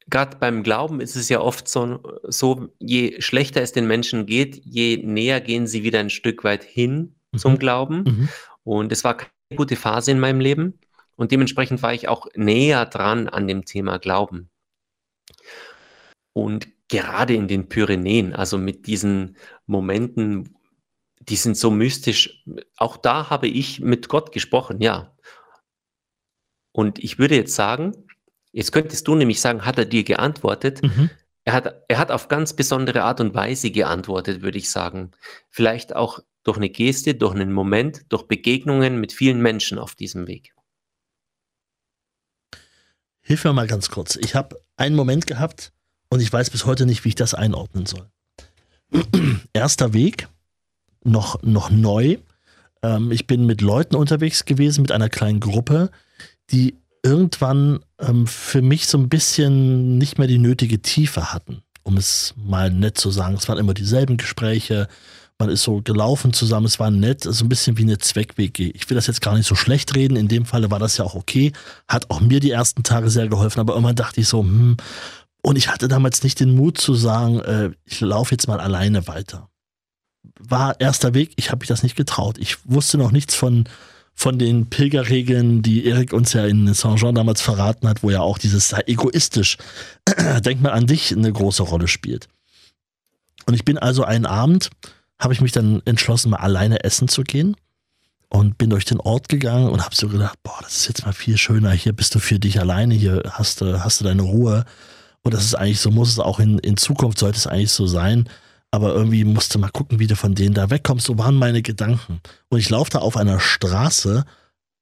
[0.08, 4.62] gerade beim Glauben ist es ja oft so, so, je schlechter es den Menschen geht,
[4.64, 7.38] je näher gehen sie wieder ein Stück weit hin mhm.
[7.38, 8.02] zum Glauben.
[8.04, 8.28] Mhm.
[8.64, 10.78] Und es war keine gute Phase in meinem Leben.
[11.16, 14.50] Und dementsprechend war ich auch näher dran an dem Thema Glauben.
[16.32, 20.54] Und gerade in den Pyrenäen, also mit diesen Momenten,
[21.20, 22.44] die sind so mystisch.
[22.76, 25.16] Auch da habe ich mit Gott gesprochen, ja.
[26.70, 27.94] Und ich würde jetzt sagen,
[28.52, 30.82] jetzt könntest du nämlich sagen, hat er dir geantwortet?
[30.82, 31.08] Mhm.
[31.44, 35.12] Er, hat, er hat auf ganz besondere Art und Weise geantwortet, würde ich sagen.
[35.48, 40.26] Vielleicht auch durch eine Geste, durch einen Moment, durch Begegnungen mit vielen Menschen auf diesem
[40.26, 40.54] Weg.
[43.22, 44.16] Hilf mir mal ganz kurz.
[44.16, 45.72] Ich habe einen Moment gehabt,
[46.12, 48.06] und ich weiß bis heute nicht, wie ich das einordnen soll.
[49.54, 50.28] Erster Weg,
[51.04, 52.18] noch, noch neu.
[52.82, 55.90] Ähm, ich bin mit Leuten unterwegs gewesen, mit einer kleinen Gruppe,
[56.50, 61.96] die irgendwann ähm, für mich so ein bisschen nicht mehr die nötige Tiefe hatten, um
[61.96, 63.36] es mal nett zu sagen.
[63.36, 64.88] Es waren immer dieselben Gespräche,
[65.38, 68.70] man ist so gelaufen zusammen, es war nett, so ein bisschen wie eine Zweck-WG.
[68.74, 71.04] Ich will das jetzt gar nicht so schlecht reden, in dem Falle war das ja
[71.04, 71.52] auch okay,
[71.88, 74.76] hat auch mir die ersten Tage sehr geholfen, aber irgendwann dachte ich so, hm,
[75.42, 79.08] und ich hatte damals nicht den Mut zu sagen, äh, ich laufe jetzt mal alleine
[79.08, 79.48] weiter.
[80.38, 82.38] War erster Weg, ich habe mich das nicht getraut.
[82.38, 83.64] Ich wusste noch nichts von,
[84.14, 88.38] von den Pilgerregeln, die Erik uns ja in Saint-Jean damals verraten hat, wo ja auch
[88.38, 89.58] dieses sei egoistisch,
[90.44, 92.28] denk mal an dich, eine große Rolle spielt.
[93.46, 94.70] Und ich bin also einen Abend,
[95.18, 97.56] habe ich mich dann entschlossen, mal alleine essen zu gehen
[98.28, 101.12] und bin durch den Ort gegangen und habe so gedacht, boah, das ist jetzt mal
[101.12, 104.64] viel schöner, hier bist du für dich alleine, hier hast du, hast du deine Ruhe.
[105.24, 107.86] Und das ist eigentlich so, muss es auch in, in Zukunft, sollte es eigentlich so
[107.86, 108.28] sein.
[108.72, 111.06] aber irgendwie musste mal gucken, wie du von denen da wegkommst.
[111.06, 112.20] So waren meine Gedanken.
[112.48, 114.24] Und ich laufe da auf einer Straße,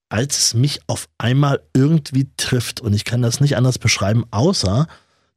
[0.09, 2.81] als es mich auf einmal irgendwie trifft.
[2.81, 4.87] Und ich kann das nicht anders beschreiben, außer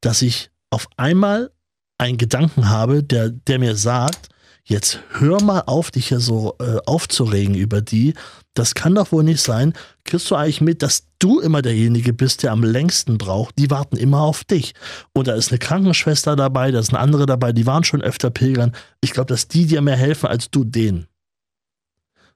[0.01, 1.51] dass ich auf einmal
[1.97, 4.22] einen Gedanken habe, der, der mir sagt,
[4.63, 8.13] jetzt hör mal auf, dich hier so äh, aufzuregen über die.
[8.53, 9.73] Das kann doch wohl nicht sein.
[10.03, 13.57] Kriegst du eigentlich mit, dass du immer derjenige bist, der am längsten braucht?
[13.57, 14.73] Die warten immer auf dich.
[15.13, 18.29] Und da ist eine Krankenschwester dabei, da ist eine andere dabei, die waren schon öfter
[18.29, 18.73] Pilgern.
[19.01, 21.07] Ich glaube, dass die dir mehr helfen als du denen.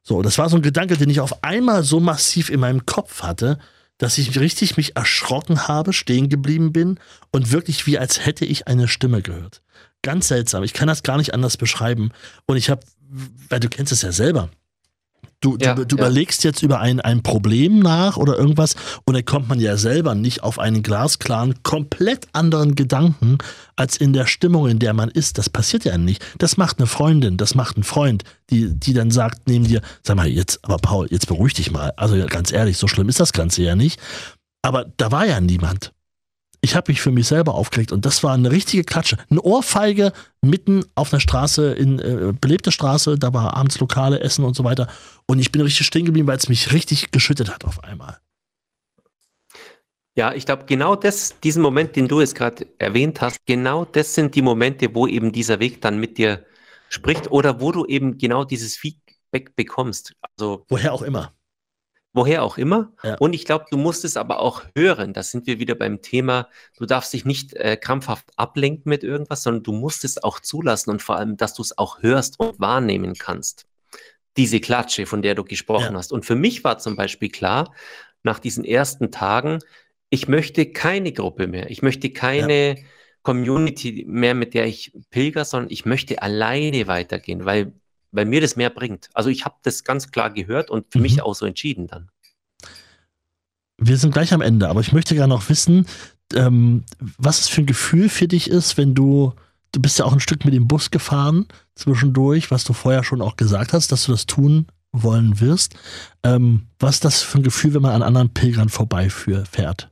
[0.01, 3.23] So, das war so ein Gedanke, den ich auf einmal so massiv in meinem Kopf
[3.23, 3.59] hatte,
[3.97, 6.99] dass ich richtig mich erschrocken habe, stehen geblieben bin
[7.31, 9.61] und wirklich wie als hätte ich eine Stimme gehört.
[10.02, 10.64] Ganz seltsam.
[10.64, 12.11] Ich kann das gar nicht anders beschreiben.
[12.45, 12.82] Und ich habe,
[13.49, 14.49] weil du kennst es ja selber.
[15.40, 16.02] Du, ja, du, du ja.
[16.02, 18.76] überlegst jetzt über ein, ein Problem nach oder irgendwas
[19.06, 23.38] und dann kommt man ja selber nicht auf einen glasklaren, komplett anderen Gedanken
[23.76, 25.38] als in der Stimmung, in der man ist.
[25.38, 26.26] Das passiert ja nicht.
[26.40, 30.15] Das macht eine Freundin, das macht ein Freund, die, die dann sagt neben dir, sag
[30.15, 31.94] mal jetzt, aber Paul, jetzt beruhig dich mal.
[31.98, 33.99] Also ganz ehrlich, so schlimm ist das Ganze ja nicht.
[34.64, 35.94] Aber da war ja niemand
[36.61, 39.17] ich habe mich für mich selber aufgeregt und das war eine richtige Klatsche.
[39.29, 40.11] Eine Ohrfeige
[40.41, 44.63] mitten auf einer Straße, in äh, belebte Straße, da war abends Lokale, Essen und so
[44.63, 44.88] weiter.
[45.27, 48.17] Und ich bin richtig stehen geblieben, weil es mich richtig geschüttet hat auf einmal.
[50.15, 54.15] Ja, ich glaube, genau das, diesen Moment, den du jetzt gerade erwähnt hast, genau das
[54.15, 56.43] sind die Momente, wo eben dieser Weg dann mit dir
[56.89, 60.13] spricht oder wo du eben genau dieses Feedback bekommst.
[60.35, 61.36] Also woher auch immer
[62.13, 62.91] woher auch immer.
[63.03, 63.15] Ja.
[63.19, 65.13] Und ich glaube, du musst es aber auch hören.
[65.13, 69.43] Da sind wir wieder beim Thema, du darfst dich nicht äh, krampfhaft ablenken mit irgendwas,
[69.43, 72.59] sondern du musst es auch zulassen und vor allem, dass du es auch hörst und
[72.59, 73.67] wahrnehmen kannst.
[74.35, 75.97] Diese Klatsche, von der du gesprochen ja.
[75.97, 76.11] hast.
[76.11, 77.73] Und für mich war zum Beispiel klar,
[78.23, 79.59] nach diesen ersten Tagen,
[80.09, 81.69] ich möchte keine Gruppe mehr.
[81.69, 82.84] Ich möchte keine ja.
[83.23, 87.73] Community mehr, mit der ich pilger, sondern ich möchte alleine weitergehen, weil
[88.11, 89.09] weil mir das mehr bringt.
[89.13, 91.03] Also ich habe das ganz klar gehört und für mhm.
[91.03, 92.09] mich auch so entschieden dann.
[93.77, 95.85] Wir sind gleich am Ende, aber ich möchte gerne noch wissen,
[96.34, 99.34] ähm, was es für ein Gefühl für dich ist, wenn du,
[99.71, 103.21] du bist ja auch ein Stück mit dem Bus gefahren zwischendurch, was du vorher schon
[103.21, 105.75] auch gesagt hast, dass du das tun wollen wirst.
[106.23, 109.91] Ähm, was ist das für ein Gefühl, wenn man an anderen Pilgern vorbeifährt?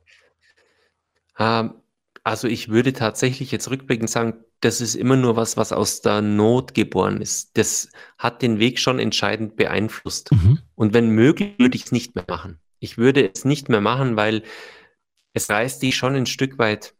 [1.37, 1.75] Ähm,
[2.23, 6.23] also ich würde tatsächlich jetzt rückblickend sagen, das ist immer nur was, was aus der
[6.23, 7.55] Not geboren ist.
[7.55, 7.87] Das
[8.17, 10.31] hat den Weg schon entscheidend beeinflusst.
[10.31, 10.59] Mhm.
[10.73, 12.59] Und wenn möglich, würde ich es nicht mehr machen.
[12.79, 14.41] Ich würde es nicht mehr machen, weil
[15.33, 16.95] es reißt dich schon ein Stück weit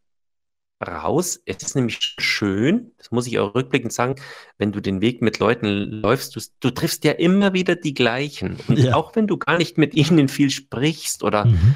[0.86, 1.42] raus.
[1.46, 4.16] Es ist nämlich schön, das muss ich auch rückblickend sagen,
[4.60, 8.58] wenn du den Weg mit Leuten läufst, du, du triffst ja immer wieder die gleichen.
[8.68, 8.94] Und ja.
[8.94, 11.76] auch wenn du gar nicht mit ihnen viel sprichst oder mhm.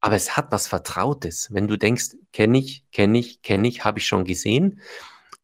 [0.00, 1.48] aber es hat was Vertrautes.
[1.52, 4.80] Wenn du denkst, kenne ich, kenne ich, kenne ich, habe ich schon gesehen.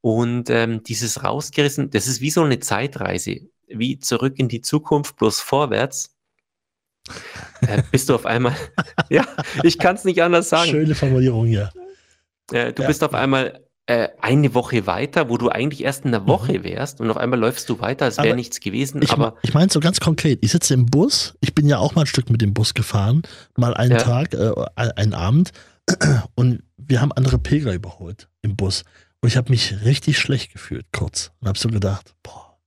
[0.05, 5.17] Und ähm, dieses rausgerissen, das ist wie so eine Zeitreise, wie zurück in die Zukunft,
[5.17, 6.15] bloß vorwärts.
[7.63, 8.55] Äh, bist du auf einmal,
[9.09, 9.27] ja,
[9.63, 10.71] ich kann es nicht anders sagen.
[10.71, 11.71] Schöne Formulierung, ja.
[12.53, 12.89] Äh, du ja.
[12.89, 16.65] bist auf einmal äh, eine Woche weiter, wo du eigentlich erst in der Woche mhm.
[16.65, 19.01] wärst und auf einmal läufst du weiter, als wäre nichts gewesen.
[19.01, 21.95] Ich, aber ich meine so ganz konkret, ich sitze im Bus, ich bin ja auch
[21.95, 23.23] mal ein Stück mit dem Bus gefahren,
[23.57, 23.99] mal einen ja.
[24.03, 25.53] Tag, äh, einen Abend
[26.35, 28.85] und wir haben andere Pilger überholt im Bus.
[29.25, 31.33] Und ich habe mich richtig schlecht gefühlt, kurz.
[31.41, 32.59] Und habe so gedacht, boah,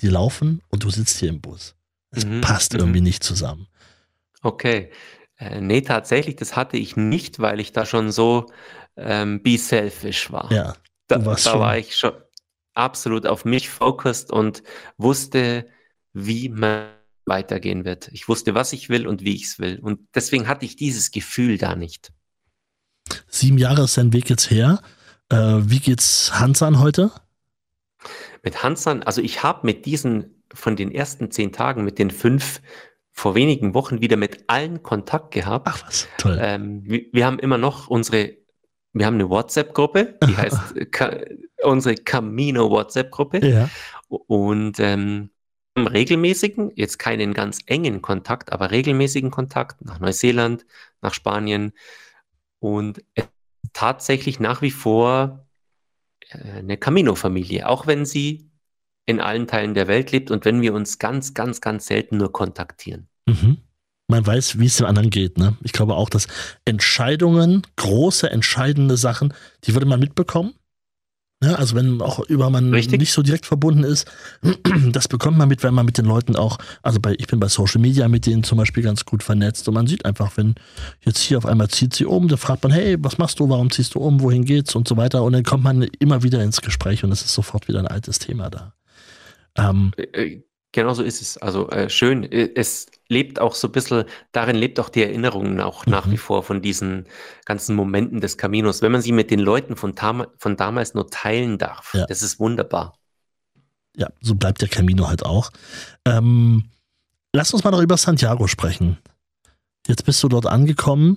[0.00, 1.76] die laufen und du sitzt hier im Bus.
[2.10, 2.40] Es mhm.
[2.40, 2.78] passt mhm.
[2.78, 3.66] irgendwie nicht zusammen.
[4.40, 4.90] Okay.
[5.36, 8.46] Äh, nee, tatsächlich, das hatte ich nicht, weil ich da schon so
[8.96, 10.50] ähm, be selfish war.
[10.50, 10.74] Ja.
[11.06, 12.12] Da, da war ich schon
[12.72, 14.62] absolut auf mich fokussiert und
[14.96, 15.68] wusste,
[16.14, 16.88] wie man
[17.26, 18.08] weitergehen wird.
[18.08, 19.80] Ich wusste, was ich will und wie ich es will.
[19.80, 22.10] Und deswegen hatte ich dieses Gefühl da nicht.
[23.28, 24.80] Sieben Jahre ist dein Weg jetzt her.
[25.30, 27.10] Äh, wie geht's Hans an heute?
[28.42, 32.10] Mit Hans an, also ich habe mit diesen von den ersten zehn Tagen, mit den
[32.10, 32.60] fünf
[33.10, 35.68] vor wenigen Wochen wieder mit allen Kontakt gehabt.
[35.68, 36.38] Ach was, toll.
[36.40, 38.36] Ähm, wir, wir, haben immer noch unsere,
[38.92, 41.16] wir haben eine WhatsApp-Gruppe, die heißt Ka
[41.62, 43.44] unsere Camino WhatsApp-Gruppe.
[43.46, 43.70] Ja.
[44.08, 45.30] Und ähm,
[45.76, 50.66] regelmäßigen, jetzt keinen ganz engen Kontakt, aber regelmäßigen Kontakt nach Neuseeland,
[51.00, 51.72] nach Spanien.
[52.58, 53.02] Und
[53.72, 55.46] tatsächlich nach wie vor
[56.30, 58.50] äh, eine Camino-Familie, auch wenn sie
[59.06, 62.32] in allen Teilen der Welt lebt und wenn wir uns ganz, ganz, ganz selten nur
[62.32, 63.08] kontaktieren.
[63.26, 63.58] Mhm.
[64.08, 65.38] Man weiß, wie es dem anderen geht.
[65.38, 65.56] Ne?
[65.62, 66.28] Ich glaube auch, dass
[66.64, 69.34] Entscheidungen, große, entscheidende Sachen,
[69.64, 70.54] die würde man mitbekommen.
[71.46, 72.98] Ja, also wenn auch über man Richtig.
[72.98, 74.10] nicht so direkt verbunden ist,
[74.92, 77.48] das bekommt man mit, wenn man mit den Leuten auch, also bei, ich bin bei
[77.48, 80.56] Social Media mit denen zum Beispiel ganz gut vernetzt und man sieht einfach, wenn
[81.02, 83.70] jetzt hier auf einmal zieht sie um, da fragt man, hey, was machst du, warum
[83.70, 86.60] ziehst du um, wohin geht's und so weiter und dann kommt man immer wieder ins
[86.60, 88.74] Gespräch und es ist sofort wieder ein altes Thema da.
[89.56, 90.40] Ähm, Äh,
[90.76, 91.38] Genau so ist es.
[91.38, 92.22] Also äh, schön.
[92.30, 96.10] Äh, Es lebt auch so ein bisschen, darin lebt auch die Erinnerung auch nach Mhm.
[96.12, 97.06] wie vor von diesen
[97.46, 98.82] ganzen Momenten des Caminos.
[98.82, 102.04] Wenn man sie mit den Leuten von, tam von damals nur teilen darf, Ja.
[102.06, 102.98] das ist wunderbar.
[103.96, 105.50] ja, so bleibt der Camino halt auch.
[106.04, 106.64] Ähm,
[107.32, 108.98] lass uns mal noch über Santiago sprechen.
[109.88, 111.16] Jetzt bist du dort angekommen.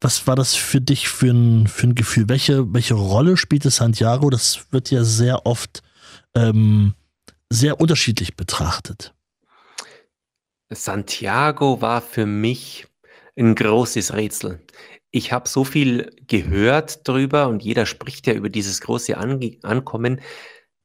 [0.00, 2.30] Was war das für dich für ein, für ein Gefühl?
[2.30, 4.30] Welche, welche Rolle spielte Santiago?
[4.30, 5.82] Das wird ja sehr oft
[6.34, 6.94] ähm,
[7.54, 9.14] sehr unterschiedlich betrachtet.
[10.70, 12.86] Santiago war für mich
[13.36, 14.60] ein großes Rätsel.
[15.10, 20.20] Ich habe so viel gehört drüber und jeder spricht ja über dieses große Ange Ankommen.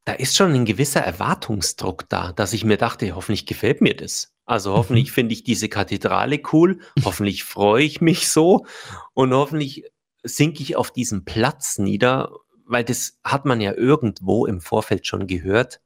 [0.06, 4.34] Da ist schon ein gewisser Erwartungsdruck da, dass ich mir dachte, hoffentlich gefällt mir das.
[4.46, 8.66] Also hoffentlich finde ich diese Kathedrale cool, hoffentlich freue ich mich so
[9.14, 9.86] und hoffentlich
[10.24, 12.32] sinke ich auf diesem Platz nieder,
[12.66, 15.82] weil das hat man ja irgendwo im Vorfeld schon gehört.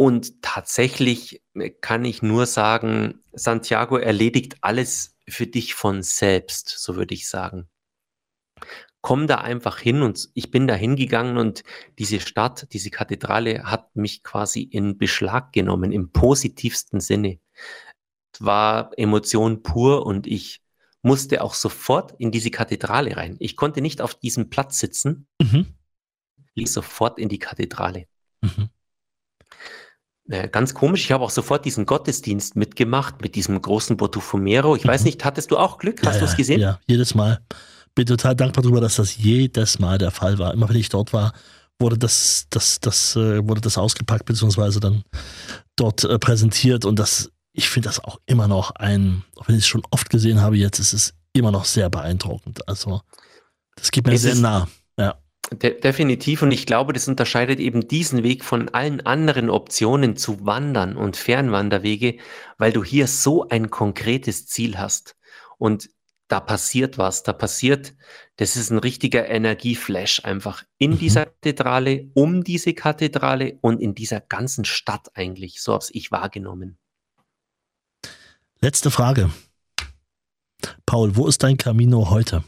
[0.00, 6.96] Und tatsächlich äh, kann ich nur sagen, Santiago erledigt alles für dich von selbst, so
[6.96, 7.68] würde ich sagen.
[9.02, 11.64] Komm da einfach hin und ich bin da hingegangen und
[11.98, 17.38] diese Stadt, diese Kathedrale hat mich quasi in Beschlag genommen, im positivsten Sinne.
[18.32, 20.62] Es war Emotion pur und ich
[21.02, 23.36] musste auch sofort in diese Kathedrale rein.
[23.38, 25.74] Ich konnte nicht auf diesem Platz sitzen, Mhm.
[26.54, 28.06] lief sofort in die Kathedrale.
[28.40, 28.70] Mhm.
[30.30, 34.76] Äh, ganz komisch, ich habe auch sofort diesen Gottesdienst mitgemacht mit diesem großen Botufomero.
[34.76, 35.06] Ich weiß Mhm.
[35.06, 36.00] nicht, hattest du auch Glück?
[36.06, 36.60] Hast ja, du es gesehen?
[36.60, 37.40] Ja, jedes Mal.
[37.96, 40.54] Bin total dankbar darüber, dass das jedes Mal der Fall war.
[40.54, 41.32] Immer wenn ich dort war,
[41.80, 45.02] wurde das, das, das, äh, wurde das ausgepackt, beziehungsweise dann
[45.74, 46.84] dort äh, präsentiert.
[46.84, 50.10] Und das, ich finde das auch immer noch ein, auch wenn ich es schon oft
[50.10, 52.68] gesehen habe, jetzt ist es immer noch sehr beeindruckend.
[52.68, 53.00] Also,
[53.74, 54.68] das geht mir Es sehr nah.
[54.96, 55.16] Ja.
[55.52, 56.42] De definitiv.
[56.42, 61.16] Und ich glaube, das unterscheidet eben diesen Weg von allen anderen Optionen zu wandern und
[61.16, 62.18] Fernwanderwege,
[62.56, 65.16] weil du hier so ein konkretes Ziel hast.
[65.58, 65.90] Und
[66.28, 67.94] da passiert was, da passiert,
[68.36, 70.98] das ist ein richtiger Energieflash einfach in Mhm.
[70.98, 75.60] dieser Kathedrale, um diese Kathedrale und in dieser ganzen Stadt eigentlich.
[75.60, 76.78] So habe ich wahrgenommen.
[78.60, 79.30] Letzte Frage.
[80.86, 82.44] Paul, wo ist dein Camino heute?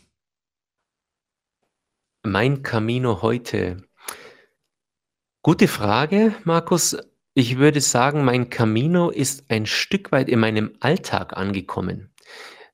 [2.25, 3.83] Mein Camino heute.
[5.43, 6.97] Gute Frage, Markus.
[7.35, 12.15] Ich würde sagen, mein Camino ist ein Stück weit in meinem Alltag angekommen.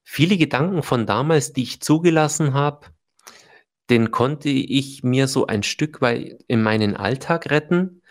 [0.05, 2.89] Viele Gedanken von damals, die ich zugelassen habe,
[3.89, 8.03] den konnte ich mir so ein Stück weit in meinen Alltag retten.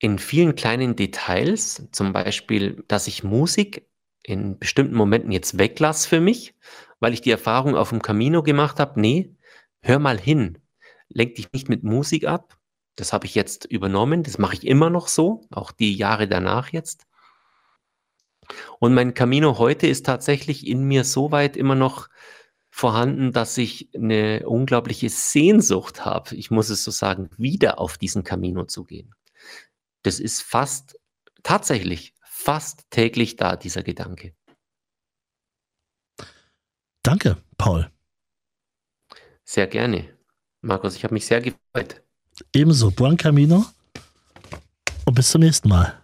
[0.00, 3.88] In vielen kleinen Details, zum Beispiel, dass ich Musik
[4.24, 6.56] in bestimmten Momenten jetzt weglasse für mich,
[7.00, 9.34] weil ich die Erfahrung auf dem Camino gemacht habe, nee,
[9.82, 10.58] hör mal hin,
[11.08, 12.56] lenk dich nicht mit Musik ab.
[12.96, 16.68] Das habe ich jetzt übernommen, das mache ich immer noch so, auch die Jahre danach
[16.68, 17.06] jetzt.
[18.78, 22.08] Und mein Camino heute ist tatsächlich in mir so weit immer noch
[22.70, 28.24] vorhanden, dass ich eine unglaubliche Sehnsucht habe, ich muss es so sagen, wieder auf diesen
[28.24, 29.14] Camino zu gehen.
[30.02, 30.98] Das ist fast,
[31.42, 34.34] tatsächlich, fast täglich da, dieser Gedanke.
[37.02, 37.90] Danke, Paul.
[39.44, 40.08] Sehr gerne.
[40.60, 42.02] Markus, ich habe mich sehr gefreut.
[42.54, 43.64] Ebenso, Buen Camino
[45.04, 45.98] und bis zum nächsten Mal.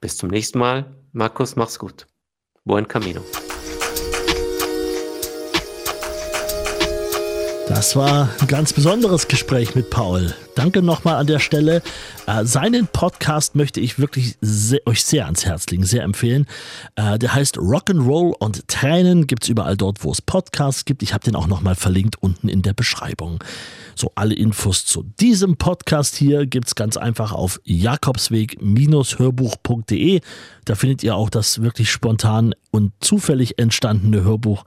[0.00, 0.94] Bis zum nächsten Mal.
[1.12, 2.06] Markus, mach's gut.
[2.64, 3.22] Buen Camino.
[7.68, 10.34] Das war ein ganz besonderes Gespräch mit Paul.
[10.54, 11.82] Danke nochmal an der Stelle.
[12.26, 16.46] Äh, seinen Podcast möchte ich wirklich sehr, euch sehr ans Herz legen, sehr empfehlen.
[16.94, 19.26] Äh, der heißt Rock'n'Roll und Tränen.
[19.26, 21.02] Gibt's überall dort, wo es Podcasts gibt.
[21.02, 23.42] Ich habe den auch nochmal verlinkt unten in der Beschreibung.
[23.96, 30.20] So, alle Infos zu diesem Podcast hier gibt's ganz einfach auf jakobsweg-hörbuch.de.
[30.64, 34.64] Da findet ihr auch das wirklich spontan und zufällig entstandene Hörbuch,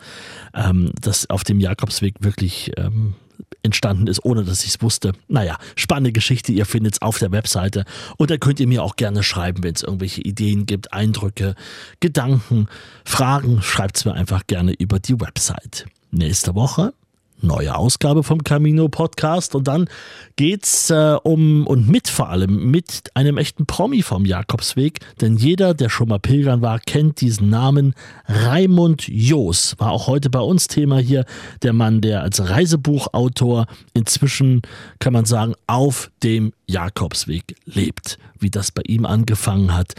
[0.53, 3.15] ähm, das auf dem Jakobsweg wirklich ähm,
[3.63, 5.13] entstanden ist, ohne dass ich es wusste.
[5.27, 7.85] Naja, spannende Geschichte, ihr findet es auf der Webseite.
[8.17, 11.55] Und da könnt ihr mir auch gerne schreiben, wenn es irgendwelche Ideen gibt, Eindrücke,
[11.99, 12.67] Gedanken,
[13.05, 15.85] Fragen, schreibt es mir einfach gerne über die Website.
[16.11, 16.93] Nächste Woche
[17.41, 19.55] neue Ausgabe vom Camino Podcast.
[19.55, 19.89] Und dann
[20.35, 25.73] geht's äh, um und mit vor allem mit einem echten Promi vom Jakobsweg, denn jeder,
[25.73, 27.93] der schon mal pilgern war, kennt diesen Namen.
[28.27, 31.25] Raimund Joos war auch heute bei uns Thema hier,
[31.63, 34.61] der Mann, der als Reisebuchautor inzwischen,
[34.99, 39.95] kann man sagen, auf dem Jakobsweg lebt, wie das bei ihm angefangen hat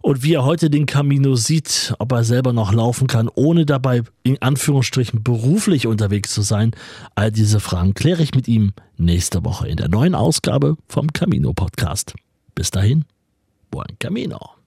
[0.00, 4.02] und wie er heute den Camino sieht, ob er selber noch laufen kann, ohne dabei
[4.22, 6.72] in Anführungsstrichen beruflich unterwegs zu sein.
[7.14, 11.52] All diese Fragen kläre ich mit ihm nächste Woche in der neuen Ausgabe vom Camino
[11.52, 12.14] Podcast.
[12.54, 13.04] Bis dahin,
[13.70, 14.57] buen Camino.